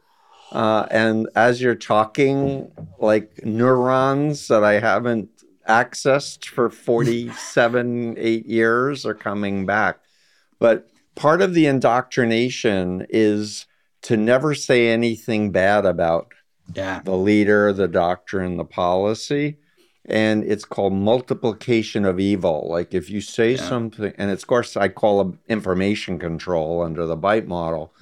Uh, 0.52 0.86
and 0.90 1.28
as 1.36 1.60
you're 1.60 1.74
talking, 1.74 2.70
like 2.98 3.44
neurons 3.44 4.48
that 4.48 4.64
I 4.64 4.80
haven't 4.80 5.28
accessed 5.68 6.46
for 6.46 6.70
47, 6.70 8.14
eight 8.16 8.46
years 8.46 9.04
are 9.04 9.14
coming 9.14 9.66
back. 9.66 9.98
But 10.58 10.88
part 11.14 11.42
of 11.42 11.52
the 11.52 11.66
indoctrination 11.66 13.06
is 13.10 13.66
to 14.02 14.16
never 14.16 14.54
say 14.54 14.88
anything 14.88 15.50
bad 15.52 15.84
about 15.84 16.32
yeah 16.74 17.00
the 17.04 17.16
leader, 17.16 17.72
the 17.72 17.88
doctrine, 17.88 18.56
the 18.56 18.64
policy. 18.64 19.58
And 20.10 20.42
it's 20.44 20.64
called 20.64 20.94
multiplication 20.94 22.06
of 22.06 22.18
evil. 22.18 22.66
Like 22.70 22.94
if 22.94 23.10
you 23.10 23.20
say 23.20 23.52
Yeah. 23.52 23.68
something, 23.68 24.12
and 24.16 24.30
it's, 24.30 24.42
of 24.42 24.46
course, 24.48 24.76
I 24.76 24.88
call 24.88 25.20
it 25.20 25.34
information 25.48 26.18
control 26.18 26.82
under 26.82 27.04
the 27.06 27.16
bite 27.16 27.46
model. 27.46 27.92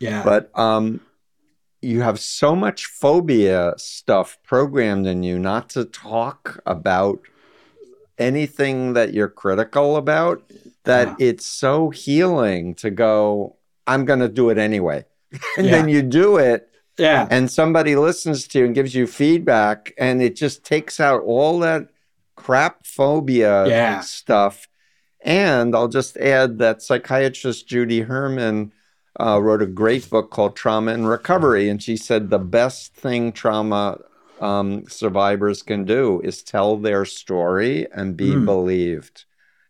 yeah 0.00 0.22
But 0.24 0.50
um, 0.58 1.00
you 1.82 2.02
have 2.02 2.20
so 2.20 2.56
much 2.56 2.86
phobia 2.86 3.74
stuff 3.76 4.38
programmed 4.44 5.06
in 5.06 5.22
you 5.22 5.38
not 5.38 5.70
to 5.70 5.84
talk 5.84 6.60
about 6.66 7.20
anything 8.18 8.92
that 8.94 9.12
you're 9.14 9.28
critical 9.28 9.96
about 9.96 10.42
that 10.84 11.08
Yeah. 11.08 11.16
it's 11.18 11.46
so 11.46 11.90
healing 11.90 12.74
to 12.76 12.90
go, 12.90 13.56
I'm 13.86 14.04
going 14.04 14.20
to 14.20 14.28
do 14.28 14.50
it 14.50 14.58
anyway. 14.58 15.04
and 15.56 15.66
Yeah. 15.66 15.72
then 15.72 15.88
you 15.88 16.02
do 16.02 16.36
it 16.36 16.68
yeah 17.02 17.26
and 17.34 17.50
somebody 17.50 17.94
listens 18.08 18.38
to 18.48 18.58
you 18.58 18.64
and 18.66 18.74
gives 18.78 18.94
you 18.98 19.06
feedback 19.06 19.78
and 19.98 20.16
it 20.26 20.34
just 20.44 20.58
takes 20.72 20.96
out 21.08 21.20
all 21.34 21.54
that 21.66 21.82
crap 22.36 22.74
phobia 22.86 23.54
Yeah. 23.68 24.00
stuff 24.00 24.54
and 25.24 25.68
i'll 25.76 25.92
just 26.00 26.16
add 26.16 26.50
that 26.58 26.82
psychiatrist 26.82 27.60
judy 27.72 28.00
herman 28.10 28.72
uh, 29.20 29.38
wrote 29.44 29.62
a 29.62 29.66
great 29.82 30.08
book 30.08 30.30
called 30.30 30.54
trauma 30.56 30.90
and 30.96 31.06
recovery 31.16 31.68
and 31.70 31.82
she 31.82 31.96
said 31.96 32.22
the 32.30 32.38
best 32.60 32.94
thing 33.04 33.32
trauma 33.32 33.98
um, 34.40 34.84
survivors 34.88 35.62
can 35.62 35.84
do 35.84 36.20
is 36.24 36.42
tell 36.42 36.76
their 36.76 37.04
story 37.04 37.86
and 37.92 38.16
be 38.16 38.30
Mm. 38.34 38.44
believed 38.52 39.16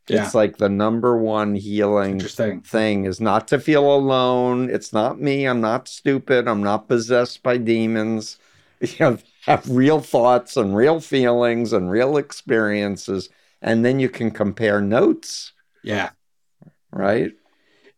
Yeah. 0.08 0.24
It's 0.24 0.34
like 0.34 0.56
the 0.58 0.68
number 0.68 1.16
one 1.16 1.54
healing 1.54 2.18
thing 2.20 3.04
is 3.04 3.20
not 3.20 3.46
to 3.48 3.60
feel 3.60 3.94
alone. 3.94 4.68
It's 4.68 4.92
not 4.92 5.20
me. 5.20 5.46
I'm 5.46 5.60
not 5.60 5.86
stupid. 5.88 6.48
I'm 6.48 6.62
not 6.62 6.88
possessed 6.88 7.42
by 7.42 7.56
demons. 7.58 8.38
You 8.80 8.96
know, 8.98 9.18
have 9.46 9.68
real 9.70 10.00
thoughts 10.00 10.56
and 10.56 10.74
real 10.74 10.98
feelings 10.98 11.72
and 11.72 11.88
real 11.88 12.16
experiences. 12.16 13.28
And 13.60 13.84
then 13.84 14.00
you 14.00 14.08
can 14.08 14.32
compare 14.32 14.80
notes, 14.80 15.52
Yeah. 15.84 16.10
right? 16.90 17.30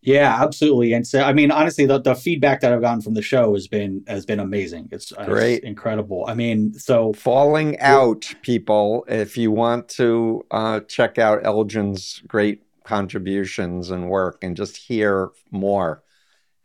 Yeah, 0.05 0.43
absolutely. 0.43 0.93
And 0.93 1.07
so, 1.07 1.23
I 1.23 1.33
mean, 1.33 1.51
honestly, 1.51 1.87
the, 1.87 1.99
the 1.99 2.15
feedback 2.15 2.61
that 2.61 2.73
I've 2.73 2.83
gotten 2.83 3.01
from 3.01 3.15
the 3.15 3.23
show 3.23 3.55
has 3.55 3.67
been 3.67 4.05
has 4.07 4.27
been 4.27 4.39
amazing. 4.39 4.91
It's, 4.93 5.13
uh, 5.13 5.17
it's 5.21 5.29
Great. 5.29 5.65
incredible. 5.65 6.27
I 6.29 6.35
mean, 6.35 6.75
so 6.75 7.15
Falling 7.15 7.79
out, 7.81 8.35
people. 8.43 9.07
If 9.09 9.39
you 9.39 9.51
want 9.51 9.89
to 9.91 10.45
uh, 10.51 10.81
check 10.81 11.19
out 11.19 11.45
Elgen's 11.45 12.23
great 12.29 12.63
contributions 12.85 13.91
and 13.91 14.11
work 14.11 14.39
and 14.43 14.57
just 14.57 14.77
hear 14.77 15.31
more. 15.51 16.03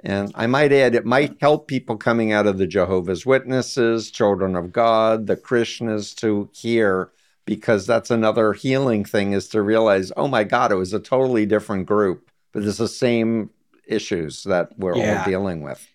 And 0.01 0.31
I 0.35 0.47
might 0.47 0.71
add, 0.71 0.95
it 0.95 1.05
might 1.05 1.37
help 1.41 1.67
people 1.67 1.97
coming 1.97 2.31
out 2.31 2.47
of 2.47 2.57
the 2.57 2.67
Jehovah's 2.67 3.25
Witnesses, 3.25 4.11
Children 4.11 4.55
of 4.55 4.71
God, 4.71 5.27
the 5.27 5.35
Krishnas 5.35 6.15
to 6.17 6.49
hear, 6.53 7.11
because 7.45 7.85
that's 7.85 8.11
another 8.11 8.53
healing 8.53 9.03
thing 9.03 9.33
is 9.33 9.47
to 9.49 9.61
realize, 9.61 10.11
oh 10.15 10.27
my 10.27 10.43
God, 10.43 10.71
it 10.71 10.75
was 10.75 10.93
a 10.93 10.99
totally 10.99 11.45
different 11.45 11.85
group, 11.85 12.28
but 12.51 12.63
it's 12.63 12.77
the 12.77 12.87
same 12.87 13.49
issues 13.87 14.43
that 14.43 14.69
we're 14.77 14.95
Yeah. 14.97 15.19
all 15.19 15.25
dealing 15.25 15.61
with. 15.61 15.85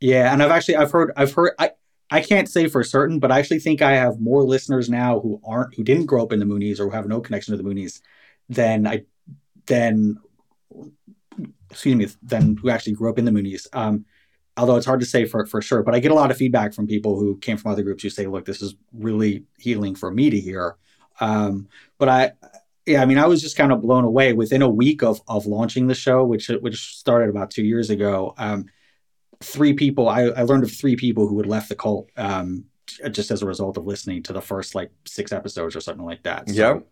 yeah, 0.00 0.32
and 0.32 0.42
I've 0.42 0.50
actually 0.50 0.76
I've 0.76 0.90
heard 0.90 1.12
I've 1.16 1.32
heard 1.32 1.52
I 1.58 1.70
I 2.10 2.20
can't 2.20 2.48
say 2.48 2.66
for 2.68 2.82
certain, 2.84 3.18
but 3.20 3.30
I 3.32 3.38
actually 3.38 3.60
think 3.60 3.80
I 3.82 3.92
have 3.92 4.20
more 4.20 4.42
listeners 4.42 4.90
now 4.90 5.20
who 5.20 5.40
aren't 5.44 5.74
who 5.74 5.82
didn't 5.84 6.06
grow 6.06 6.22
up 6.22 6.32
in 6.32 6.40
the 6.40 6.44
Moonies 6.44 6.78
or 6.80 6.84
who 6.84 6.90
have 6.90 7.06
no 7.08 7.20
connection 7.20 7.56
to 7.56 7.62
the 7.62 7.68
Moonies 7.68 8.00
than 8.48 8.86
I 8.86 9.04
than 9.66 10.18
excuse 11.70 11.96
me 11.96 12.06
than 12.22 12.56
who 12.56 12.70
actually 12.70 12.92
grew 12.94 13.10
up 13.10 13.18
in 13.18 13.24
the 13.24 13.30
Moonies. 13.30 13.66
Um, 13.72 14.04
although 14.56 14.76
it's 14.76 14.86
hard 14.86 15.00
to 15.00 15.06
say 15.06 15.24
for 15.24 15.46
for 15.46 15.62
sure, 15.62 15.82
but 15.82 15.94
I 15.94 16.00
get 16.00 16.10
a 16.10 16.14
lot 16.14 16.30
of 16.30 16.36
feedback 16.36 16.74
from 16.74 16.86
people 16.86 17.18
who 17.18 17.36
came 17.38 17.56
from 17.56 17.70
other 17.72 17.82
groups 17.82 18.02
who 18.02 18.10
say, 18.10 18.26
"Look, 18.26 18.44
this 18.44 18.60
is 18.62 18.74
really 18.92 19.44
healing 19.58 19.94
for 19.94 20.10
me 20.10 20.30
to 20.30 20.38
hear." 20.40 20.76
Um, 21.20 21.68
but 21.98 22.08
I, 22.08 22.32
yeah, 22.86 23.02
I 23.02 23.06
mean, 23.06 23.18
I 23.18 23.26
was 23.26 23.40
just 23.40 23.56
kind 23.56 23.72
of 23.72 23.80
blown 23.80 24.04
away 24.04 24.32
within 24.32 24.62
a 24.62 24.68
week 24.68 25.02
of 25.02 25.20
of 25.28 25.46
launching 25.46 25.86
the 25.86 25.94
show, 25.94 26.24
which 26.24 26.48
which 26.48 26.96
started 26.96 27.28
about 27.28 27.50
two 27.50 27.64
years 27.64 27.90
ago. 27.90 28.34
Um, 28.38 28.66
three 29.40 29.72
people, 29.72 30.08
I, 30.08 30.22
I 30.22 30.42
learned 30.42 30.64
of 30.64 30.72
three 30.72 30.96
people 30.96 31.26
who 31.26 31.36
had 31.38 31.46
left 31.46 31.68
the 31.68 31.74
cult 31.74 32.10
um, 32.16 32.64
just 33.10 33.30
as 33.30 33.42
a 33.42 33.46
result 33.46 33.76
of 33.76 33.86
listening 33.86 34.22
to 34.24 34.32
the 34.32 34.40
first 34.40 34.74
like 34.74 34.90
six 35.06 35.32
episodes 35.32 35.76
or 35.76 35.80
something 35.80 36.04
like 36.04 36.22
that. 36.24 36.48
So, 36.48 36.54
Yep. 36.54 36.86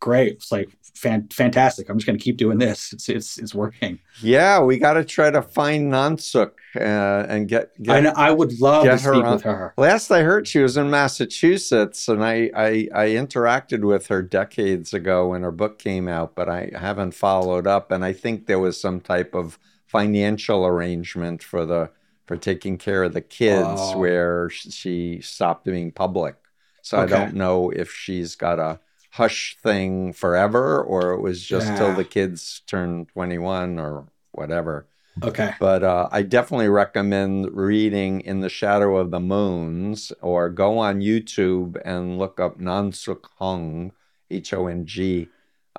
Great. 0.00 0.34
It's 0.34 0.52
like 0.52 0.68
fan- 0.94 1.28
fantastic. 1.32 1.88
I'm 1.88 1.96
just 1.98 2.06
going 2.06 2.18
to 2.18 2.22
keep 2.22 2.36
doing 2.36 2.58
this. 2.58 2.92
It's 2.92 3.08
it's 3.08 3.38
it's 3.38 3.54
working. 3.54 3.98
Yeah, 4.22 4.60
we 4.62 4.78
got 4.78 4.94
to 4.94 5.04
try 5.04 5.30
to 5.30 5.42
find 5.42 5.92
Nansook 5.92 6.52
uh, 6.76 7.26
and 7.28 7.48
get, 7.48 7.80
get 7.82 7.96
and 7.98 8.08
I 8.08 8.30
would 8.30 8.60
love 8.60 8.84
to 8.84 8.98
speak 8.98 9.24
on- 9.24 9.32
with 9.34 9.42
her. 9.42 9.74
Last 9.76 10.10
I 10.10 10.22
heard, 10.22 10.46
she 10.46 10.60
was 10.60 10.76
in 10.76 10.88
Massachusetts, 10.90 12.08
and 12.08 12.22
I, 12.24 12.50
I 12.54 12.88
I 12.94 13.06
interacted 13.10 13.80
with 13.84 14.06
her 14.08 14.22
decades 14.22 14.94
ago 14.94 15.28
when 15.28 15.42
her 15.42 15.50
book 15.52 15.78
came 15.78 16.08
out, 16.08 16.34
but 16.34 16.48
I 16.48 16.70
haven't 16.74 17.12
followed 17.14 17.66
up. 17.66 17.90
And 17.90 18.04
I 18.04 18.12
think 18.12 18.46
there 18.46 18.58
was 18.60 18.80
some 18.80 19.00
type 19.00 19.34
of 19.34 19.58
financial 19.86 20.66
arrangement 20.66 21.42
for 21.42 21.64
the 21.66 21.90
for 22.26 22.36
taking 22.36 22.76
care 22.78 23.02
of 23.04 23.14
the 23.14 23.22
kids, 23.22 23.66
Oh. 23.80 23.98
where 23.98 24.50
she 24.50 25.20
stopped 25.22 25.64
being 25.64 25.90
public. 25.90 26.36
So 26.82 26.98
Okay. 27.00 27.14
I 27.14 27.18
don't 27.18 27.34
know 27.34 27.70
if 27.70 27.90
she's 27.90 28.36
got 28.36 28.58
a 28.58 28.78
hush 29.10 29.56
thing 29.62 30.12
forever, 30.12 30.82
or 30.82 31.12
it 31.12 31.20
was 31.20 31.42
just 31.42 31.76
till 31.76 31.94
the 31.94 32.04
kids 32.04 32.62
turn 32.66 33.06
twenty 33.06 33.38
one 33.38 33.78
or 33.78 34.06
whatever. 34.32 34.86
Okay. 35.22 35.52
But 35.58 35.82
uh, 35.82 36.08
I 36.12 36.22
definitely 36.22 36.68
recommend 36.68 37.50
reading 37.52 38.20
In 38.20 38.40
the 38.40 38.48
Shadow 38.48 38.96
of 38.98 39.10
the 39.10 39.18
Moons 39.18 40.12
or 40.20 40.48
go 40.48 40.78
on 40.78 41.00
YouTube 41.00 41.80
and 41.84 42.18
look 42.18 42.38
up 42.38 42.58
Nansook 42.60 43.24
Hong, 43.38 43.92
H 44.30 44.52
O 44.52 44.68
N 44.68 44.86
G, 44.86 45.28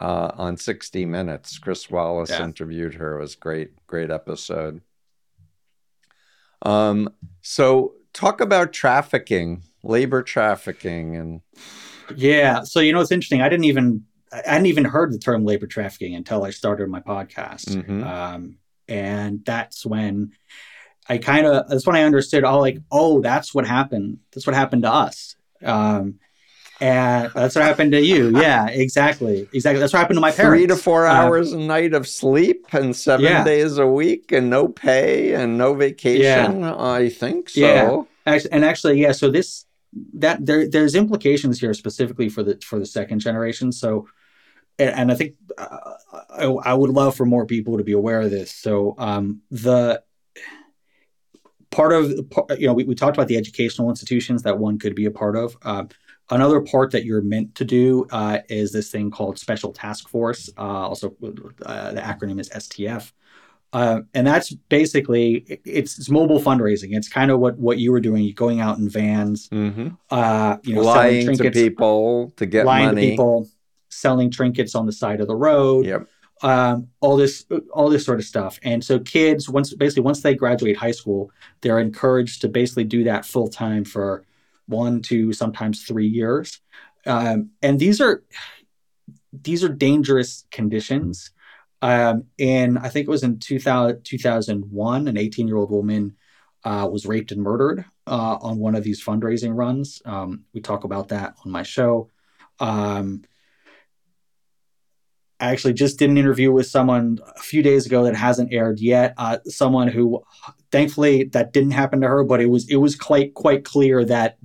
uh, 0.01 0.31
on 0.35 0.57
60 0.57 1.05
Minutes. 1.05 1.57
Chris 1.57 1.89
Wallace 1.89 2.31
Yeah. 2.31 2.43
interviewed 2.43 2.95
her. 2.95 3.17
It 3.17 3.21
was 3.21 3.35
great, 3.35 3.85
great 3.87 4.11
episode. 4.11 4.81
Um, 6.61 7.09
so 7.41 7.93
talk 8.13 8.41
about 8.41 8.73
trafficking, 8.73 9.63
labor 9.83 10.21
trafficking, 10.21 11.15
and 11.15 11.41
Yeah. 12.15 12.63
So 12.63 12.79
you 12.79 12.93
know 12.93 13.01
it's 13.01 13.11
interesting. 13.11 13.41
I 13.41 13.49
didn't 13.49 13.65
even 13.65 14.03
I 14.31 14.41
hadn't 14.45 14.67
even 14.67 14.85
heard 14.85 15.11
the 15.11 15.17
term 15.19 15.43
labor 15.45 15.65
trafficking 15.67 16.13
until 16.15 16.43
I 16.43 16.51
started 16.51 16.87
my 16.89 16.99
podcast. 16.99 17.65
Mhm. 17.69 18.05
Um, 18.05 18.57
and 18.87 19.43
that's 19.45 19.85
when 19.85 20.31
I 21.07 21.17
kind 21.17 21.45
of 21.47 21.67
that's 21.69 21.85
when 21.87 21.95
I 21.95 22.03
understood. 22.03 22.43
All 22.43 22.59
like 22.61 22.77
oh, 22.91 23.21
that's 23.21 23.53
what 23.53 23.65
happened. 23.67 24.19
That's 24.31 24.45
what 24.45 24.55
happened 24.55 24.83
to 24.83 24.91
us. 24.91 25.35
Um, 25.63 26.19
and 26.81 27.29
that's 27.33 27.55
what 27.55 27.63
happened 27.65 27.91
to 27.91 28.01
you. 28.01 28.29
Yeah, 28.39 28.67
exactly, 28.67 29.49
exactly. 29.51 29.79
That's 29.81 29.91
what 29.91 29.99
happened 29.99 30.17
to 30.17 30.21
my 30.21 30.31
parents. 30.31 30.59
three 30.59 30.67
to 30.67 30.75
four 30.77 31.07
Uh, 31.07 31.13
hours 31.13 31.51
a 31.51 31.57
night 31.57 31.93
of 31.93 32.07
sleep 32.07 32.67
and 32.71 32.95
seven 32.95 33.25
Yeah. 33.25 33.43
days 33.43 33.77
a 33.77 33.85
week 33.87 34.31
and 34.31 34.49
no 34.49 34.67
pay 34.69 35.33
and 35.33 35.57
no 35.57 35.73
vacation. 35.73 36.63
I 36.63 37.09
think 37.09 37.49
so. 37.49 38.07
Yeah. 38.25 38.39
And 38.51 38.63
actually, 38.63 39.01
yeah. 39.01 39.11
So 39.11 39.29
this 39.29 39.65
that 40.13 40.45
there 40.45 40.69
there's 40.69 40.95
implications 40.95 41.59
here 41.59 41.73
specifically 41.73 42.29
for 42.29 42.43
the 42.43 42.59
for 42.63 42.79
the 42.79 42.85
second 42.85 43.19
generation. 43.19 43.71
So, 43.71 44.07
and, 44.77 44.89
and 44.89 45.11
I 45.11 45.15
think 45.15 45.35
uh, 45.57 45.93
I, 46.29 46.45
I 46.45 46.73
would 46.73 46.91
love 46.91 47.15
for 47.15 47.25
more 47.25 47.45
people 47.45 47.77
to 47.77 47.83
be 47.83 47.93
aware 47.93 48.21
of 48.21 48.31
this. 48.31 48.51
So, 48.51 48.95
um, 48.97 49.41
the 49.51 50.03
part 51.71 51.93
of 51.93 52.11
you 52.57 52.67
know 52.67 52.73
we, 52.73 52.83
we 52.83 52.95
talked 52.95 53.17
about 53.17 53.27
the 53.27 53.37
educational 53.37 53.89
institutions 53.89 54.43
that 54.43 54.57
one 54.57 54.79
could 54.79 54.95
be 54.95 55.05
a 55.05 55.11
part 55.11 55.35
of. 55.35 55.57
Um, 55.63 55.89
another 56.29 56.61
part 56.61 56.91
that 56.91 57.05
you're 57.05 57.21
meant 57.21 57.55
to 57.55 57.65
do 57.65 58.05
uh, 58.11 58.39
is 58.49 58.71
this 58.71 58.91
thing 58.91 59.11
called 59.11 59.39
Special 59.39 59.73
Task 59.73 60.07
Force. 60.07 60.49
Uh, 60.57 60.61
also, 60.61 61.15
uh, 61.65 61.91
the 61.91 62.01
acronym 62.01 62.39
is 62.39 62.49
STF. 62.49 63.11
Uh, 63.71 64.01
and 64.15 64.25
that's 64.25 64.51
basically 64.69 65.59
it's, 65.65 65.99
it's 65.99 66.09
mobile 66.09 66.39
fundraising. 66.41 66.95
It's 66.95 67.07
kind 67.07 67.29
of 67.29 67.39
what 67.39 67.57
what 67.59 67.77
you 67.77 67.91
were 67.91 67.99
doing, 67.99 68.31
going 68.33 68.59
out 68.61 68.77
in 68.79 68.89
vans, 68.89 69.47
hmm 69.51 69.89
uh, 70.09 70.57
you 70.63 70.73
know, 70.75 70.81
lying 70.81 71.21
selling 71.21 71.37
to 71.37 71.43
trinkets, 71.43 71.61
people 71.61 72.33
to 72.37 72.45
get 72.47 72.65
lying 72.65 72.85
money. 72.87 73.01
to 73.01 73.11
people, 73.11 73.47
selling 73.89 74.31
trinkets 74.31 74.73
on 74.73 74.85
the 74.87 74.91
side 74.91 75.21
of 75.21 75.27
the 75.27 75.35
road, 75.35 75.85
Yep. 75.85 76.07
um, 76.41 76.87
all 76.99 77.15
this 77.15 77.45
all 77.71 77.89
this 77.89 78.05
sort 78.05 78.19
of 78.19 78.25
stuff. 78.25 78.59
And 78.63 78.83
so 78.83 78.99
kids, 78.99 79.47
once 79.47 79.71
basically 79.73 80.03
once 80.03 80.21
they 80.21 80.33
graduate 80.33 80.77
high 80.77 80.91
school, 80.91 81.31
they're 81.61 81.79
encouraged 81.79 82.41
to 82.41 82.49
basically 82.49 82.85
do 82.85 83.03
that 83.03 83.23
full 83.23 83.49
time 83.49 83.85
for 83.85 84.23
one, 84.67 85.01
two, 85.01 85.31
sometimes 85.33 85.83
three 85.83 86.07
years. 86.07 86.59
Um, 87.05 87.51
and 87.61 87.79
these 87.79 88.01
are 88.01 88.23
these 89.31 89.63
are 89.63 89.69
dangerous 89.69 90.45
conditions. 90.51 91.31
Um, 91.81 92.25
and 92.37 92.77
I 92.77 92.89
think 92.89 93.07
it 93.07 93.11
was 93.11 93.23
in 93.23 93.39
2000, 93.39 94.03
2001, 94.03 95.07
an 95.07 95.17
18 95.17 95.47
year 95.47 95.57
old 95.57 95.71
woman 95.71 96.15
uh, 96.63 96.87
was 96.91 97.05
raped 97.05 97.31
and 97.31 97.41
murdered 97.41 97.85
uh, 98.05 98.37
on 98.41 98.57
one 98.57 98.75
of 98.75 98.83
these 98.83 99.03
fundraising 99.03 99.55
runs. 99.55 100.01
Um, 100.05 100.43
we 100.53 100.61
talk 100.61 100.83
about 100.83 101.09
that 101.09 101.35
on 101.45 101.51
my 101.51 101.63
show. 101.63 102.09
Um, 102.59 103.23
I 105.39 105.51
actually 105.51 105.73
just 105.73 105.97
did 105.97 106.09
an 106.09 106.17
interview 106.17 106.51
with 106.51 106.67
someone 106.67 107.19
a 107.37 107.41
few 107.41 107.63
days 107.63 107.85
ago 107.85 108.03
that 108.03 108.15
hasn't 108.15 108.51
aired 108.51 108.81
yet. 108.81 109.13
Uh, 109.17 109.37
someone 109.45 109.87
who, 109.87 110.21
thankfully, 110.69 111.25
that 111.25 111.53
didn't 111.53 111.71
happen 111.71 112.01
to 112.01 112.07
her, 112.07 112.25
but 112.25 112.41
it 112.41 112.47
was 112.47 112.69
it 112.69 112.75
was 112.75 112.97
quite 112.97 113.33
quite 113.35 113.63
clear 113.63 114.03
that 114.03 114.37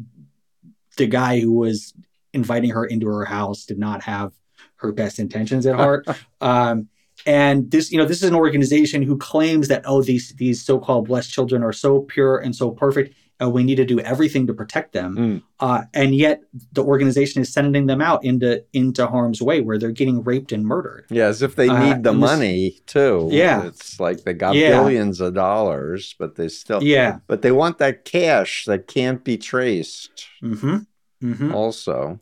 the 0.97 1.09
guy 1.09 1.41
who 1.41 1.53
was 1.53 1.95
inviting 2.33 2.71
her 2.71 2.85
into 2.85 3.09
her 3.09 3.25
house 3.25 3.65
did 3.65 3.79
not 3.79 4.05
have 4.05 4.33
her 4.77 4.93
best 4.93 5.19
intentions 5.19 5.67
at 5.67 5.75
heart. 5.75 6.07
um, 6.41 6.89
and 7.27 7.71
this, 7.71 7.91
you 7.91 7.99
know, 7.99 8.05
this 8.07 8.23
is 8.23 8.29
an 8.29 8.35
organization 8.35 9.03
who 9.03 9.17
claims 9.17 9.69
that 9.69 9.83
oh, 9.87 10.03
these 10.03 10.35
these 10.37 10.63
so-called 10.65 11.09
blessed 11.09 11.33
children 11.33 11.63
are 11.63 11.73
so 11.73 12.01
pure 12.01 12.39
and 12.39 12.55
so 12.55 12.71
perfect, 12.71 13.15
and 13.41 13.53
we 13.53 13.65
need 13.65 13.77
to 13.77 13.85
do 13.85 13.99
everything 14.01 14.47
to 14.47 14.55
protect 14.55 14.93
them. 14.93 15.17
Mm. 15.17 15.43
Uh, 15.61 15.83
and 15.95 16.15
yet, 16.15 16.43
the 16.73 16.85
organization 16.85 17.41
is 17.43 17.53
sending 17.53 17.87
them 17.87 18.01
out 18.03 18.25
into 18.25 18.63
into 18.73 19.07
harm's 19.07 19.41
way, 19.41 19.61
where 19.61 19.79
they're 19.79 19.91
getting 19.91 20.23
raped 20.23 20.53
and 20.53 20.67
murdered. 20.67 21.07
Yeah, 21.11 21.27
as 21.29 21.41
if 21.43 21.57
they 21.57 21.69
Uh, 21.69 21.83
need 21.95 22.03
the 22.05 22.11
and 22.11 22.23
this- 22.23 22.31
money 22.31 22.79
too. 22.87 23.29
Yeah. 23.33 23.67
It's 23.67 23.99
like 23.99 24.25
they 24.25 24.35
got 24.35 24.55
Yeah. 24.55 24.81
billions 24.81 25.21
of 25.21 25.35
dollars, 25.35 26.15
but 26.19 26.35
they 26.37 26.49
still 26.49 26.83
Yeah. 26.83 27.19
but 27.27 27.43
they 27.43 27.53
want 27.53 27.79
that 27.79 28.05
cash 28.05 28.65
that 28.67 28.87
can't 28.87 29.25
be 29.25 29.37
traced 29.39 30.27
Mm-hmm. 30.43 30.77
Mm-hmm. 31.23 31.55
also. 31.55 32.19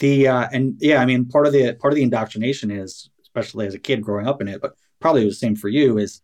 the 0.00 0.26
uh, 0.28 0.46
and 0.50 0.76
yeah, 0.80 1.02
I 1.02 1.04
mean, 1.04 1.26
part 1.26 1.46
of 1.46 1.52
the 1.52 1.74
part 1.74 1.92
of 1.92 1.96
the 1.96 2.02
indoctrination 2.02 2.70
is, 2.70 3.10
especially 3.34 3.66
as 3.66 3.74
a 3.74 3.78
kid 3.78 4.00
growing 4.02 4.26
up 4.26 4.40
in 4.40 4.48
it, 4.48 4.60
but 4.60 4.76
probably 5.00 5.22
it 5.22 5.26
was 5.26 5.34
the 5.40 5.46
same 5.46 5.56
for 5.56 5.68
you, 5.68 5.98
is 5.98 6.20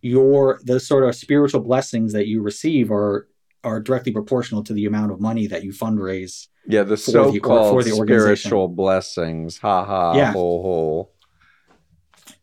your 0.00 0.60
the 0.64 0.78
sort 0.80 1.04
of 1.04 1.14
spiritual 1.14 1.60
blessings 1.60 2.12
that 2.12 2.26
you 2.26 2.42
receive 2.42 2.90
are 2.90 3.28
are 3.64 3.80
directly 3.80 4.12
proportional 4.12 4.62
to 4.64 4.72
the 4.72 4.86
amount 4.86 5.12
of 5.12 5.20
money 5.20 5.46
that 5.46 5.62
you 5.64 5.72
fundraise. 5.72 6.48
Yeah, 6.66 6.82
the 6.82 6.90
the- 6.90 6.96
so-called 6.96 7.84
the 7.84 7.92
organization. 7.92 8.36
spiritual 8.36 8.68
blessings. 8.68 9.58
Ha 9.58 9.84
ha 9.84 10.14
Yeah. 10.16 10.32
ho 10.32 10.62
ho. 10.62 11.08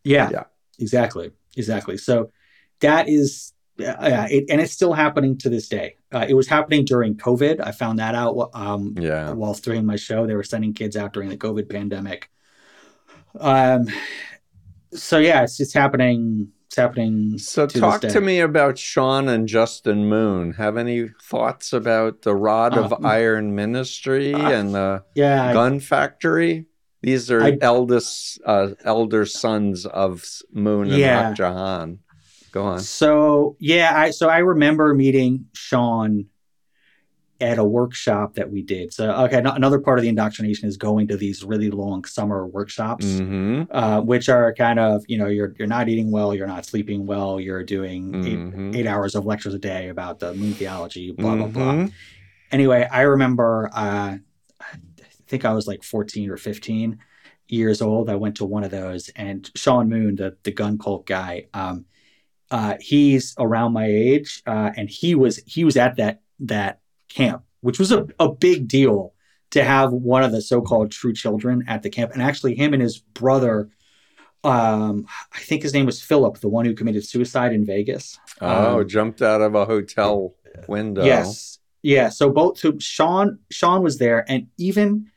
Yeah, 0.03 0.29
Yeah. 0.31 0.43
exactly, 0.79 1.31
exactly. 1.57 1.97
So 1.97 2.31
that 2.79 3.09
is, 3.09 3.53
uh, 3.79 4.27
it, 4.29 4.45
and 4.49 4.61
it's 4.61 4.71
still 4.73 4.93
happening 4.93 5.37
to 5.39 5.49
this 5.49 5.67
day. 5.67 5.95
Uh, 6.11 6.25
it 6.27 6.33
was 6.33 6.47
happening 6.47 6.85
during 6.85 7.15
COVID. 7.15 7.59
I 7.65 7.71
found 7.71 7.99
that 7.99 8.15
out 8.15 8.49
um, 8.53 8.95
Yeah. 8.97 9.33
while 9.33 9.53
streaming 9.53 9.85
my 9.85 9.95
show. 9.97 10.25
They 10.25 10.35
were 10.35 10.43
sending 10.43 10.73
kids 10.73 10.95
out 10.95 11.11
during 11.13 11.29
the 11.29 11.37
COVID 11.37 11.69
pandemic. 11.69 12.29
Um, 13.39 13.87
so 14.93 15.17
yeah, 15.19 15.43
it's 15.43 15.57
just 15.57 15.73
happening. 15.73 16.49
It's 16.67 16.75
happening. 16.75 17.37
So 17.39 17.65
to 17.65 17.79
talk 17.79 18.01
to 18.01 18.21
me 18.21 18.39
about 18.41 18.77
Sean 18.77 19.27
and 19.27 19.47
Justin 19.47 20.07
Moon. 20.07 20.53
Have 20.53 20.77
any 20.77 21.09
thoughts 21.23 21.73
about 21.73 22.21
the 22.21 22.35
Rod 22.35 22.77
of 22.77 22.93
Uh, 22.93 22.97
Iron 23.07 23.55
Ministry 23.55 24.33
uh, 24.33 24.51
and 24.51 24.73
the 24.75 25.03
Yeah, 25.15 25.45
I- 25.49 25.53
Gun 25.53 25.79
Factory? 25.79 26.65
These 27.01 27.31
are 27.31 27.41
I- 27.41 27.57
eldest, 27.61 28.39
uh, 28.45 28.69
elder 28.83 29.25
sons 29.25 29.85
of 29.85 30.23
Moon 30.53 30.89
and 30.89 30.97
Yeah. 30.99 31.33
Ja 31.37 31.53
Han. 31.53 31.99
Go 32.51 32.63
on. 32.63 32.79
So 32.81 33.55
yeah, 33.59 33.93
I 33.95 34.09
so 34.11 34.27
I 34.27 34.39
remember 34.39 34.93
meeting 34.95 35.45
Sean 35.53 36.25
at 37.41 37.57
a 37.57 37.63
workshop 37.63 38.33
that 38.35 38.51
we 38.51 38.61
did. 38.61 38.93
So 38.93 39.11
okay, 39.25 39.39
no- 39.41 39.53
another 39.53 39.79
part 39.79 39.97
of 39.97 40.03
the 40.03 40.09
indoctrination 40.09 40.67
is 40.67 40.75
going 40.77 41.07
to 41.07 41.17
these 41.17 41.43
really 41.43 41.69
long 41.71 42.03
summer 42.05 42.45
workshops, 42.45 43.19
hmm 43.19 43.63
uh, 43.71 44.01
which 44.01 44.29
are 44.29 44.53
kind 44.53 44.79
of 44.79 45.03
you 45.07 45.17
know 45.17 45.27
you're 45.27 45.55
you're 45.57 45.67
not 45.67 45.87
eating 45.89 46.11
well, 46.11 46.33
you're 46.35 46.47
not 46.47 46.65
sleeping 46.65 47.05
well, 47.05 47.39
you're 47.39 47.63
doing 47.63 48.13
Mhm. 48.13 48.73
eight, 48.73 48.79
eight 48.79 48.87
hours 48.87 49.15
of 49.15 49.25
lectures 49.25 49.53
a 49.53 49.59
day 49.59 49.89
about 49.89 50.19
the 50.19 50.33
moon 50.33 50.53
theology, 50.53 51.11
blah 51.11 51.35
blah 51.35 51.47
blah. 51.47 51.73
Mhm. 51.73 51.91
Anyway, 52.51 52.87
I 52.91 53.01
remember 53.01 53.69
uh, 53.73 54.17
I 54.61 55.05
think 55.27 55.45
I 55.45 55.53
was 55.53 55.67
like 55.67 55.83
14 55.83 56.29
or 56.29 56.37
15 56.37 56.97
years 57.47 57.81
old. 57.81 58.09
I 58.09 58.15
went 58.15 58.35
to 58.37 58.45
one 58.45 58.63
of 58.63 58.71
those, 58.71 59.09
and 59.15 59.49
Sean 59.55 59.87
Moon, 59.89 60.15
the 60.15 60.35
the 60.43 60.51
gun 60.51 60.77
cult 60.77 61.05
guy, 61.05 61.45
um, 61.53 61.85
uh, 62.51 62.75
he's 62.79 63.35
around 63.37 63.73
my 63.73 63.85
age, 63.85 64.41
uh, 64.45 64.71
and 64.75 64.89
he 64.89 65.15
was 65.15 65.37
he 65.45 65.63
was 65.63 65.77
at 65.77 65.95
that 65.97 66.21
that 66.41 66.78
camp, 67.09 67.43
which 67.61 67.79
was 67.79 67.91
a, 67.91 68.07
a 68.19 68.31
big 68.31 68.67
deal 68.67 69.13
to 69.51 69.63
have 69.63 69.91
one 69.91 70.23
of 70.23 70.31
the 70.31 70.41
so-called 70.41 70.91
true 70.91 71.13
children 71.13 71.63
at 71.67 71.81
the 71.83 71.89
camp, 71.89 72.11
and 72.13 72.21
actually 72.21 72.55
him 72.55 72.73
and 72.73 72.81
his 72.81 72.99
brother. 72.99 73.69
Um, 74.43 75.05
I 75.33 75.39
think 75.39 75.63
his 75.63 75.73
name 75.73 75.85
was 75.85 76.01
Philip, 76.01 76.39
the 76.39 76.47
one 76.47 76.65
who 76.65 76.73
committed 76.73 77.05
suicide 77.05 77.51
in 77.51 77.65
Vegas. 77.65 78.17
Oh, 78.39 78.79
Um, 78.79 78.87
jumped 78.87 79.21
out 79.21 79.41
of 79.41 79.55
a 79.55 79.65
hotel 79.65 80.35
window. 80.67 81.03
Yes. 81.03 81.59
Yeah. 81.81 82.09
So 82.09 82.29
both 82.29 82.57
so 82.57 82.73
Sean 82.79 83.39
Sean 83.51 83.81
was 83.83 83.97
there, 83.97 84.23
and 84.29 84.47
even 84.57 85.07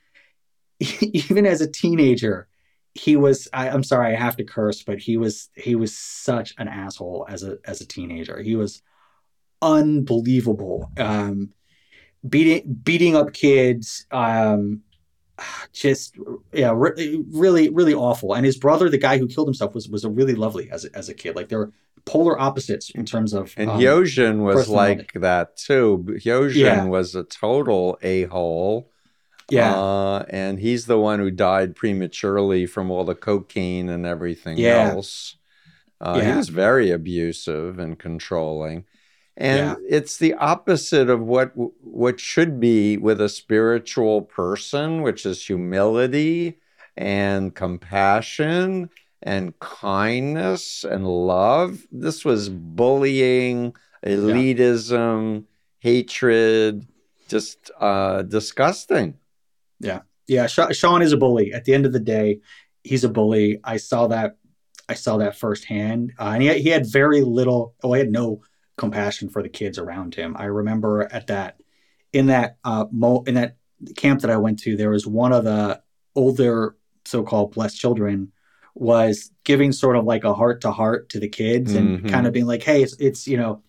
even 0.81 1.47
as 1.47 1.61
a 1.61 1.71
teenager, 1.71 2.49
he 2.95 3.17
was. 3.17 3.49
I, 3.53 3.69
I'm 3.69 3.85
sorry, 3.85 4.15
I 4.15 4.19
have 4.19 4.37
to 4.39 4.45
curse, 4.45 4.83
but 4.83 4.99
he 4.99 5.17
was 5.17 5.51
he 5.55 5.75
was 5.75 5.97
such 5.97 6.55
an 6.59 6.69
asshole 6.69 7.27
as 7.29 7.43
a 7.43 7.59
as 7.65 7.81
a 7.81 7.87
teenager. 7.87 8.41
He 8.41 8.57
was 8.57 8.83
unbelievable. 9.61 10.91
Um, 10.99 11.51
beating 12.29 12.81
beating 12.85 13.17
up 13.17 13.33
kids. 13.33 14.07
Um, 14.11 14.83
just 15.73 16.17
yeah, 16.53 16.73
re- 16.75 17.25
really 17.31 17.69
really 17.71 17.95
awful. 17.95 18.35
And 18.35 18.45
his 18.47 18.57
brother, 18.57 18.89
the 18.89 18.99
guy 18.99 19.19
who 19.19 19.27
killed 19.27 19.49
himself, 19.49 19.75
was 19.75 19.89
was 19.89 20.05
a 20.05 20.11
really 20.11 20.35
lovely 20.35 20.71
as 20.71 20.85
a, 20.85 20.97
as 20.97 21.09
a 21.09 21.15
kid. 21.15 21.35
Like 21.37 21.49
they 21.49 21.57
were 21.57 21.73
polar 22.05 22.39
opposites 22.41 22.91
in 22.91 23.05
terms 23.07 23.33
of 23.33 23.55
And 23.57 23.71
um, 23.71 23.81
Hyo 23.81 24.05
Jin 24.07 24.43
was 24.43 24.69
like 24.69 25.13
that 25.15 25.57
too. 25.57 26.05
Hyo 26.25 26.51
Jin 26.51 26.61
Yeah. 26.65 26.85
was 26.85 27.15
a 27.15 27.25
total 27.25 27.99
a 28.03 28.25
hole. 28.25 28.91
yeah. 29.51 29.75
Uh, 29.75 30.25
and 30.29 30.59
he's 30.59 30.87
the 30.87 30.99
one 30.99 31.19
who 31.21 31.31
died 31.31 31.77
prematurely 31.77 32.67
from 32.67 32.91
all 32.91 33.05
the 33.05 33.15
cocaine 33.15 33.89
and 33.89 34.05
everything 34.07 34.59
Yeah. 34.59 34.91
else. 34.95 35.37
Uh, 36.01 36.21
He 36.21 36.33
was 36.37 36.49
very 36.49 36.91
abusive 36.91 37.79
and 37.79 37.97
controlling. 37.99 38.85
And 39.37 39.59
Yeah. 39.59 39.99
it's 39.99 40.19
the 40.19 40.35
opposite 40.35 41.09
of 41.09 41.21
what 41.21 41.53
what 41.83 42.21
should 42.21 42.61
be 42.61 42.97
with 42.99 43.21
a 43.21 43.29
spiritual 43.29 44.23
person, 44.23 45.03
which 45.03 45.25
is 45.25 45.47
humility 45.47 46.59
and 46.97 47.55
compassion 47.55 48.91
and 49.23 49.59
kindness 49.61 50.85
and 50.85 51.07
love. 51.07 51.87
This 51.91 52.25
was 52.25 52.49
bullying, 52.51 53.75
elitism, 54.05 55.45
hatred, 55.79 56.87
just 57.29 57.71
uh, 57.81 58.23
disgusting. 58.23 59.15
yeah 59.81 60.47
Sha- 60.47 60.71
sean 60.73 61.03
is 61.03 61.13
a 61.13 61.17
bully 61.17 61.53
at 61.53 61.65
the 61.65 61.75
end 61.75 61.85
of 61.87 61.93
the 61.93 61.99
day 62.01 62.39
he's 62.85 63.03
a 63.05 63.09
bully 63.09 63.59
i 63.65 63.77
saw 63.77 64.07
that 64.07 64.37
i 64.89 64.95
saw 64.95 65.17
that 65.19 65.37
firsthand 65.37 66.13
uh, 66.19 66.31
and 66.35 66.43
he 66.43 66.49
had, 66.49 66.57
he 66.59 66.69
had 66.69 66.87
very 66.87 67.23
little 67.23 67.75
oh 67.83 67.93
he 67.93 67.99
had 67.99 68.11
no 68.13 68.41
compassion 68.83 69.29
for 69.31 69.43
the 69.43 69.49
kids 69.61 69.77
around 69.79 70.15
him. 70.21 70.31
I 70.45 70.47
remember 70.61 70.93
at 71.19 71.27
that 71.29 71.51
in 72.13 72.27
that 72.27 72.51
uh 72.71 72.85
mo- 72.91 73.25
in 73.27 73.35
that 73.41 73.57
camp 73.97 74.21
that 74.23 74.31
i 74.31 74.37
went 74.37 74.59
to 74.65 74.77
there 74.77 74.91
was 74.97 75.07
one 75.25 75.33
of 75.39 75.43
the 75.45 75.81
older 76.15 76.77
so-called 77.13 77.49
blessed 77.55 77.79
children 77.85 78.17
was 78.75 79.31
giving 79.45 79.73
sort 79.73 79.97
of 79.97 80.05
like 80.05 80.25
a 80.25 80.35
heart 80.41 80.61
to 80.61 80.71
heart 80.71 81.09
to 81.13 81.19
the 81.25 81.29
kids 81.29 81.75
and 81.75 81.87
Mhm. 82.01 82.11
kind 82.11 82.27
of 82.27 82.33
being 82.33 82.47
like 82.55 82.63
hey 82.69 82.83
it's, 82.85 82.95
it's 83.09 83.27
you 83.27 83.37
know 83.39 83.63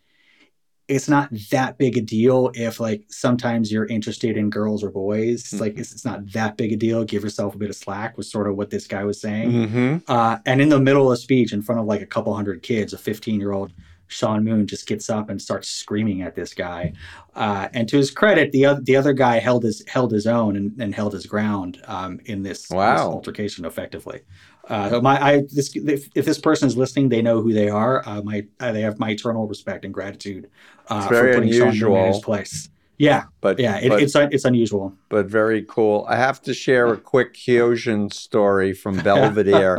it's 0.90 1.08
not 1.08 1.30
that 1.52 1.78
big 1.78 1.98
a 1.98 2.02
deal 2.02 2.52
if 2.68 2.80
like 2.88 3.02
sometimes 3.10 3.72
you're 3.72 3.86
interested 3.98 4.36
in 4.36 4.50
girls 4.50 4.84
or 4.84 4.92
boys. 4.92 5.40
It's 5.54 5.62
like 5.62 5.76
it's, 5.80 5.94
it's 5.94 6.04
not 6.04 6.20
that 6.34 6.58
big 6.58 6.74
a 6.74 6.76
deal. 6.76 7.06
Give 7.06 7.24
yourself 7.24 7.56
a 7.56 7.58
bit 7.58 7.70
of 7.70 7.78
slack 7.78 8.18
was 8.18 8.30
sort 8.30 8.48
of 8.50 8.58
what 8.58 8.70
this 8.70 8.86
guy 8.86 9.06
was 9.06 9.20
saying. 9.22 9.50
Mm-hmm. 9.54 9.98
uh, 10.16 10.38
and 10.46 10.60
in 10.62 10.68
the 10.68 10.82
middle 10.82 11.08
of 11.10 11.14
a 11.14 11.18
speech 11.18 11.54
in 11.54 11.62
front 11.62 11.80
of 11.80 11.88
like 11.88 12.02
a 12.02 12.06
couple 12.06 12.34
hundred 12.36 12.64
kids 12.64 12.92
a 12.92 12.98
15 12.98 13.40
year 13.40 13.54
old 13.54 13.72
sean 14.08 14.44
moon 14.44 14.68
just 14.68 14.88
gets 14.88 15.10
up 15.10 15.30
and 15.30 15.42
starts 15.42 15.70
screaming 15.70 16.22
at 16.22 16.36
this 16.36 16.54
guy 16.54 16.94
uh, 17.36 17.68
and 17.74 17.88
to 17.90 17.98
his 17.98 18.12
credit 18.12 18.52
the 18.52 18.66
other 18.66 18.82
the 18.82 18.96
other 18.96 19.14
guy 19.14 19.40
held 19.40 19.64
his 19.64 19.84
held 19.88 20.12
his 20.12 20.28
own 20.28 20.56
and, 20.56 20.80
and 20.80 20.94
held 20.94 21.14
his 21.14 21.26
ground 21.26 21.82
um, 21.88 22.20
in 22.26 22.44
this, 22.44 22.68
this 22.68 23.02
altercation 23.02 23.66
effectively 23.66 24.22
uh, 24.70 24.90
so 24.90 25.02
my 25.02 25.22
I 25.22 25.42
this 25.52 25.76
if, 25.76 26.10
if 26.16 26.26
this 26.26 26.40
person 26.40 26.68
is 26.68 26.78
listening, 26.78 27.10
they 27.10 27.22
know 27.22 27.42
who 27.42 27.52
they 27.52 27.68
are. 27.68 28.08
Uh, 28.08 28.22
my 28.22 28.46
uh, 28.62 28.72
they 28.72 28.82
have 28.82 28.98
my 28.98 29.10
eternal 29.10 29.46
respect 29.46 29.84
and 29.84 29.94
gratitude 29.94 30.50
uh, 30.88 31.06
for 31.08 31.34
putting 31.34 31.52
Sean 31.52 31.78
Moon 31.78 31.98
in 31.98 32.14
his 32.14 32.22
place. 32.22 32.70
Yeah, 33.04 33.24
But 33.42 33.60
yeah, 33.60 33.78
it, 33.86 33.90
but, 33.90 34.02
it's 34.04 34.16
it's 34.16 34.46
unusual. 34.46 34.86
but 35.10 35.26
very 35.42 35.62
cool. 35.76 36.06
I 36.08 36.16
have 36.28 36.40
to 36.48 36.54
share 36.54 36.88
a 36.94 36.98
quick 37.14 37.32
Hyo 37.44 37.76
Jin 37.76 38.10
story 38.12 38.72
from 38.74 38.96
Belvedere. 39.10 39.76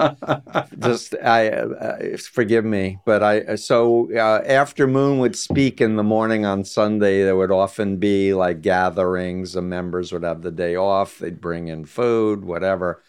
just 0.88 1.14
I 1.38 1.48
uh, 1.48 2.16
forgive 2.38 2.64
me, 2.64 2.98
but 3.06 3.20
I 3.22 3.56
so 3.56 4.08
uh, 4.12 4.42
after 4.62 4.86
Moon 4.86 5.18
would 5.20 5.36
speak 5.36 5.80
in 5.80 5.96
the 5.96 6.02
morning 6.16 6.44
on 6.44 6.64
Sunday, 6.64 7.22
there 7.24 7.36
would 7.36 7.50
often 7.64 7.96
be 7.98 8.34
like 8.34 8.60
gatherings. 8.62 9.52
The 9.54 9.62
members 9.62 10.12
would 10.12 10.24
have 10.24 10.42
the 10.42 10.50
day 10.64 10.74
off. 10.76 11.18
They'd 11.18 11.40
bring 11.40 11.68
in 11.68 11.84
food, 11.86 12.44
whatever. 12.44 13.02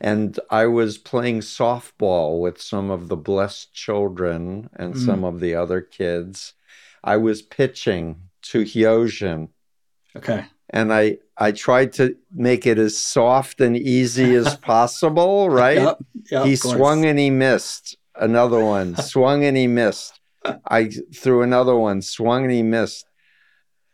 And 0.00 0.38
I 0.50 0.66
was 0.66 0.98
playing 0.98 1.40
softball 1.42 2.40
with 2.44 2.60
some 2.60 2.90
of 2.90 3.08
the 3.08 3.16
blessed 3.30 3.72
children 3.72 4.68
and 4.74 4.94
Mm. 4.94 5.06
some 5.06 5.24
of 5.24 5.40
the 5.40 5.54
other 5.54 5.80
kids. 5.80 6.54
I 7.04 7.16
was 7.16 7.40
pitching 7.42 8.06
to 8.50 8.58
Hyo 8.64 9.06
Jin 9.08 9.48
okay, 10.16 10.44
and 10.70 10.92
I 10.92 11.18
I 11.36 11.52
tried 11.52 11.92
to 11.94 12.16
make 12.32 12.66
it 12.66 12.78
as 12.78 12.96
soft 12.96 13.60
and 13.60 13.76
easy 13.76 14.34
as 14.34 14.56
possible, 14.72 15.50
right? 15.50 15.78
Yep, 15.78 15.98
yep, 16.30 16.46
he 16.46 16.56
swung 16.56 17.04
and 17.04 17.18
he 17.18 17.30
missed. 17.30 17.96
Another 18.14 18.62
one 18.62 18.96
swung 19.02 19.44
and 19.44 19.56
he 19.56 19.66
missed. 19.66 20.20
I 20.66 20.90
threw 21.14 21.42
another 21.42 21.76
one, 21.76 22.02
swung 22.02 22.44
and 22.44 22.52
he 22.52 22.62
missed. 22.62 23.06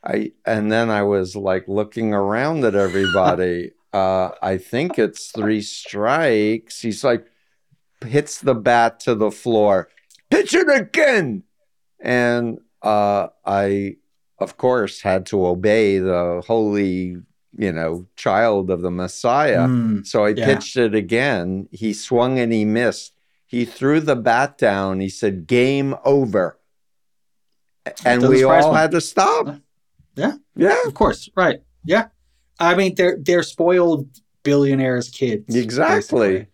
I 0.03 0.33
and 0.47 0.71
then 0.71 0.91
I 0.91 1.03
was 1.03 1.37
like 1.37 1.69
looking 1.69 2.15
around 2.15 2.65
at 2.65 2.75
everybody. 2.75 3.73
uh, 3.93 4.31
I 4.41 4.59
think 4.59 4.99
it's 4.99 5.31
three 5.31 5.63
strikes. 5.63 6.81
He's 6.81 7.05
like 7.05 7.27
hits 8.07 8.39
the 8.39 8.55
bat 8.55 9.01
to 9.01 9.15
the 9.15 9.31
floor. 9.31 9.89
Pitch 10.31 10.55
it 10.55 10.69
again. 10.69 11.45
And 12.01 12.59
uh, 12.83 13.29
I, 13.45 13.97
of 14.39 14.57
course, 14.57 15.01
had 15.03 15.27
to 15.27 15.47
obey 15.47 15.99
the 15.99 16.43
holy, 16.47 17.17
you 17.57 17.73
know, 17.73 18.07
child 18.17 18.71
of 18.71 18.83
the 18.83 18.91
Messiah. 18.91 19.67
Mm, 19.67 20.07
So 20.07 20.25
I 20.25 20.31
Yeah. 20.31 20.45
pitched 20.47 20.77
it 20.77 20.95
again. 20.95 21.69
He 21.73 21.93
swung 21.93 22.39
and 22.39 22.53
he 22.53 22.65
missed. 22.65 23.15
He 23.47 23.65
threw 23.65 24.01
the 24.01 24.17
bat 24.17 24.59
down. 24.59 25.01
He 25.01 25.09
said, 25.09 25.47
"Game 25.47 25.95
over," 26.05 26.59
and 28.05 28.29
we 28.29 28.45
all 28.45 28.73
me. 28.73 28.77
had 28.79 28.91
to 28.93 29.01
stop. 29.01 29.57
Yeah. 30.17 30.35
yeah, 30.57 30.77
of 30.87 30.95
course, 30.95 31.31
right? 31.37 31.63
Yeah, 31.85 32.09
I 32.61 32.75
mean 32.75 32.95
they're 32.95 33.17
they're 33.21 33.43
spoiled 33.43 34.07
billionaires' 34.43 35.09
kids. 35.09 35.55
Exactly. 35.55 36.47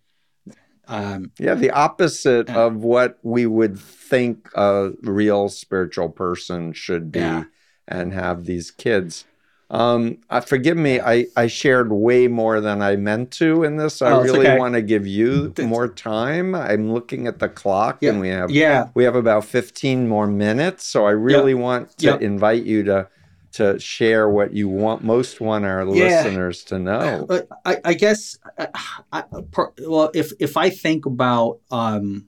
Um, 0.87 1.33
yeah. 1.39 1.55
The 1.55 1.71
opposite 1.71 2.49
Yeah. 2.49 2.67
of 2.67 2.77
what 2.85 3.19
we 3.23 3.47
would 3.47 3.79
think 3.79 4.49
a 4.55 4.91
real 5.03 5.49
spiritual 5.49 6.11
person 6.11 6.73
should 6.75 7.11
be, 7.11 7.21
Yeah. 7.21 7.45
And 7.87 8.13
have 8.13 8.45
these 8.45 8.71
kids. 8.71 9.25
Um, 9.71 10.19
uh, 10.31 10.41
forgive 10.41 10.77
me, 10.77 11.01
I, 11.01 11.27
I 11.37 11.47
shared 11.47 11.91
way 11.91 12.29
more 12.29 12.61
than 12.61 12.83
I 12.83 12.97
meant 12.97 13.31
to 13.33 13.65
in 13.65 13.77
this. 13.77 14.03
I 14.03 14.13
Oh, 14.13 14.23
really 14.23 14.47
okay. 14.47 14.59
want 14.59 14.75
to 14.75 14.83
give 14.83 15.07
you 15.07 15.53
more 15.63 15.89
time. 15.89 16.55
I'm 16.55 16.93
looking 16.93 17.27
at 17.27 17.39
the 17.39 17.49
clock 17.49 18.03
and 18.03 18.21
we 18.21 18.29
have 18.29 18.51
Yeah. 18.51 18.89
we 18.95 19.05
have 19.05 19.17
about 19.17 19.45
15 19.45 20.07
more 20.07 20.27
minutes. 20.27 20.85
So 20.85 21.07
I 21.07 21.11
really 21.13 21.55
want 21.55 21.97
to 21.99 22.07
Yep. 22.07 22.23
invite 22.23 22.65
you 22.65 22.85
to 22.85 23.09
to 23.53 23.79
share 23.79 24.29
what 24.29 24.53
you 24.53 24.69
want 24.69 25.03
most 25.05 25.41
want 25.41 25.65
our 25.65 25.85
Yeah. 25.85 26.05
listeners 26.25 26.63
to 26.65 26.79
know. 26.79 27.25
But 27.27 27.49
I, 27.65 27.79
I 27.85 27.95
guess, 27.95 28.37
uh, 28.59 28.67
I, 29.13 29.23
per, 29.51 29.73
well, 29.87 30.11
if 30.13 30.33
if 30.41 30.57
I 30.57 30.71
think 30.71 31.07
about 31.07 31.61
um, 31.71 32.27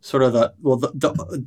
sort 0.00 0.22
of 0.22 0.32
the 0.32 0.54
well, 0.60 0.76
the, 0.76 0.90
the 0.94 1.44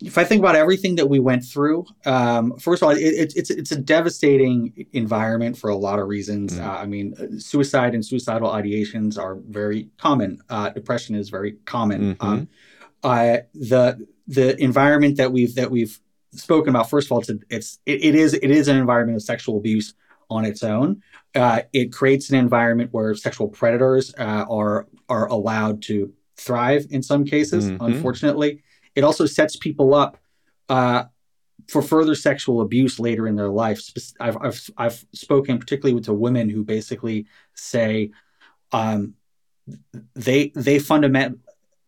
if 0.00 0.16
I 0.16 0.24
think 0.24 0.40
about 0.40 0.54
everything 0.54 0.94
that 0.96 1.08
we 1.08 1.18
went 1.18 1.44
through, 1.44 1.86
um, 2.06 2.56
first 2.58 2.82
of 2.82 2.88
all, 2.88 2.94
it, 2.94 3.00
it, 3.00 3.32
it's 3.36 3.50
it's 3.50 3.72
a 3.72 3.78
devastating 3.78 4.86
environment 4.92 5.56
for 5.56 5.70
a 5.70 5.76
lot 5.76 5.98
of 5.98 6.06
reasons. 6.08 6.54
Mm. 6.54 6.64
Uh, 6.66 6.70
I 6.70 6.86
mean, 6.86 7.14
uh, 7.18 7.38
suicide 7.38 7.94
and 7.94 8.04
suicidal 8.04 8.48
ideations 8.50 9.18
are 9.18 9.36
very 9.48 9.88
common. 9.98 10.40
Uh, 10.48 10.70
depression 10.70 11.14
is 11.14 11.28
very 11.30 11.52
common. 11.64 12.14
Mhm. 12.14 12.22
Um, 12.24 12.48
uh, 13.02 13.38
the 13.54 14.06
the 14.26 14.60
environment 14.62 15.16
that 15.16 15.32
we've 15.32 15.54
that 15.54 15.70
we've 15.70 15.98
spoken 16.32 16.68
about 16.68 16.90
first 16.90 17.06
of 17.08 17.12
all 17.12 17.20
it's 17.20 17.30
a, 17.30 17.38
it's 17.48 17.78
it, 17.86 18.04
it 18.04 18.14
is 18.14 18.34
it 18.34 18.50
is 18.50 18.68
an 18.68 18.76
environment 18.76 19.16
of 19.16 19.22
sexual 19.22 19.56
abuse 19.56 19.94
on 20.28 20.44
its 20.44 20.62
own 20.62 21.02
uh, 21.34 21.62
it 21.72 21.90
creates 21.90 22.28
an 22.28 22.36
environment 22.36 22.90
where 22.92 23.14
sexual 23.14 23.48
predators 23.48 24.12
uh, 24.18 24.44
are 24.50 24.86
are 25.08 25.26
allowed 25.28 25.80
to 25.80 26.12
thrive 26.36 26.86
in 26.90 27.02
some 27.02 27.24
cases 27.24 27.70
Mhm. 27.70 27.78
unfortunately 27.80 28.62
it 28.98 29.04
also 29.08 29.24
sets 29.26 29.54
people 29.56 29.88
up 30.04 30.12
uh, 30.68 31.04
for 31.72 31.82
further 31.82 32.14
sexual 32.14 32.60
abuse 32.66 32.94
later 33.08 33.24
in 33.30 33.34
their 33.40 33.52
life 33.64 33.80
I've, 34.26 34.36
I've, 34.46 34.60
I've 34.84 34.98
spoken 35.12 35.58
particularly 35.58 35.94
with 35.94 36.06
to 36.06 36.14
women 36.26 36.48
who 36.54 36.62
basically 36.64 37.18
say 37.54 38.10
um, 38.72 39.00
they 40.14 40.40
they 40.66 40.78
fundament 40.78 41.38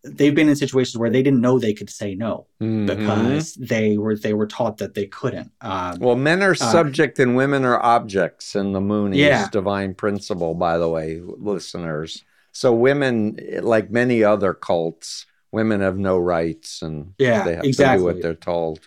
they've 0.02 0.34
been 0.34 0.48
in 0.48 0.56
situations 0.56 0.96
where 0.98 1.10
they 1.10 1.22
didn't 1.22 1.42
know 1.42 1.58
they 1.58 1.74
could 1.74 1.90
say 1.90 2.14
no 2.14 2.46
Mhm. 2.62 2.86
because 2.86 3.54
they 3.54 3.98
were 3.98 4.16
they 4.16 4.32
were 4.32 4.46
taught 4.46 4.78
that 4.78 4.94
they 4.94 5.06
couldn't. 5.06 5.50
Um, 5.60 5.98
well, 6.00 6.16
men 6.16 6.42
are 6.42 6.54
subject 6.54 7.18
and 7.18 7.36
women 7.36 7.64
are 7.64 7.80
objects 7.82 8.54
in 8.54 8.72
the 8.72 8.80
Moonies 8.80 9.16
Yeah. 9.16 9.48
divine 9.52 9.92
principle, 9.94 10.54
by 10.54 10.78
the 10.78 10.88
way, 10.88 11.20
listeners. 11.22 12.24
So 12.52 12.72
women, 12.72 13.38
like 13.74 13.90
many 13.90 14.24
other 14.24 14.54
cults, 14.54 15.26
women 15.52 15.80
have 15.80 15.98
no 15.98 16.18
rights 16.18 16.82
and 16.82 17.14
yeah, 17.18 17.44
they 17.44 17.50
have 17.52 17.62
to 17.62 17.62
do 17.62 17.68
exactly, 17.68 18.04
what 18.04 18.22
they're 18.22 18.34
told. 18.34 18.80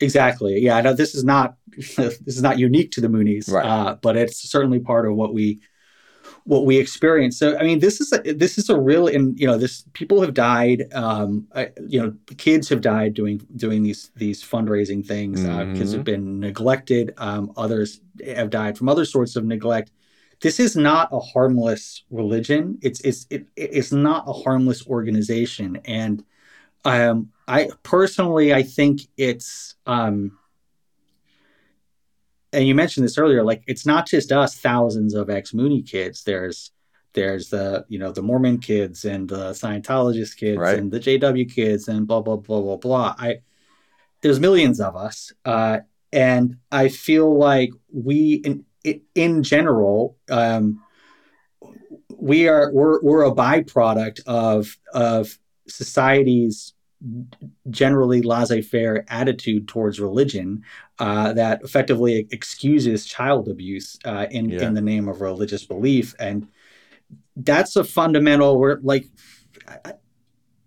exactly. 0.00 0.60
Yeah, 0.60 0.76
I 0.76 0.80
know 0.80 0.94
this 0.94 1.14
is 1.14 1.24
not 1.24 1.56
this 1.76 2.20
is 2.26 2.42
not 2.42 2.58
unique 2.58 2.92
to 2.92 3.00
the 3.00 3.08
Moonies, 3.08 3.50
Right. 3.50 3.64
uh, 3.64 3.96
but 4.00 4.16
it's 4.16 4.50
certainly 4.50 4.80
part 4.80 5.06
of 5.06 5.14
what 5.14 5.34
we 5.34 5.60
what 6.44 6.64
we 6.64 6.78
experience. 6.78 7.38
So, 7.38 7.56
I 7.58 7.62
mean, 7.62 7.80
this 7.80 8.00
is 8.00 8.12
a, 8.12 8.32
this 8.32 8.56
is 8.58 8.70
a 8.70 8.80
real, 8.80 9.06
and 9.06 9.38
you 9.38 9.46
know, 9.46 9.58
this 9.58 9.84
people 9.92 10.20
have 10.22 10.34
died. 10.34 10.92
Um, 10.94 11.46
you 11.86 12.00
know, 12.00 12.14
kids 12.38 12.68
have 12.70 12.80
died 12.80 13.14
doing 13.14 13.46
doing 13.56 13.82
these 13.82 14.10
these 14.16 14.42
fundraising 14.42 15.06
things. 15.06 15.44
Uh, 15.44 15.72
kids 15.76 15.92
have 15.92 16.04
been 16.04 16.40
neglected. 16.40 17.14
Um, 17.18 17.52
others 17.56 18.00
have 18.24 18.50
died 18.50 18.78
from 18.78 18.88
other 18.88 19.04
sorts 19.04 19.36
of 19.36 19.44
neglect. 19.44 19.92
This 20.40 20.58
is 20.58 20.74
not 20.76 21.08
a 21.12 21.20
harmless 21.20 22.04
religion. 22.10 22.78
It's 22.82 23.00
it's 23.00 23.26
it, 23.30 23.46
it's 23.56 23.92
not 23.92 24.24
a 24.26 24.32
harmless 24.32 24.86
organization, 24.86 25.80
and 25.84 26.24
um, 26.84 27.30
I 27.46 27.68
personally 27.82 28.54
I 28.54 28.62
think 28.62 29.02
it's 29.18 29.74
um, 29.86 30.38
and 32.52 32.66
you 32.66 32.74
mentioned 32.74 33.04
this 33.04 33.18
earlier 33.18 33.42
like 33.44 33.62
it's 33.66 33.86
not 33.86 34.06
just 34.06 34.32
us 34.32 34.56
thousands 34.56 35.14
of 35.14 35.30
ex 35.30 35.54
mooney 35.54 35.82
kids 35.82 36.24
there's 36.24 36.72
there's 37.12 37.48
the 37.50 37.84
you 37.88 37.98
know 37.98 38.12
the 38.12 38.22
mormon 38.22 38.58
kids 38.58 39.04
and 39.04 39.28
the 39.28 39.50
scientologist 39.50 40.36
kids 40.36 40.58
Right. 40.58 40.78
and 40.78 40.90
the 40.90 41.00
jw 41.00 41.48
kids 41.52 41.88
and 41.88 42.06
blah 42.06 42.20
blah 42.20 42.36
blah 42.36 42.60
blah 42.60 42.76
blah 42.76 43.14
i 43.18 43.36
there's 44.20 44.40
millions 44.40 44.80
of 44.80 44.96
us 44.96 45.32
uh, 45.44 45.78
and 46.12 46.56
i 46.72 46.88
feel 46.88 47.36
like 47.36 47.70
we 47.92 48.42
in 48.84 49.00
in 49.14 49.42
general 49.42 50.16
um, 50.30 50.80
we 52.16 52.48
are 52.48 52.70
we're, 52.72 53.00
we're 53.02 53.24
a 53.24 53.32
byproduct 53.34 54.20
of 54.26 54.76
of 54.92 55.38
society's 55.68 56.74
generally 57.70 58.20
laissez-faire 58.20 59.06
attitude 59.08 59.66
towards 59.66 59.98
religion 59.98 60.62
uh, 60.98 61.32
that 61.32 61.62
effectively 61.62 62.28
excuses 62.30 63.06
child 63.06 63.48
abuse 63.48 63.98
uh, 64.04 64.26
in 64.30 64.50
Yeah. 64.50 64.66
in 64.66 64.74
the 64.74 64.82
name 64.82 65.08
of 65.08 65.20
religious 65.22 65.64
belief, 65.64 66.14
and 66.18 66.46
that's 67.36 67.74
a 67.76 67.84
fundamental. 67.84 68.58
We're 68.58 68.80
like, 68.82 69.06
I, 69.66 69.94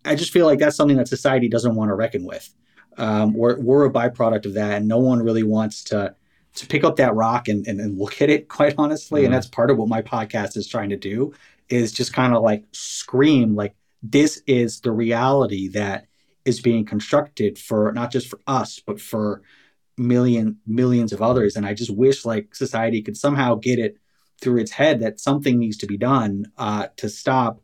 I 0.06 0.16
just 0.16 0.32
feel 0.32 0.48
like 0.48 0.58
that's 0.58 0.76
something 0.76 0.98
that 0.98 1.08
society 1.08 1.48
doesn't 1.48 1.76
want 1.76 1.90
to 1.90 1.96
reckon 1.96 2.24
with. 2.26 2.52
Um, 2.98 3.34
we're 3.34 3.60
we're 3.60 3.86
a 3.86 3.92
byproduct 3.92 4.46
of 4.48 4.56
that, 4.56 4.78
and 4.78 4.88
no 4.88 4.98
one 4.98 5.20
really 5.22 5.44
wants 5.44 5.84
to 5.86 6.16
to 6.56 6.68
pick 6.68 6.84
up 6.84 6.98
that 6.98 7.16
rock 7.16 7.48
and, 7.48 7.66
and, 7.68 7.80
and 7.80 7.98
look 7.98 8.22
at 8.22 8.30
it. 8.30 8.48
Quite 8.58 8.76
honestly, 8.78 9.22
Mhm. 9.22 9.26
and 9.26 9.34
that's 9.34 9.48
part 9.48 9.72
of 9.72 9.78
what 9.78 9.88
my 9.90 10.02
podcast 10.02 10.56
is 10.58 10.68
trying 10.68 10.90
to 10.90 10.98
do 10.98 11.34
is 11.70 11.92
just 11.92 12.14
kind 12.14 12.36
of 12.36 12.44
like 12.44 12.64
scream 12.74 13.56
like 13.56 13.74
this 14.02 14.42
is 14.48 14.82
the 14.82 14.92
reality 14.92 15.70
that 15.70 16.06
is 16.44 16.60
being 16.62 16.84
constructed 16.86 17.58
for 17.58 17.92
not 17.94 18.12
just 18.12 18.28
for 18.28 18.38
us 18.46 18.82
but 18.86 19.00
for 19.00 19.42
million 19.98 20.58
millions 20.68 21.14
of 21.14 21.22
others 21.22 21.56
and 21.56 21.66
i 21.66 21.74
just 21.74 21.90
wish 21.90 22.26
like 22.26 22.54
society 22.54 23.02
could 23.02 23.16
somehow 23.16 23.56
get 23.56 23.80
it 23.80 23.96
through 24.42 24.60
its 24.60 24.72
head 24.72 25.00
that 25.00 25.22
something 25.22 25.58
needs 25.58 25.78
to 25.78 25.86
be 25.88 25.98
done 25.98 26.46
uh, 26.58 26.88
to 26.98 27.08
stop 27.08 27.62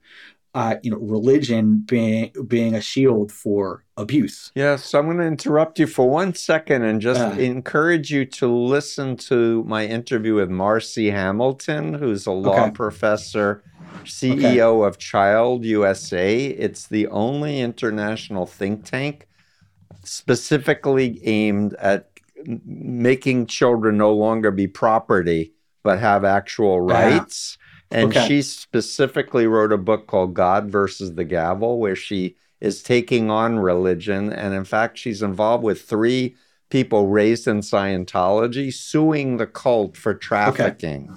uh, 0.55 0.75
you 0.83 0.89
know 0.91 0.97
religion 0.97 1.83
being 1.85 2.31
being 2.47 2.73
a 2.75 2.81
shield 2.81 3.31
for 3.31 3.83
abuse 3.97 4.51
Yes, 4.55 4.85
so 4.85 4.99
I'm 4.99 5.05
going 5.05 5.17
to 5.19 5.25
interrupt 5.25 5.77
you 5.79 5.87
for 5.87 6.09
one 6.09 6.33
second 6.33 6.83
and 6.83 6.99
just 7.01 7.21
Uh. 7.21 7.31
encourage 7.39 8.11
you 8.11 8.25
to 8.25 8.47
listen 8.47 9.15
to 9.29 9.63
my 9.65 9.85
interview 9.85 10.35
with 10.35 10.49
Marci 10.49 11.11
Hamilton, 11.11 11.93
who's 11.93 12.25
a 12.25 12.31
law 12.31 12.63
Okay. 12.63 12.71
professor, 12.71 13.63
CEO 14.05 14.83
of 14.87 14.97
Child 14.97 15.65
USA. 15.65 16.45
It's 16.47 16.87
the 16.87 17.07
only 17.07 17.59
international 17.59 18.45
think 18.47 18.85
tank 18.85 19.27
specifically 20.03 21.19
aimed 21.25 21.73
at 21.75 22.09
making 22.65 23.45
children 23.45 23.97
no 23.97 24.13
longer 24.13 24.49
be 24.51 24.67
property 24.67 25.53
but 25.83 25.99
have 25.99 26.23
actual 26.25 26.75
Yeah. 26.87 26.93
rights. 27.19 27.57
And 27.91 28.09
Okay. 28.09 28.27
she 28.27 28.41
specifically 28.41 29.47
wrote 29.47 29.71
a 29.71 29.77
book 29.77 30.07
called 30.07 30.33
God 30.33 30.69
versus 30.69 31.15
the 31.15 31.25
Gavel, 31.25 31.79
where 31.79 31.95
she 31.95 32.35
is 32.61 32.83
taking 32.83 33.31
on 33.31 33.57
religion. 33.59 34.31
And 34.31 34.53
in 34.53 34.63
fact, 34.65 34.97
she's 34.97 35.21
involved 35.21 35.63
with 35.63 35.81
three 35.81 36.35
people 36.69 37.07
raised 37.07 37.47
in 37.47 37.61
Scientology 37.61 38.71
suing 38.71 39.37
the 39.37 39.47
cult 39.47 39.97
for 39.97 40.13
trafficking. 40.13 41.07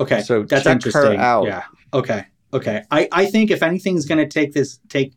okay 0.00 0.14
okay. 0.16 0.22
So 0.22 0.42
that's 0.42 0.64
check 0.64 0.66
her 0.66 0.72
interesting 0.72 1.20
out. 1.20 1.46
yeah 1.46 1.64
okay 1.94 2.26
okay 2.52 2.82
i 2.90 3.08
i 3.12 3.24
think 3.26 3.50
if 3.50 3.62
anything's 3.62 4.04
going 4.06 4.18
to 4.18 4.26
take 4.26 4.52
this 4.52 4.78
take 4.88 5.14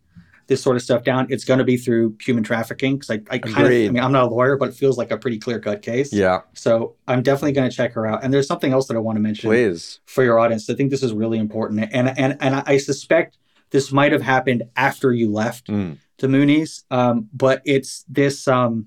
this 0.47 0.61
sort 0.61 0.75
of 0.75 0.81
stuff 0.81 1.03
down 1.03 1.25
it's 1.29 1.43
going 1.43 1.57
to 1.57 1.63
be 1.63 1.75
through 1.77 2.15
human 2.21 2.43
trafficking 2.43 2.95
because 2.97 3.09
i, 3.09 3.19
I 3.31 3.39
kind 3.39 3.65
of 3.65 3.71
i 3.71 3.89
mean 3.89 3.99
i'm 3.99 4.11
not 4.11 4.23
a 4.25 4.27
lawyer 4.27 4.57
but 4.57 4.69
it 4.69 4.75
feels 4.75 4.97
like 4.97 5.09
a 5.11 5.17
pretty 5.17 5.39
clear 5.39 5.59
cut 5.59 5.81
case 5.81 6.13
Yeah, 6.13 6.41
so 6.53 6.95
i'm 7.07 7.23
definitely 7.23 7.53
going 7.53 7.69
to 7.69 7.75
check 7.75 7.93
her 7.93 8.05
out 8.05 8.23
and 8.23 8.33
there's 8.33 8.47
something 8.47 8.71
else 8.71 8.87
that 8.87 8.95
i 8.95 8.99
want 8.99 9.15
to 9.15 9.21
mention 9.21 9.49
please. 9.49 9.99
for 10.05 10.23
your 10.23 10.37
audience. 10.39 10.69
I 10.69 10.75
think 10.75 10.91
this 10.91 11.01
is 11.03 11.13
really 11.13 11.39
important, 11.39 11.89
and 11.91 12.07
and 12.17 12.37
and 12.39 12.55
I 12.67 12.77
suspect 12.77 13.37
this 13.71 13.91
might 13.91 14.11
have 14.11 14.21
happened 14.21 14.63
after 14.75 15.11
you 15.11 15.31
left 15.31 15.67
Mm. 15.67 15.97
the 16.19 16.27
Moonies, 16.27 16.83
um, 16.91 17.27
but 17.33 17.61
it's 17.65 18.05
this 18.07 18.47
um, 18.47 18.85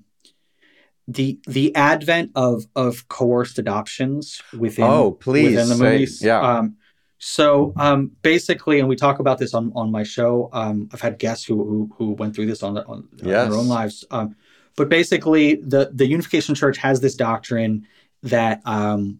the 1.07 1.39
the 1.47 1.75
advent 1.75 2.31
of 2.35 2.65
of 2.75 3.07
coerced 3.07 3.57
adoptions 3.59 4.41
within 4.57 4.85
Oh, 4.85 5.11
please. 5.11 5.55
within 5.55 5.69
the 5.69 5.75
Moonies. 5.83 6.21
yeah. 6.23 6.39
Um, 6.39 6.75
so 7.19 7.73
um, 7.75 8.11
basically, 8.21 8.79
and 8.79 8.87
we 8.89 8.95
talk 8.95 9.19
about 9.19 9.37
this 9.37 9.53
on 9.53 9.71
on 9.75 9.91
my 9.91 10.03
show. 10.03 10.49
Um, 10.53 10.89
I've 10.93 11.01
had 11.01 11.19
guests 11.19 11.45
who 11.45 11.63
who, 11.63 11.89
who 11.97 12.11
went 12.13 12.33
through 12.35 12.47
this 12.47 12.63
on, 12.63 12.73
their 12.73 12.89
on 12.89 13.07
Yes. 13.17 13.49
their 13.49 13.57
own 13.57 13.67
lives. 13.67 14.05
Um, 14.09 14.35
but 14.75 14.89
basically, 14.89 15.55
the 15.55 15.91
the 15.93 16.07
Unification 16.07 16.55
Church 16.55 16.77
has 16.77 17.01
this 17.01 17.15
doctrine 17.15 17.85
that 18.23 18.61
um, 18.65 19.19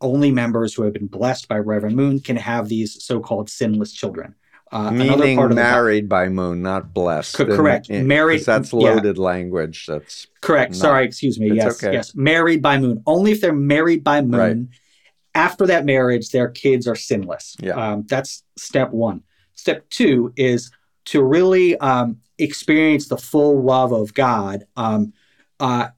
only 0.00 0.30
members 0.30 0.74
who 0.74 0.82
have 0.84 0.94
been 0.94 1.06
blessed 1.06 1.48
by 1.48 1.58
Reverend 1.58 1.96
Moon 1.96 2.20
can 2.20 2.36
have 2.36 2.68
these 2.68 3.02
so-called 3.02 3.50
sinless 3.50 3.92
children. 3.92 4.34
Uh, 4.70 4.90
Meaning 4.90 5.36
the 5.48 5.54
married 5.54 6.08
by 6.10 6.28
Moon, 6.28 6.60
not 6.60 6.92
blessed. 6.92 7.36
Co- 7.36 7.46
correct. 7.46 7.88
Married- 7.88 8.44
That's 8.44 8.70
yeah. 8.72 8.78
loaded 8.78 9.16
language. 9.16 9.86
That's 9.86 10.26
Correct. 10.42 10.72
No. 10.72 10.78
Sorry, 10.78 11.06
excuse 11.06 11.40
me. 11.40 11.52
Yes, 11.52 11.82
okay. 11.82 11.94
yes. 11.94 12.14
Married 12.14 12.60
by 12.60 12.78
moon. 12.78 13.02
Only 13.06 13.32
if 13.32 13.40
they're 13.40 13.52
married 13.54 14.04
by 14.04 14.20
moon. 14.20 14.38
Right. 14.38 14.78
After 15.38 15.66
that 15.66 15.84
marriage, 15.84 16.30
their 16.30 16.48
kids 16.48 16.88
are 16.88 16.96
sinless. 16.96 17.56
Yeah. 17.60 17.74
Um, 17.74 18.04
that's 18.08 18.42
step 18.56 18.90
one. 18.90 19.22
Step 19.54 19.88
two 19.88 20.32
is 20.36 20.72
to 21.06 21.22
really 21.22 21.76
um, 21.78 22.18
experience 22.38 23.06
the 23.06 23.16
full 23.16 23.62
love 23.62 23.92
of 23.92 24.14
God. 24.14 24.64
Um, 24.76 25.12
uh, 25.60 25.88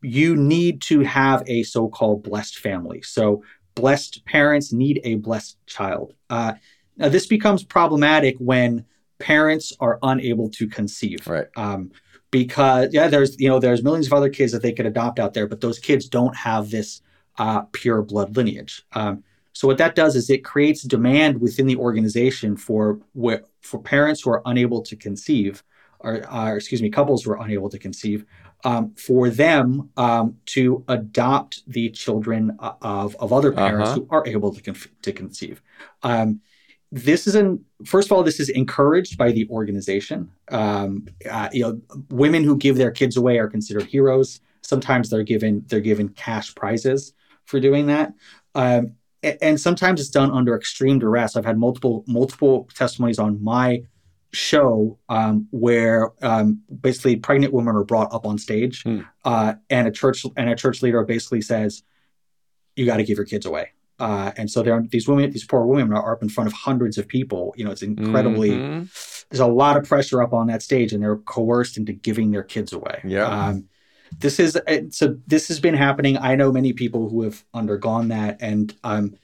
you 0.00 0.36
need 0.36 0.80
to 0.82 1.00
have 1.00 1.42
a 1.46 1.62
so-called 1.62 2.22
blessed 2.22 2.58
family. 2.58 3.02
So 3.02 3.42
blessed 3.74 4.24
parents 4.24 4.72
need 4.72 5.00
a 5.04 5.16
blessed 5.16 5.58
child. 5.66 6.14
Uh, 6.30 6.54
now 6.96 7.10
this 7.10 7.26
becomes 7.26 7.64
problematic 7.64 8.36
when 8.38 8.86
parents 9.18 9.74
are 9.78 9.98
unable 10.02 10.48
to 10.50 10.66
conceive. 10.66 11.26
Right. 11.26 11.48
Um, 11.56 11.90
because 12.30 12.92
yeah, 12.92 13.08
there's 13.08 13.38
you 13.38 13.48
know 13.48 13.60
there's 13.60 13.82
millions 13.82 14.06
of 14.06 14.14
other 14.14 14.30
kids 14.30 14.52
that 14.52 14.62
they 14.62 14.72
could 14.72 14.86
adopt 14.86 15.18
out 15.18 15.34
there, 15.34 15.46
but 15.46 15.60
those 15.60 15.78
kids 15.78 16.08
don't 16.08 16.34
have 16.34 16.70
this 16.70 17.02
uh, 17.38 17.62
pure 17.72 18.02
blood 18.02 18.36
lineage. 18.36 18.82
Um, 18.92 19.24
so 19.52 19.68
what 19.68 19.78
that 19.78 19.94
does 19.94 20.16
is 20.16 20.30
it 20.30 20.44
creates 20.44 20.82
demand 20.82 21.40
within 21.40 21.66
the 21.66 21.76
organization 21.76 22.56
for 22.56 22.98
for 23.60 23.80
parents 23.80 24.22
who 24.22 24.30
are 24.30 24.42
unable 24.46 24.82
to 24.82 24.96
conceive, 24.96 25.62
or, 26.00 26.28
uh, 26.30 26.54
excuse 26.54 26.82
me, 26.82 26.90
couples 26.90 27.22
who 27.22 27.30
are 27.30 27.42
unable 27.42 27.70
to 27.70 27.78
conceive, 27.78 28.26
um, 28.64 28.92
for 28.96 29.30
them 29.30 29.90
um, 29.96 30.36
to 30.46 30.84
adopt 30.88 31.62
the 31.66 31.90
children 31.90 32.56
uh, 32.58 32.72
of, 32.82 33.14
of 33.16 33.32
other 33.32 33.52
parents 33.52 33.90
uh-huh. 33.90 34.00
who 34.00 34.06
are 34.10 34.26
able 34.26 34.52
to, 34.52 34.60
con- 34.60 34.76
to 35.02 35.12
conceive. 35.12 35.62
Um, 36.02 36.40
this 36.94 37.26
is 37.26 37.34
not 37.34 37.58
first 37.84 38.06
of 38.08 38.12
all 38.12 38.22
this 38.22 38.38
is 38.38 38.48
encouraged 38.50 39.18
by 39.18 39.32
the 39.32 39.48
organization 39.50 40.30
um, 40.52 41.04
uh, 41.28 41.48
you 41.52 41.62
know 41.62 41.80
women 42.10 42.44
who 42.44 42.56
give 42.56 42.76
their 42.76 42.92
kids 42.92 43.16
away 43.16 43.36
are 43.36 43.48
considered 43.48 43.84
heroes 43.84 44.40
sometimes 44.62 45.10
they're 45.10 45.24
given 45.24 45.64
they're 45.66 45.80
given 45.80 46.08
cash 46.10 46.54
prizes 46.54 47.12
for 47.44 47.60
doing 47.60 47.86
that 47.86 48.12
um, 48.54 48.92
and 49.40 49.60
sometimes 49.60 50.00
it's 50.00 50.10
done 50.10 50.30
under 50.30 50.56
extreme 50.56 50.98
duress 50.98 51.36
i've 51.36 51.44
had 51.44 51.58
multiple 51.58 52.04
multiple 52.06 52.68
testimonies 52.74 53.18
on 53.18 53.42
my 53.42 53.82
show 54.32 54.98
um, 55.08 55.46
where 55.52 56.10
um, 56.22 56.60
basically 56.80 57.14
pregnant 57.14 57.52
women 57.52 57.76
are 57.76 57.84
brought 57.84 58.12
up 58.12 58.26
on 58.26 58.36
stage 58.36 58.82
hmm. 58.82 59.00
uh, 59.24 59.54
and 59.70 59.86
a 59.86 59.92
church 59.92 60.26
and 60.36 60.50
a 60.50 60.56
church 60.56 60.82
leader 60.82 61.04
basically 61.04 61.40
says 61.40 61.82
you 62.74 62.84
got 62.84 62.96
to 62.96 63.04
give 63.04 63.16
your 63.16 63.26
kids 63.26 63.46
away 63.46 63.70
uh, 63.98 64.32
and 64.36 64.50
so 64.50 64.62
there 64.62 64.74
are 64.74 64.82
these 64.82 65.06
women, 65.06 65.30
these 65.30 65.44
poor 65.44 65.64
women 65.64 65.96
are 65.96 66.14
up 66.14 66.22
in 66.22 66.28
front 66.28 66.48
of 66.48 66.52
hundreds 66.52 66.98
of 66.98 67.06
people. 67.06 67.54
You 67.56 67.64
know, 67.64 67.70
it's 67.70 67.82
incredibly, 67.82 68.50
mm-hmm. 68.50 68.84
there's 69.30 69.40
a 69.40 69.46
lot 69.46 69.76
of 69.76 69.84
pressure 69.84 70.22
up 70.22 70.32
on 70.32 70.48
that 70.48 70.62
stage 70.62 70.92
and 70.92 71.02
they're 71.02 71.16
coerced 71.16 71.76
into 71.76 71.92
giving 71.92 72.30
their 72.30 72.42
kids 72.42 72.72
away. 72.72 73.00
Yeah. 73.04 73.26
Um, 73.26 73.68
this 74.18 74.38
is, 74.40 74.58
so 74.90 75.16
this 75.26 75.48
has 75.48 75.60
been 75.60 75.74
happening. 75.74 76.18
I 76.18 76.34
know 76.34 76.52
many 76.52 76.72
people 76.72 77.08
who 77.08 77.22
have 77.22 77.44
undergone 77.54 78.08
that 78.08 78.38
and, 78.40 78.74
um, 78.84 79.16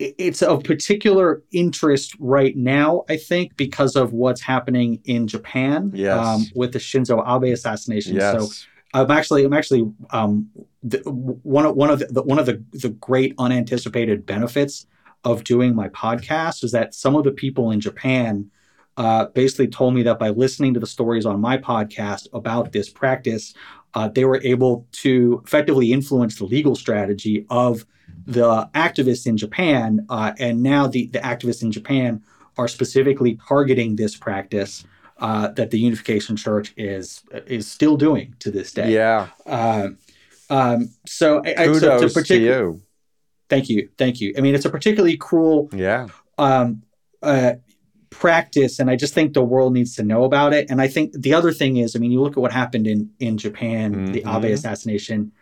it's 0.00 0.42
of 0.42 0.64
particular 0.64 1.42
interest 1.52 2.16
right 2.18 2.56
now, 2.56 3.04
I 3.08 3.16
think, 3.16 3.56
because 3.56 3.94
of 3.94 4.12
what's 4.12 4.40
happening 4.40 5.00
in 5.04 5.28
Japan 5.28 5.92
yes. 5.94 6.18
um, 6.18 6.46
with 6.54 6.72
the 6.72 6.80
Shinzo 6.80 7.22
Abe 7.24 7.52
assassination. 7.52 8.16
Yes. 8.16 8.36
So 8.36 8.66
I'm 8.92 9.10
actually 9.10 9.44
I'm 9.44 9.52
actually 9.52 9.90
um, 10.10 10.48
the, 10.82 10.98
one 11.08 11.64
of 11.64 11.76
one 11.76 11.90
of 11.90 12.00
the 12.00 12.22
one 12.22 12.38
of 12.38 12.46
the 12.46 12.62
the 12.72 12.90
great 12.90 13.34
unanticipated 13.38 14.26
benefits 14.26 14.86
of 15.24 15.44
doing 15.44 15.74
my 15.74 15.88
podcast 15.90 16.64
is 16.64 16.72
that 16.72 16.94
some 16.94 17.16
of 17.16 17.24
the 17.24 17.32
people 17.32 17.70
in 17.70 17.80
Japan 17.80 18.50
uh, 18.96 19.26
basically 19.26 19.68
told 19.68 19.94
me 19.94 20.02
that 20.02 20.18
by 20.18 20.28
listening 20.28 20.74
to 20.74 20.80
the 20.80 20.86
stories 20.86 21.26
on 21.26 21.40
my 21.40 21.56
podcast 21.56 22.28
about 22.32 22.72
this 22.72 22.88
practice, 22.88 23.54
uh, 23.94 24.08
they 24.08 24.24
were 24.24 24.40
able 24.42 24.86
to 24.92 25.42
effectively 25.44 25.92
influence 25.92 26.36
the 26.36 26.44
legal 26.44 26.74
strategy 26.74 27.46
of 27.50 27.86
the 28.26 28.68
activists 28.74 29.26
in 29.26 29.36
Japan, 29.36 30.06
uh, 30.08 30.32
and 30.38 30.62
now 30.62 30.86
the 30.86 31.06
the 31.08 31.20
activists 31.20 31.62
in 31.62 31.70
Japan 31.70 32.22
are 32.56 32.68
specifically 32.68 33.38
targeting 33.48 33.96
this 33.96 34.16
practice 34.16 34.84
uh, 35.18 35.48
that 35.48 35.70
the 35.70 35.78
Unification 35.78 36.36
Church 36.36 36.72
is 36.76 37.22
is 37.46 37.70
still 37.70 37.96
doing 37.96 38.34
to 38.40 38.50
this 38.50 38.72
day. 38.72 38.92
Yeah. 38.92 39.28
Um, 39.46 39.98
um, 40.50 40.90
so, 41.06 41.42
I, 41.44 41.66
kudos 41.66 42.14
so 42.14 42.22
to, 42.22 42.38
you. 42.38 42.82
Thank 43.48 43.68
you, 43.68 43.88
thank 43.98 44.20
you. 44.20 44.34
I 44.36 44.40
mean, 44.40 44.54
it's 44.54 44.64
a 44.64 44.70
particularly 44.70 45.16
cruel. 45.16 45.68
Yeah. 45.72 46.08
Um, 46.38 46.82
uh, 47.22 47.54
practice 48.18 48.78
and 48.78 48.90
i 48.90 48.96
just 48.96 49.14
think 49.14 49.32
the 49.32 49.42
world 49.42 49.72
needs 49.72 49.94
to 49.96 50.02
know 50.02 50.24
about 50.24 50.52
it 50.52 50.70
and 50.70 50.80
i 50.80 50.88
think 50.88 51.12
the 51.12 51.34
other 51.34 51.52
thing 51.52 51.76
is 51.76 51.94
i 51.94 51.98
mean 51.98 52.10
you 52.10 52.20
look 52.20 52.32
at 52.32 52.38
what 52.38 52.52
happened 52.52 52.86
in 52.86 53.10
in 53.20 53.36
japan 53.36 53.94
mm-hmm. 53.94 54.12
the 54.12 54.22
abe 54.26 54.44
assassination 54.44 55.32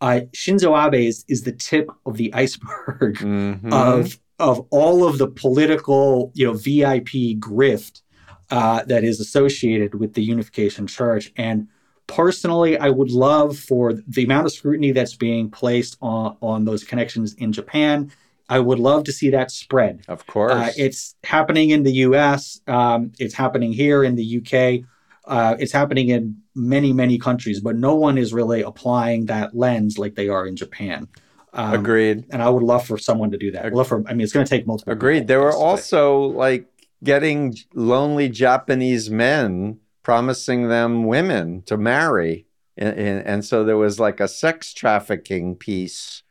uh, 0.00 0.20
shinzo 0.32 0.74
abe 0.86 0.94
is, 0.94 1.24
is 1.28 1.42
the 1.42 1.52
tip 1.52 1.88
of 2.06 2.16
the 2.16 2.32
iceberg 2.44 3.16
mm-hmm. 3.16 3.72
of 3.72 4.18
of 4.38 4.66
all 4.70 5.06
of 5.06 5.18
the 5.18 5.28
political 5.28 6.32
you 6.34 6.46
know 6.46 6.52
vip 6.52 7.08
grift 7.40 8.02
uh, 8.50 8.84
that 8.84 9.04
is 9.04 9.20
associated 9.20 9.94
with 9.94 10.14
the 10.14 10.22
Unification 10.22 10.86
Church. 10.86 11.32
And 11.36 11.68
personally, 12.06 12.78
I 12.78 12.90
would 12.90 13.10
love 13.10 13.58
for 13.58 13.94
the 13.94 14.24
amount 14.24 14.46
of 14.46 14.52
scrutiny 14.52 14.92
that's 14.92 15.16
being 15.16 15.50
placed 15.50 15.96
on, 16.00 16.36
on 16.42 16.64
those 16.64 16.84
connections 16.84 17.34
in 17.34 17.52
Japan. 17.52 18.12
I 18.48 18.60
would 18.60 18.78
love 18.78 19.04
to 19.04 19.12
see 19.12 19.30
that 19.30 19.50
spread. 19.50 20.04
Of 20.08 20.26
course. 20.26 20.52
Uh, 20.52 20.70
it's 20.76 21.14
happening 21.24 21.70
in 21.70 21.82
the 21.82 21.92
US, 21.92 22.60
um, 22.66 23.12
it's 23.18 23.34
happening 23.34 23.72
here 23.72 24.04
in 24.04 24.16
the 24.16 24.38
UK, 24.38 24.86
uh, 25.26 25.56
it's 25.58 25.72
happening 25.72 26.08
in 26.08 26.36
many, 26.54 26.92
many 26.92 27.18
countries, 27.18 27.60
but 27.60 27.76
no 27.76 27.94
one 27.94 28.18
is 28.18 28.32
really 28.32 28.62
applying 28.62 29.26
that 29.26 29.56
lens 29.56 29.98
like 29.98 30.14
they 30.14 30.28
are 30.28 30.46
in 30.46 30.56
Japan. 30.56 31.08
Um, 31.54 31.74
Agreed. 31.74 32.26
And 32.30 32.42
I 32.42 32.50
would 32.50 32.62
love 32.62 32.86
for 32.86 32.98
someone 32.98 33.30
to 33.30 33.38
do 33.38 33.50
that. 33.52 33.72
Love 33.72 33.88
for, 33.88 34.02
I 34.08 34.12
mean, 34.12 34.22
it's 34.22 34.32
going 34.32 34.44
to 34.44 34.50
take 34.50 34.66
multiple. 34.66 34.92
Agreed. 34.92 35.28
There 35.28 35.40
were 35.40 35.54
also 35.54 36.18
like 36.18 36.66
getting 37.02 37.56
lonely 37.74 38.28
Japanese 38.28 39.08
men 39.08 39.78
promising 40.02 40.68
them 40.68 41.04
women 41.04 41.62
to 41.62 41.76
marry. 41.76 42.46
And, 42.76 42.98
and, 42.98 43.26
and 43.26 43.44
so 43.44 43.64
there 43.64 43.76
was 43.76 44.00
like 44.00 44.18
a 44.20 44.26
sex 44.26 44.74
trafficking 44.74 45.54
piece. 45.54 46.23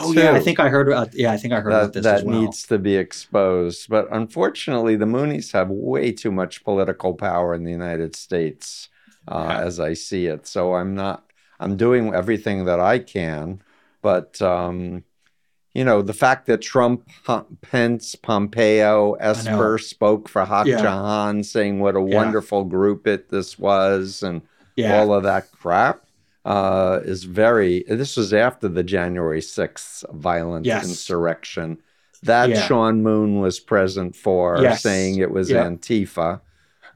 Oh 0.00 0.12
yeah, 0.12 0.32
I 0.32 0.40
think 0.40 0.60
I 0.60 0.68
heard. 0.68 0.90
Uh, 0.90 1.06
yeah, 1.12 1.32
I 1.32 1.36
think 1.36 1.52
I 1.52 1.60
heard 1.60 1.72
that, 1.72 1.82
about 1.82 1.92
this 1.92 2.04
that 2.04 2.24
well. 2.24 2.40
needs 2.40 2.66
to 2.66 2.78
be 2.78 2.96
exposed. 2.96 3.88
But 3.88 4.08
unfortunately, 4.10 4.96
the 4.96 5.06
Moonies 5.06 5.52
have 5.52 5.70
way 5.70 6.12
too 6.12 6.30
much 6.30 6.64
political 6.64 7.14
power 7.14 7.54
in 7.54 7.64
the 7.64 7.70
United 7.70 8.16
States, 8.16 8.88
uh, 9.26 9.46
yeah. 9.48 9.60
as 9.60 9.80
I 9.80 9.94
see 9.94 10.26
it. 10.26 10.46
So 10.46 10.74
I'm 10.74 10.94
not. 10.94 11.24
I'm 11.60 11.76
doing 11.76 12.14
everything 12.14 12.66
that 12.66 12.78
I 12.80 13.00
can, 13.00 13.62
but 14.00 14.40
um, 14.40 15.04
you 15.74 15.84
know, 15.84 16.02
the 16.02 16.12
fact 16.12 16.46
that 16.46 16.62
Trump, 16.62 17.08
Pence, 17.62 18.14
Pompeo, 18.14 19.14
Esper 19.14 19.78
spoke 19.78 20.28
for 20.28 20.44
Hak 20.44 20.66
yeah. 20.66 20.82
Ja 20.82 21.02
Han, 21.02 21.42
saying 21.42 21.80
what 21.80 21.96
a 21.96 22.00
yeah. 22.00 22.16
wonderful 22.16 22.64
group 22.64 23.06
it 23.06 23.28
this 23.28 23.58
was, 23.58 24.22
and 24.22 24.42
all 24.78 25.12
of 25.12 25.24
that 25.24 25.50
crap 25.52 26.07
uh, 26.48 27.00
is 27.04 27.24
very. 27.24 27.84
This 27.86 28.16
was 28.16 28.32
after 28.32 28.68
the 28.68 28.82
January 28.82 29.42
sixth 29.42 30.02
violent 30.10 30.64
yes. 30.64 30.88
insurrection 30.88 31.82
that 32.22 32.66
Sean 32.66 33.02
Moon 33.02 33.38
was 33.38 33.60
present 33.60 34.16
for, 34.16 34.58
yes. 34.60 34.82
saying 34.82 35.18
it 35.18 35.30
was 35.30 35.50
Antifa. 35.50 36.40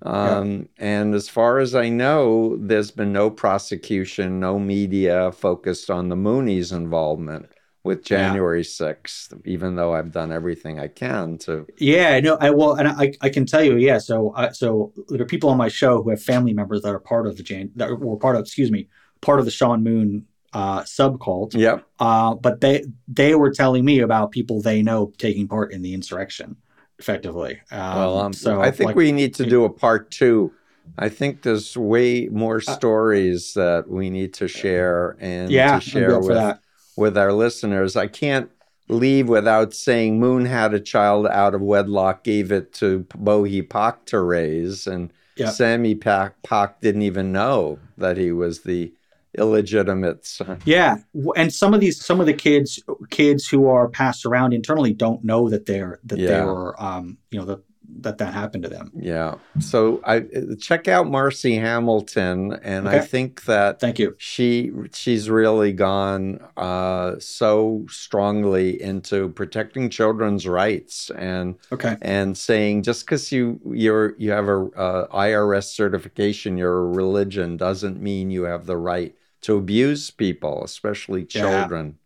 Um, 0.01 0.69
and 0.79 1.15
as 1.15 1.29
far 1.29 1.59
as 1.59 1.77
I 1.77 1.91
know, 1.91 2.57
there's 2.57 2.91
been 2.91 3.13
no 3.13 3.31
prosecution, 3.31 4.41
no 4.41 4.59
media 4.59 5.31
focused 5.31 5.91
on 5.91 6.09
the 6.09 6.17
Moonies' 6.17 6.73
involvement 6.73 7.49
with 7.85 8.05
January 8.05 8.61
yeah. 8.61 8.95
6th, 8.95 9.41
even 9.45 9.77
though 9.77 9.95
I've 9.95 10.13
done 10.13 10.33
everything 10.33 10.81
I 10.81 10.89
can 10.89 11.37
to. 11.39 11.67
Yeah, 11.79 12.19
no, 12.21 12.37
I 12.41 12.51
well, 12.51 12.75
and 12.75 12.89
I, 12.89 13.13
I 13.21 13.29
can 13.29 13.45
tell 13.45 13.63
you, 13.63 13.77
yeah. 13.77 13.99
So, 13.99 14.31
uh, 14.31 14.51
so 14.53 14.93
there 15.09 15.23
are 15.23 15.27
people 15.27 15.51
on 15.51 15.57
my 15.59 15.69
show 15.69 16.03
who 16.03 16.11
have 16.11 16.23
family 16.23 16.55
members 16.55 16.83
that 16.83 16.95
are 16.95 17.01
part 17.01 17.27
of 17.27 17.37
the 17.37 17.43
Jan, 17.43 17.71
that 17.77 18.01
were 18.01 18.17
part 18.17 18.35
of, 18.35 18.43
excuse 18.43 18.73
me, 18.73 18.89
part 19.23 19.39
of 19.39 19.47
the 19.47 19.51
Sean 19.51 19.83
Moon 19.83 20.27
uh, 20.53 20.85
sub 20.85 21.21
cult. 21.21 21.55
Yep. 21.55 21.87
Uh, 21.99 22.35
but 22.35 22.61
they 22.61 22.85
they 23.09 23.35
were 23.35 23.51
telling 23.51 23.85
me 23.85 24.01
about 24.01 24.31
people 24.31 24.61
they 24.61 24.83
know 24.83 25.13
taking 25.17 25.49
part 25.49 25.73
in 25.73 25.83
the 25.83 25.95
insurrection, 25.95 26.57
effectively. 26.99 27.61
Um, 27.71 27.97
well, 27.97 28.19
um, 28.19 28.33
so 28.35 28.61
I 28.61 28.71
think 28.71 28.89
like, 28.89 28.97
we 28.97 29.13
need 29.13 29.35
to 29.37 29.47
do 29.47 29.65
a 29.65 29.71
part 29.71 30.11
two. 30.11 30.53
I 30.99 31.09
think 31.09 31.43
there's 31.43 31.77
way 31.77 32.29
more 32.29 32.59
uh, 32.59 32.73
stories 32.73 33.55
that 33.55 33.89
we 33.89 34.11
need 34.11 34.35
to 34.35 34.49
share 34.49 35.17
and 35.21 35.51
yeah, 35.51 35.79
to 35.79 35.81
share 35.81 36.19
with 36.19 36.29
that 36.29 36.61
with 36.97 37.17
our 37.17 37.33
listeners. 37.33 37.97
I 37.97 38.09
can't 38.09 38.51
leave 38.89 39.29
without 39.29 39.73
saying 39.73 40.21
Moon 40.21 40.45
had 40.45 40.75
a 40.75 40.81
child 40.81 41.27
out 41.29 41.55
of 41.55 41.63
wedlock, 41.63 42.25
gave 42.25 42.53
it 42.53 42.75
to 42.75 43.07
Bo 43.15 43.45
Hi 43.45 43.63
Pak 43.63 44.05
to 44.07 44.21
raise, 44.21 44.87
and 44.87 45.13
yep. 45.37 45.55
Sammy 45.55 45.95
Pak, 45.95 46.43
Pak 46.43 46.81
didn't 46.81 47.03
even 47.03 47.33
know 47.33 47.79
that 47.97 48.19
he 48.19 48.33
was 48.33 48.63
the 48.63 48.93
illegitimate 49.39 50.27
son. 50.27 50.59
Yeah, 50.65 50.99
and 51.37 51.53
some 51.53 51.75
of 51.75 51.81
these, 51.81 52.05
some 52.05 52.21
of 52.21 52.27
the 52.27 52.35
kids, 52.35 52.83
kids 53.11 53.49
who 53.49 53.67
are 53.69 53.89
passed 53.89 54.27
around 54.27 54.53
internally 54.53 54.93
don't 54.93 55.25
know 55.25 55.49
that 55.49 55.67
they're 55.67 56.01
that 56.05 56.19
yeah. 56.19 56.29
they 56.29 56.45
were, 56.45 56.81
um, 56.83 57.19
you 57.31 57.39
know, 57.39 57.45
that 57.47 57.61
that 58.01 58.19
that 58.19 58.33
happened 58.33 58.63
to 58.63 58.69
them. 58.69 58.91
Yeah. 58.97 59.35
So 59.61 60.01
I 60.05 60.25
check 60.61 60.89
out 60.89 61.07
Marci 61.07 61.61
Hamilton, 61.61 62.55
and 62.63 62.89
I 62.89 63.01
think 63.01 63.45
that 63.45 63.81
Thank 63.81 63.99
you. 63.99 64.15
she 64.19 64.73
she's 64.95 65.29
really 65.29 65.73
gone 65.73 66.41
uh, 66.57 67.17
so 67.19 67.85
strongly 67.89 68.81
into 68.81 69.29
protecting 69.31 69.91
children's 69.91 70.47
rights 70.47 71.11
and 71.11 71.57
Okay. 71.71 71.97
and 72.01 72.37
saying 72.37 72.83
just 72.83 73.05
because 73.05 73.31
you 73.31 73.61
you're 73.67 74.15
you 74.19 74.31
have 74.31 74.49
a, 74.49 74.65
uh 74.77 75.09
IRS 75.09 75.65
certification, 75.65 76.57
you're 76.57 76.79
a 76.79 76.87
religion 76.87 77.57
doesn't 77.57 78.01
mean 78.01 78.31
you 78.31 78.45
have 78.45 78.67
the 78.67 78.77
right 78.77 79.15
to 79.43 79.57
abuse 79.57 80.11
people, 80.11 80.65
especially 80.65 81.25
children. 81.25 81.99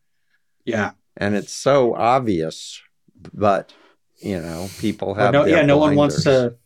Yeah. 0.64 0.93
And 1.16 1.34
it's 1.34 1.53
so 1.53 1.95
obvious, 1.95 2.82
but 3.32 3.72
you 4.18 4.41
know 4.41 4.68
people 4.78 5.14
have 5.14 5.32
no, 5.32 5.45
yeah. 5.45 5.62
No 5.62 5.78
one 5.78 5.95
wants 5.97 6.24
to. 6.24 6.57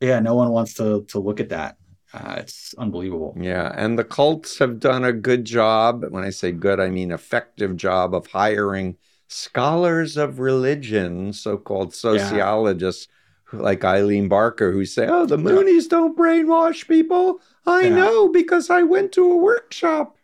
Yeah. 0.00 0.20
No 0.20 0.34
one 0.34 0.50
wants 0.50 0.74
to 0.74 1.04
to 1.08 1.18
look 1.20 1.40
at 1.40 1.50
that. 1.50 1.76
Uh, 2.12 2.36
it's 2.38 2.74
unbelievable. 2.78 3.36
Yeah, 3.40 3.72
and 3.74 3.98
the 3.98 4.04
cults 4.04 4.58
have 4.58 4.78
done 4.78 5.04
a 5.04 5.12
good 5.12 5.44
job. 5.44 6.04
When 6.10 6.22
I 6.22 6.30
say 6.30 6.52
good, 6.52 6.78
I 6.78 6.88
mean 6.88 7.10
effective 7.10 7.76
job 7.76 8.14
of 8.14 8.26
hiring 8.28 8.96
scholars 9.26 10.16
of 10.16 10.38
religion, 10.38 11.32
so-called 11.32 11.92
sociologists 11.94 13.06
who- 13.06 13.12
like 13.60 13.84
Eileen 13.84 14.28
Barker, 14.28 14.72
who 14.72 14.84
say, 14.84 15.06
"Oh, 15.08 15.26
the 15.26 15.36
Moonies 15.36 15.88
don't 15.88 16.16
brainwash 16.16 16.86
people." 16.88 17.40
I 17.66 17.82
Yeah. 17.84 17.96
know 17.96 18.28
because 18.28 18.70
I 18.70 18.82
went 18.82 19.12
to 19.12 19.24
a 19.30 19.36
workshop. 19.36 20.16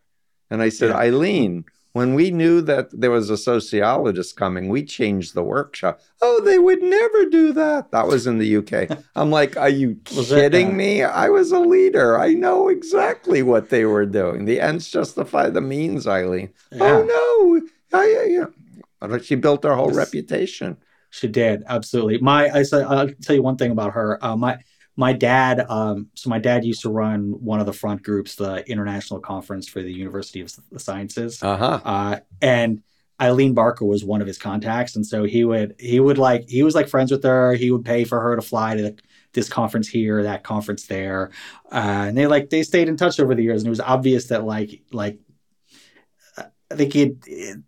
And 0.51 0.61
I 0.63 0.69
said, 0.69 0.89
Yeah. 0.91 0.97
Eileen, 0.99 1.65
when 1.93 2.15
we 2.15 2.31
knew 2.31 2.61
that 2.63 2.89
there 2.93 3.11
was 3.11 3.31
a 3.31 3.37
sociologist 3.37 4.37
coming, 4.37 4.69
we 4.69 4.85
changed 4.85 5.35
the 5.35 5.43
workshop. 5.45 6.01
Oh, 6.21 6.41
they 6.45 6.59
would 6.59 6.83
never 6.83 7.25
do 7.27 7.53
that. 7.53 7.91
That 7.93 8.09
was 8.09 8.27
in 8.27 8.39
the 8.39 8.57
UK. 8.57 8.91
I'm 9.17 9.31
like, 9.31 9.57
are 9.57 9.69
you 9.69 9.95
kidding 10.05 10.77
me? 10.77 11.03
I 11.05 11.29
was 11.29 11.53
a 11.53 11.61
leader. 11.61 12.19
I 12.19 12.35
know 12.35 12.69
exactly 12.69 13.43
what 13.43 13.71
they 13.71 13.85
were 13.85 14.07
doing. 14.07 14.45
The 14.45 14.61
ends 14.61 14.91
justify 14.91 15.51
the 15.51 15.61
means, 15.61 16.07
Eileen. 16.07 16.51
Yeah. 16.73 16.83
Oh 16.99 17.03
no. 17.05 17.67
I, 17.99 18.05
I, 18.05 18.25
yeah. 19.09 19.19
She 19.19 19.35
built 19.37 19.65
her 19.65 19.75
whole 19.75 19.89
Yes. 19.89 19.97
reputation. 19.97 20.77
She 21.11 21.29
did 21.29 21.65
absolutely. 21.67 22.19
My 22.19 22.49
I 22.51 22.63
said 22.63 22.85
I'll 22.85 23.09
tell 23.23 23.37
you 23.37 23.43
one 23.43 23.57
thing 23.57 23.71
about 23.73 23.93
her. 23.95 24.25
Uh, 24.25 24.37
my 24.37 24.59
my 24.97 25.13
dad. 25.13 25.65
Um, 25.69 26.09
so 26.15 26.31
my 26.31 26.39
dad 26.39 26.65
used 26.65 26.83
to 26.83 26.91
run 26.91 27.33
one 27.43 27.61
of 27.61 27.67
the 27.67 27.73
front 27.73 28.03
groups, 28.03 28.35
the 28.35 28.69
International 28.71 29.21
Conference 29.21 29.69
for 29.69 29.83
the 29.83 29.93
University 29.93 30.41
of 30.41 30.53
the 30.71 30.79
Sciences, 30.79 31.43
Uh-huh. 31.43 31.81
uh, 31.85 32.19
and 32.43 32.83
Eileen 33.21 33.55
Barker 33.55 33.85
was 33.85 34.05
one 34.05 34.21
of 34.21 34.27
his 34.27 34.39
contacts, 34.39 34.97
and 34.97 35.07
so 35.07 35.25
he 35.25 35.45
would 35.45 35.75
he 35.79 36.01
would 36.01 36.19
like 36.19 36.49
he 36.49 36.63
was 36.63 36.75
like 36.75 36.89
friends 36.89 37.11
with 37.11 37.23
her. 37.25 37.55
He 37.55 37.71
would 37.71 37.85
pay 37.85 38.05
for 38.05 38.21
her 38.21 38.37
to 38.37 38.43
fly 38.43 38.77
to 38.77 38.95
this 39.33 39.49
conference 39.49 39.89
here, 39.89 40.23
that 40.23 40.43
conference 40.43 40.87
there, 40.87 41.31
uh, 41.71 42.07
and 42.09 42.17
they 42.17 42.27
like 42.27 42.51
they 42.51 42.63
stayed 42.63 42.89
in 42.89 42.97
touch 42.97 43.21
over 43.21 43.35
the 43.35 43.43
years, 43.43 43.63
and 43.63 43.69
it 43.69 43.71
was 43.71 43.81
obvious 43.81 44.29
that 44.29 44.45
like 44.45 44.83
like 44.93 45.19
I 46.39 46.77
think 46.77 46.95
it, 46.97 47.59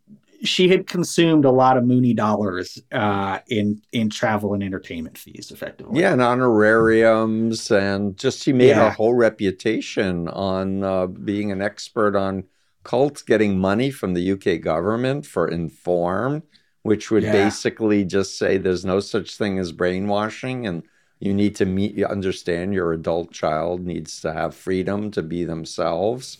she 0.42 0.68
had 0.68 0.86
consumed 0.86 1.44
a 1.44 1.50
lot 1.50 1.76
of 1.76 1.84
Mooney 1.84 2.14
dollars 2.14 2.78
uh, 2.92 3.38
in 3.48 3.80
in 3.92 4.10
travel 4.10 4.54
and 4.54 4.62
entertainment 4.62 5.16
fees, 5.18 5.50
effectively. 5.50 6.00
Yeah, 6.00 6.12
and 6.12 6.20
honorariums, 6.22 7.70
and 7.70 8.16
just 8.16 8.42
she 8.42 8.52
made 8.52 8.68
Yeah. 8.68 8.88
a 8.88 8.90
whole 8.90 9.14
reputation 9.14 10.28
on 10.28 10.82
uh, 10.82 11.06
being 11.06 11.52
an 11.52 11.62
expert 11.62 12.16
on 12.16 12.44
cults, 12.84 13.22
getting 13.22 13.58
money 13.58 13.90
from 13.90 14.14
the 14.14 14.32
UK 14.32 14.60
government 14.60 15.26
for 15.26 15.46
Inform, 15.48 16.42
which 16.82 17.10
would 17.10 17.22
Yeah. 17.22 17.32
basically 17.32 18.04
just 18.04 18.36
say 18.38 18.58
there's 18.58 18.84
no 18.84 18.98
such 19.00 19.36
thing 19.36 19.58
as 19.58 19.70
brainwashing, 19.72 20.66
and 20.66 20.82
you 21.20 21.32
need 21.32 21.54
to 21.56 21.66
meet, 21.66 21.94
you 21.94 22.06
understand 22.06 22.74
your 22.74 22.92
adult 22.92 23.30
child 23.30 23.86
needs 23.86 24.20
to 24.22 24.32
have 24.32 24.54
freedom 24.56 25.10
to 25.12 25.22
be 25.22 25.44
themselves, 25.44 26.38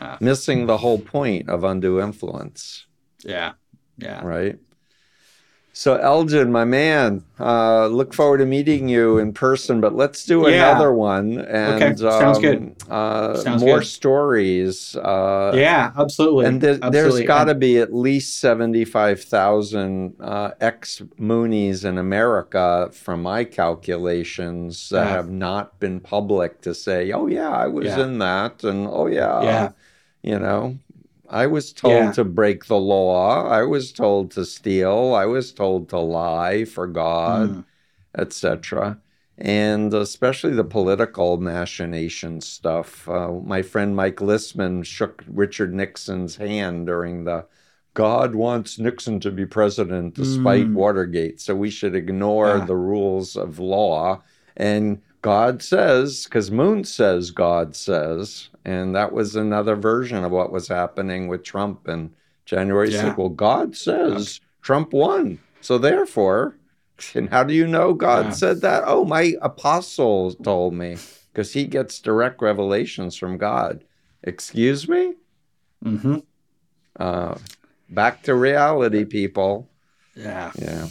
Ah. 0.00 0.18
missing 0.20 0.66
the 0.66 0.76
whole 0.78 0.98
point 0.98 1.48
of 1.48 1.64
undue 1.64 2.00
influence 2.00 2.84
yeah, 3.24 3.52
yeah. 3.98 4.24
right? 4.24 4.58
So 5.72 5.96
Elgen, 5.96 6.50
my 6.50 6.64
man, 6.64 7.22
uh, 7.38 7.86
look 7.86 8.12
forward 8.12 8.38
to 8.38 8.46
meeting 8.46 8.88
you 8.88 9.18
in 9.18 9.32
person. 9.32 9.80
But 9.80 9.94
let's 9.94 10.24
do 10.24 10.40
Yeah. 10.42 10.70
another 10.72 10.92
one. 10.92 11.38
And, 11.38 11.82
Okay, 11.82 11.94
sounds 11.94 12.38
um, 12.38 12.42
good. 12.42 12.74
Uh, 12.90 13.36
Sounds 13.36 13.62
more 13.62 13.78
good. 13.78 13.86
stories. 13.86 14.96
Uh, 14.96 15.52
Yeah, 15.54 15.92
absolutely. 15.96 16.46
And 16.46 16.60
there's 16.60 17.20
got 17.22 17.44
to 17.44 17.54
be 17.54 17.78
at 17.78 17.94
least 17.94 18.40
75,000 18.40 20.14
uh, 20.18 20.50
ex 20.60 21.00
Moonies 21.16 21.84
in 21.84 21.96
America, 21.96 22.88
from 22.92 23.22
my 23.22 23.44
calculations, 23.44 24.88
that 24.88 25.04
Yeah. 25.06 25.10
have 25.10 25.30
not 25.30 25.78
been 25.78 26.00
public 26.00 26.60
to 26.62 26.74
say, 26.74 27.12
oh, 27.12 27.28
yeah, 27.28 27.50
I 27.50 27.68
was 27.68 27.86
Yeah. 27.86 28.02
in 28.02 28.18
that. 28.18 28.64
And 28.64 28.88
oh, 28.90 29.06
yeah, 29.06 29.42
Yeah. 29.42 29.68
you 30.24 30.40
know, 30.40 30.76
I 31.30 31.46
was 31.46 31.72
told 31.72 31.92
Yeah. 31.94 32.12
to 32.12 32.24
break 32.24 32.66
the 32.66 32.78
law. 32.78 33.46
I 33.48 33.62
was 33.62 33.92
told 33.92 34.30
to 34.32 34.44
steal. 34.44 35.14
I 35.14 35.26
was 35.26 35.52
told 35.52 35.88
to 35.90 35.98
lie 35.98 36.64
for 36.64 36.86
God, 36.86 37.48
Mm. 37.50 37.64
etc. 38.16 38.98
And 39.36 39.94
especially 39.94 40.54
the 40.54 40.64
political 40.64 41.36
machination 41.36 42.40
stuff. 42.40 43.08
Uh, 43.08 43.32
my 43.44 43.62
friend 43.62 43.94
Mike 43.94 44.16
Listman 44.16 44.84
shook 44.84 45.22
Richard 45.28 45.72
Nixon's 45.74 46.36
hand 46.36 46.86
during 46.86 47.24
the 47.24 47.44
God 47.94 48.34
wants 48.34 48.78
Nixon 48.78 49.18
to 49.20 49.30
be 49.30 49.44
president 49.44 50.14
despite 50.14 50.68
Mm. 50.68 50.74
Watergate. 50.74 51.40
So 51.40 51.54
we 51.56 51.68
should 51.70 51.94
ignore 51.96 52.58
Yeah. 52.58 52.64
the 52.64 52.76
rules 52.76 53.34
of 53.36 53.58
law. 53.58 54.22
And 54.56 54.98
God 55.20 55.62
says, 55.62 56.24
because 56.24 56.50
Moon 56.50 56.84
says 56.84 57.30
God 57.32 57.74
says. 57.74 58.50
And 58.68 58.94
that 58.94 59.12
was 59.12 59.34
another 59.34 59.76
version 59.76 60.24
of 60.24 60.30
what 60.30 60.52
was 60.52 60.68
happening 60.68 61.26
with 61.26 61.42
Trump 61.42 61.88
and 61.88 62.10
January 62.44 62.90
Yeah. 62.90 63.04
6th. 63.14 63.16
Well, 63.16 63.30
God 63.30 63.74
says 63.74 64.40
Trump 64.60 64.92
won. 64.92 65.38
So 65.62 65.78
therefore, 65.78 66.58
and 67.14 67.30
how 67.30 67.44
do 67.44 67.54
you 67.54 67.66
know 67.66 67.94
God 67.94 68.26
Yeah. 68.26 68.30
said 68.32 68.60
that? 68.60 68.82
Oh, 68.86 69.06
my 69.06 69.34
apostle 69.40 70.34
told 70.34 70.74
me 70.74 70.98
because 71.32 71.54
he 71.54 71.64
gets 71.64 71.98
direct 71.98 72.42
revelations 72.42 73.16
from 73.16 73.38
God. 73.38 73.84
Excuse 74.22 74.86
me? 74.86 75.14
hmm 75.82 76.16
Uh, 77.00 77.36
back 77.88 78.22
to 78.24 78.34
reality, 78.34 79.04
people. 79.06 79.70
Yeah. 80.14 80.52
Yeah. 80.58 80.88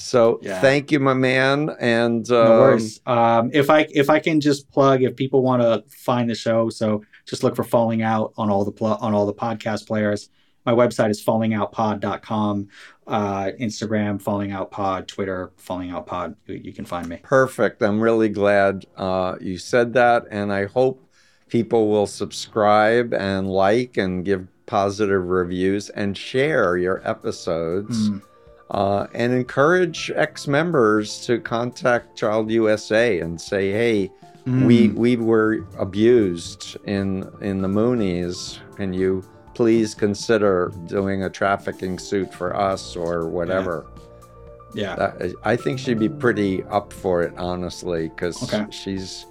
So 0.00 0.38
Yeah. 0.42 0.60
thank 0.60 0.92
you, 0.92 1.00
my 1.00 1.14
man. 1.14 1.70
And 1.80 2.28
um, 2.30 2.44
No 2.44 2.50
worries. 2.60 3.00
Um, 3.06 3.50
if 3.52 3.68
I 3.68 3.86
if 3.90 4.08
I 4.08 4.20
can 4.20 4.40
just 4.40 4.70
plug, 4.70 5.02
if 5.02 5.16
people 5.16 5.42
want 5.42 5.60
to 5.62 5.82
find 5.88 6.30
the 6.30 6.34
show, 6.34 6.70
so 6.70 7.02
just 7.26 7.42
look 7.42 7.56
for 7.56 7.64
Falling 7.64 8.00
Out 8.02 8.32
on 8.36 8.48
all 8.48 8.64
the 8.64 8.72
pl- 8.72 8.98
on 9.00 9.12
all 9.14 9.26
the 9.26 9.34
podcast 9.34 9.86
players. 9.86 10.30
My 10.66 10.72
website 10.74 11.08
is 11.10 11.24
fallingoutpod.com, 11.24 12.68
uh, 13.06 13.50
Instagram 13.60 14.20
Falling 14.20 14.52
Out 14.52 14.70
Pod, 14.70 15.08
Twitter 15.08 15.50
Falling 15.56 15.90
Out 15.90 16.06
Pod. 16.06 16.36
You, 16.46 16.56
you 16.56 16.72
can 16.72 16.84
find 16.84 17.08
me. 17.08 17.20
perfect. 17.22 17.82
I'm 17.82 18.00
really 18.00 18.28
glad 18.28 18.84
uh, 18.96 19.36
you 19.40 19.58
said 19.58 19.94
that, 19.94 20.24
and 20.30 20.52
I 20.52 20.66
hope 20.66 21.02
people 21.48 21.88
will 21.88 22.06
subscribe 22.06 23.14
and 23.14 23.50
like 23.50 23.96
and 23.96 24.24
give 24.24 24.46
positive 24.66 25.24
reviews 25.26 25.88
and 25.90 26.16
share 26.16 26.76
your 26.76 27.00
episodes. 27.08 28.10
Mm. 28.10 28.22
Uh, 28.70 29.06
and 29.14 29.32
encourage 29.32 30.10
ex-members 30.14 31.24
to 31.26 31.38
contact 31.40 32.16
Child 32.16 32.50
USA 32.50 33.20
and 33.20 33.40
say, 33.40 33.70
"Hey, 33.72 34.10
we 34.46 34.88
Mm. 34.88 34.94
we 34.94 35.16
were 35.16 35.64
abused 35.78 36.76
in 36.84 37.28
in 37.40 37.60
the 37.62 37.68
Moonies. 37.68 38.58
Can 38.76 38.92
you 38.92 39.22
please 39.54 39.94
consider 39.94 40.72
doing 40.86 41.24
a 41.24 41.30
trafficking 41.30 41.98
suit 41.98 42.32
for 42.32 42.54
us 42.56 42.94
or 42.96 43.26
whatever?" 43.28 43.86
yeah. 44.74 44.94
That- 44.96 45.32
I 45.44 45.56
think 45.56 45.78
she'd 45.78 45.98
be 45.98 46.10
pretty 46.10 46.62
up 46.64 46.92
for 46.92 47.22
it, 47.22 47.32
honestly, 47.38 48.08
because 48.10 48.42
Okay. 48.42 48.66
she's 48.70 49.24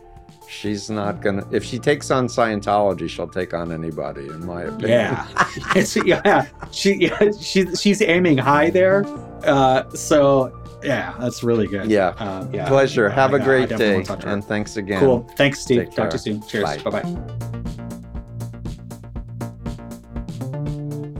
she's 0.47 0.89
not 0.89 1.21
gonna. 1.21 1.45
If 1.51 1.63
she 1.63 1.79
takes 1.79 2.11
on 2.11 2.27
Scientology, 2.27 3.09
she'll 3.09 3.27
take 3.27 3.53
on 3.53 3.71
anybody, 3.71 4.27
in 4.27 4.45
my 4.45 4.63
opinion. 4.63 4.89
Yeah, 4.89 5.27
yeah. 6.05 6.45
She 6.71 6.95
yeah, 6.95 7.31
she 7.39 7.75
she's 7.75 8.01
aiming 8.01 8.37
high 8.37 8.69
there. 8.69 9.05
Uh, 9.43 9.89
so 9.91 10.51
yeah, 10.83 11.15
that's 11.19 11.43
really 11.43 11.67
good. 11.67 11.89
Yeah. 11.89 12.09
Um, 12.17 12.53
yeah. 12.53 12.67
Pleasure. 12.67 13.09
Have 13.09 13.33
a 13.33 13.39
great 13.39 13.69
definitely 13.69 13.85
day, 13.85 13.93
wanna 13.93 14.05
talk 14.05 14.19
to 14.21 14.27
her. 14.27 14.33
and 14.33 14.43
thanks 14.43 14.77
again. 14.77 14.99
Cool. 14.99 15.27
Thanks, 15.35 15.59
Steve. 15.61 15.85
Take 15.85 15.91
Talk 15.95 16.09
to 16.11 16.15
you 16.15 16.19
soon. 16.19 16.47
Cheers. 16.47 16.83
Bye. 16.83 16.91
Bye 16.91 17.01
bye. 17.01 18.27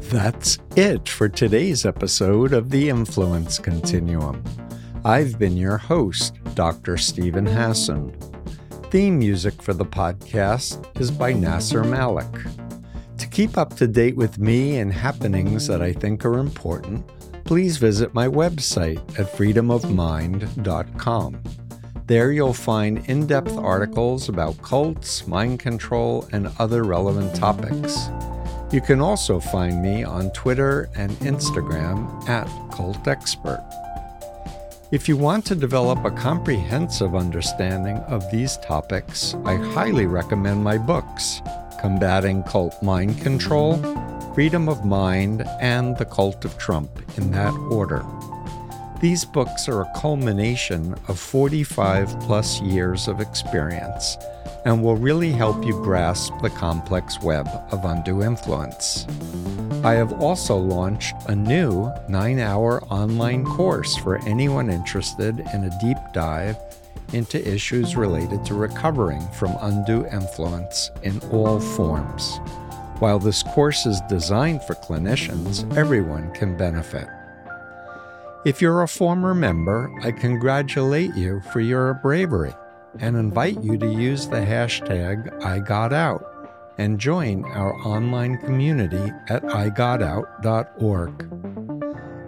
That's 0.09 0.57
it 0.75 1.09
for 1.09 1.28
today's 1.28 1.86
episode 1.86 2.53
of 2.53 2.69
the 2.69 2.89
Influence 2.89 3.59
Continuum. 3.59 4.41
I've 5.03 5.38
been 5.38 5.57
your 5.57 5.78
host, 5.78 6.39
Dr. 6.55 6.97
Steven 6.97 7.45
Hassan. 7.45 8.15
Theme 8.90 9.20
music 9.20 9.62
for 9.62 9.74
the 9.74 9.84
podcast 9.84 10.98
is 10.98 11.12
by 11.12 11.34
Nasser 11.34 11.84
Malik. 11.84 12.32
To 13.18 13.28
keep 13.28 13.58
up 13.58 13.76
to 13.76 13.86
date 13.86 14.16
with 14.16 14.40
me 14.40 14.78
and 14.78 14.94
happenings 14.94 15.68
that 15.68 15.82
I 15.82 15.92
think 15.92 16.24
are 16.24 16.38
important, 16.38 17.06
please 17.44 17.76
visit 17.76 18.14
my 18.14 18.30
website 18.30 19.00
at 19.20 19.30
freedomofmind.com. 19.34 21.44
There 22.06 22.32
you'll 22.32 22.54
find 22.54 23.06
in 23.10 23.28
depth 23.28 23.58
articles 23.58 24.30
about 24.30 24.62
cults, 24.62 25.28
mind 25.28 25.60
control, 25.60 26.26
and 26.32 26.50
other 26.58 26.86
relevant 26.86 27.36
topics. 27.36 28.08
You 28.72 28.80
can 28.80 29.02
also 29.02 29.42
find 29.42 29.82
me 29.82 30.06
on 30.06 30.32
Twitter 30.32 30.90
and 30.96 31.12
Instagram 31.20 32.30
at 32.30 32.48
Cult 32.72 33.06
Expert. 33.06 33.66
If 34.90 35.10
you 35.10 35.18
want 35.18 35.46
to 35.48 35.56
develop 35.56 36.06
a 36.06 36.12
comprehensive 36.12 37.14
understanding 37.14 37.98
of 38.08 38.32
these 38.32 38.56
topics, 38.60 39.36
I 39.44 39.56
highly 39.56 40.06
recommend 40.06 40.64
my 40.64 40.78
books 40.78 41.42
Combating 41.82 42.42
Cult 42.44 42.82
Mind 42.82 43.20
Control, 43.20 43.76
Freedom 44.34 44.70
of 44.70 44.86
Mind, 44.86 45.44
and 45.60 45.98
The 45.98 46.06
Cult 46.06 46.46
of 46.46 46.58
Trump, 46.58 46.90
in 47.18 47.32
that 47.32 47.54
order. 47.70 48.06
These 49.02 49.26
books 49.26 49.68
are 49.68 49.82
a 49.82 49.92
culmination 49.94 50.96
of 51.10 51.20
45 51.20 52.22
plus 52.22 52.62
years 52.62 53.10
of 53.10 53.20
experience 53.20 54.16
and 54.68 54.84
will 54.84 54.97
really 54.97 55.32
help 55.32 55.65
you 55.65 55.72
grasp 55.82 56.34
the 56.41 56.49
complex 56.49 57.22
web 57.22 57.47
of 57.72 57.86
undue 57.86 58.22
influence. 58.22 59.07
I 59.82 59.93
have 59.93 60.22
also 60.22 60.57
launched 60.57 61.15
a 61.28 61.36
new 61.36 61.89
nine 62.09 62.39
hour 62.39 62.84
online 62.91 63.45
course 63.45 63.95
for 63.95 64.18
anyone 64.28 64.70
interested 64.70 65.39
in 65.53 65.63
a 65.63 65.80
deep 65.80 65.95
dive 66.11 66.57
into 67.13 67.41
issues 67.47 67.95
related 67.95 68.43
to 68.43 68.55
recovering 68.55 69.22
from 69.30 69.55
undue 69.61 70.05
influence 70.07 70.91
in 71.01 71.22
all 71.32 71.61
forms. 71.61 72.41
While 72.99 73.20
this 73.20 73.43
course 73.43 73.86
is 73.86 74.01
designed 74.09 74.63
for 74.63 74.76
clinicians, 74.76 75.63
everyone 75.78 76.34
can 76.34 76.57
benefit. 76.57 77.07
If 78.43 78.61
you're 78.61 78.82
a 78.82 78.88
former 78.89 79.34
member, 79.34 79.89
I 80.03 80.11
congratulate 80.11 81.15
you 81.15 81.39
for 81.53 81.61
your 81.61 81.93
bravery 81.93 82.53
and 83.00 83.16
invite 83.16 83.64
you 83.64 83.78
to 83.78 83.91
use 83.91 84.28
the 84.28 84.38
hashtag 84.38 85.30
IGotOut 85.41 86.24
and 86.78 87.00
join 87.00 87.43
our 87.45 87.74
online 87.88 88.38
community 88.39 89.12
at 89.30 89.43
igotout.org. 89.43 91.30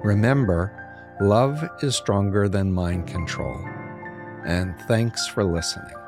Remember, 0.03 1.17
love 1.22 1.63
is 1.84 1.95
stronger 1.95 2.47
than 2.49 2.72
mind 2.72 3.07
control. 3.07 3.57
And 4.45 4.80
thanks 4.88 5.28
for 5.28 5.43
listening. 5.43 5.98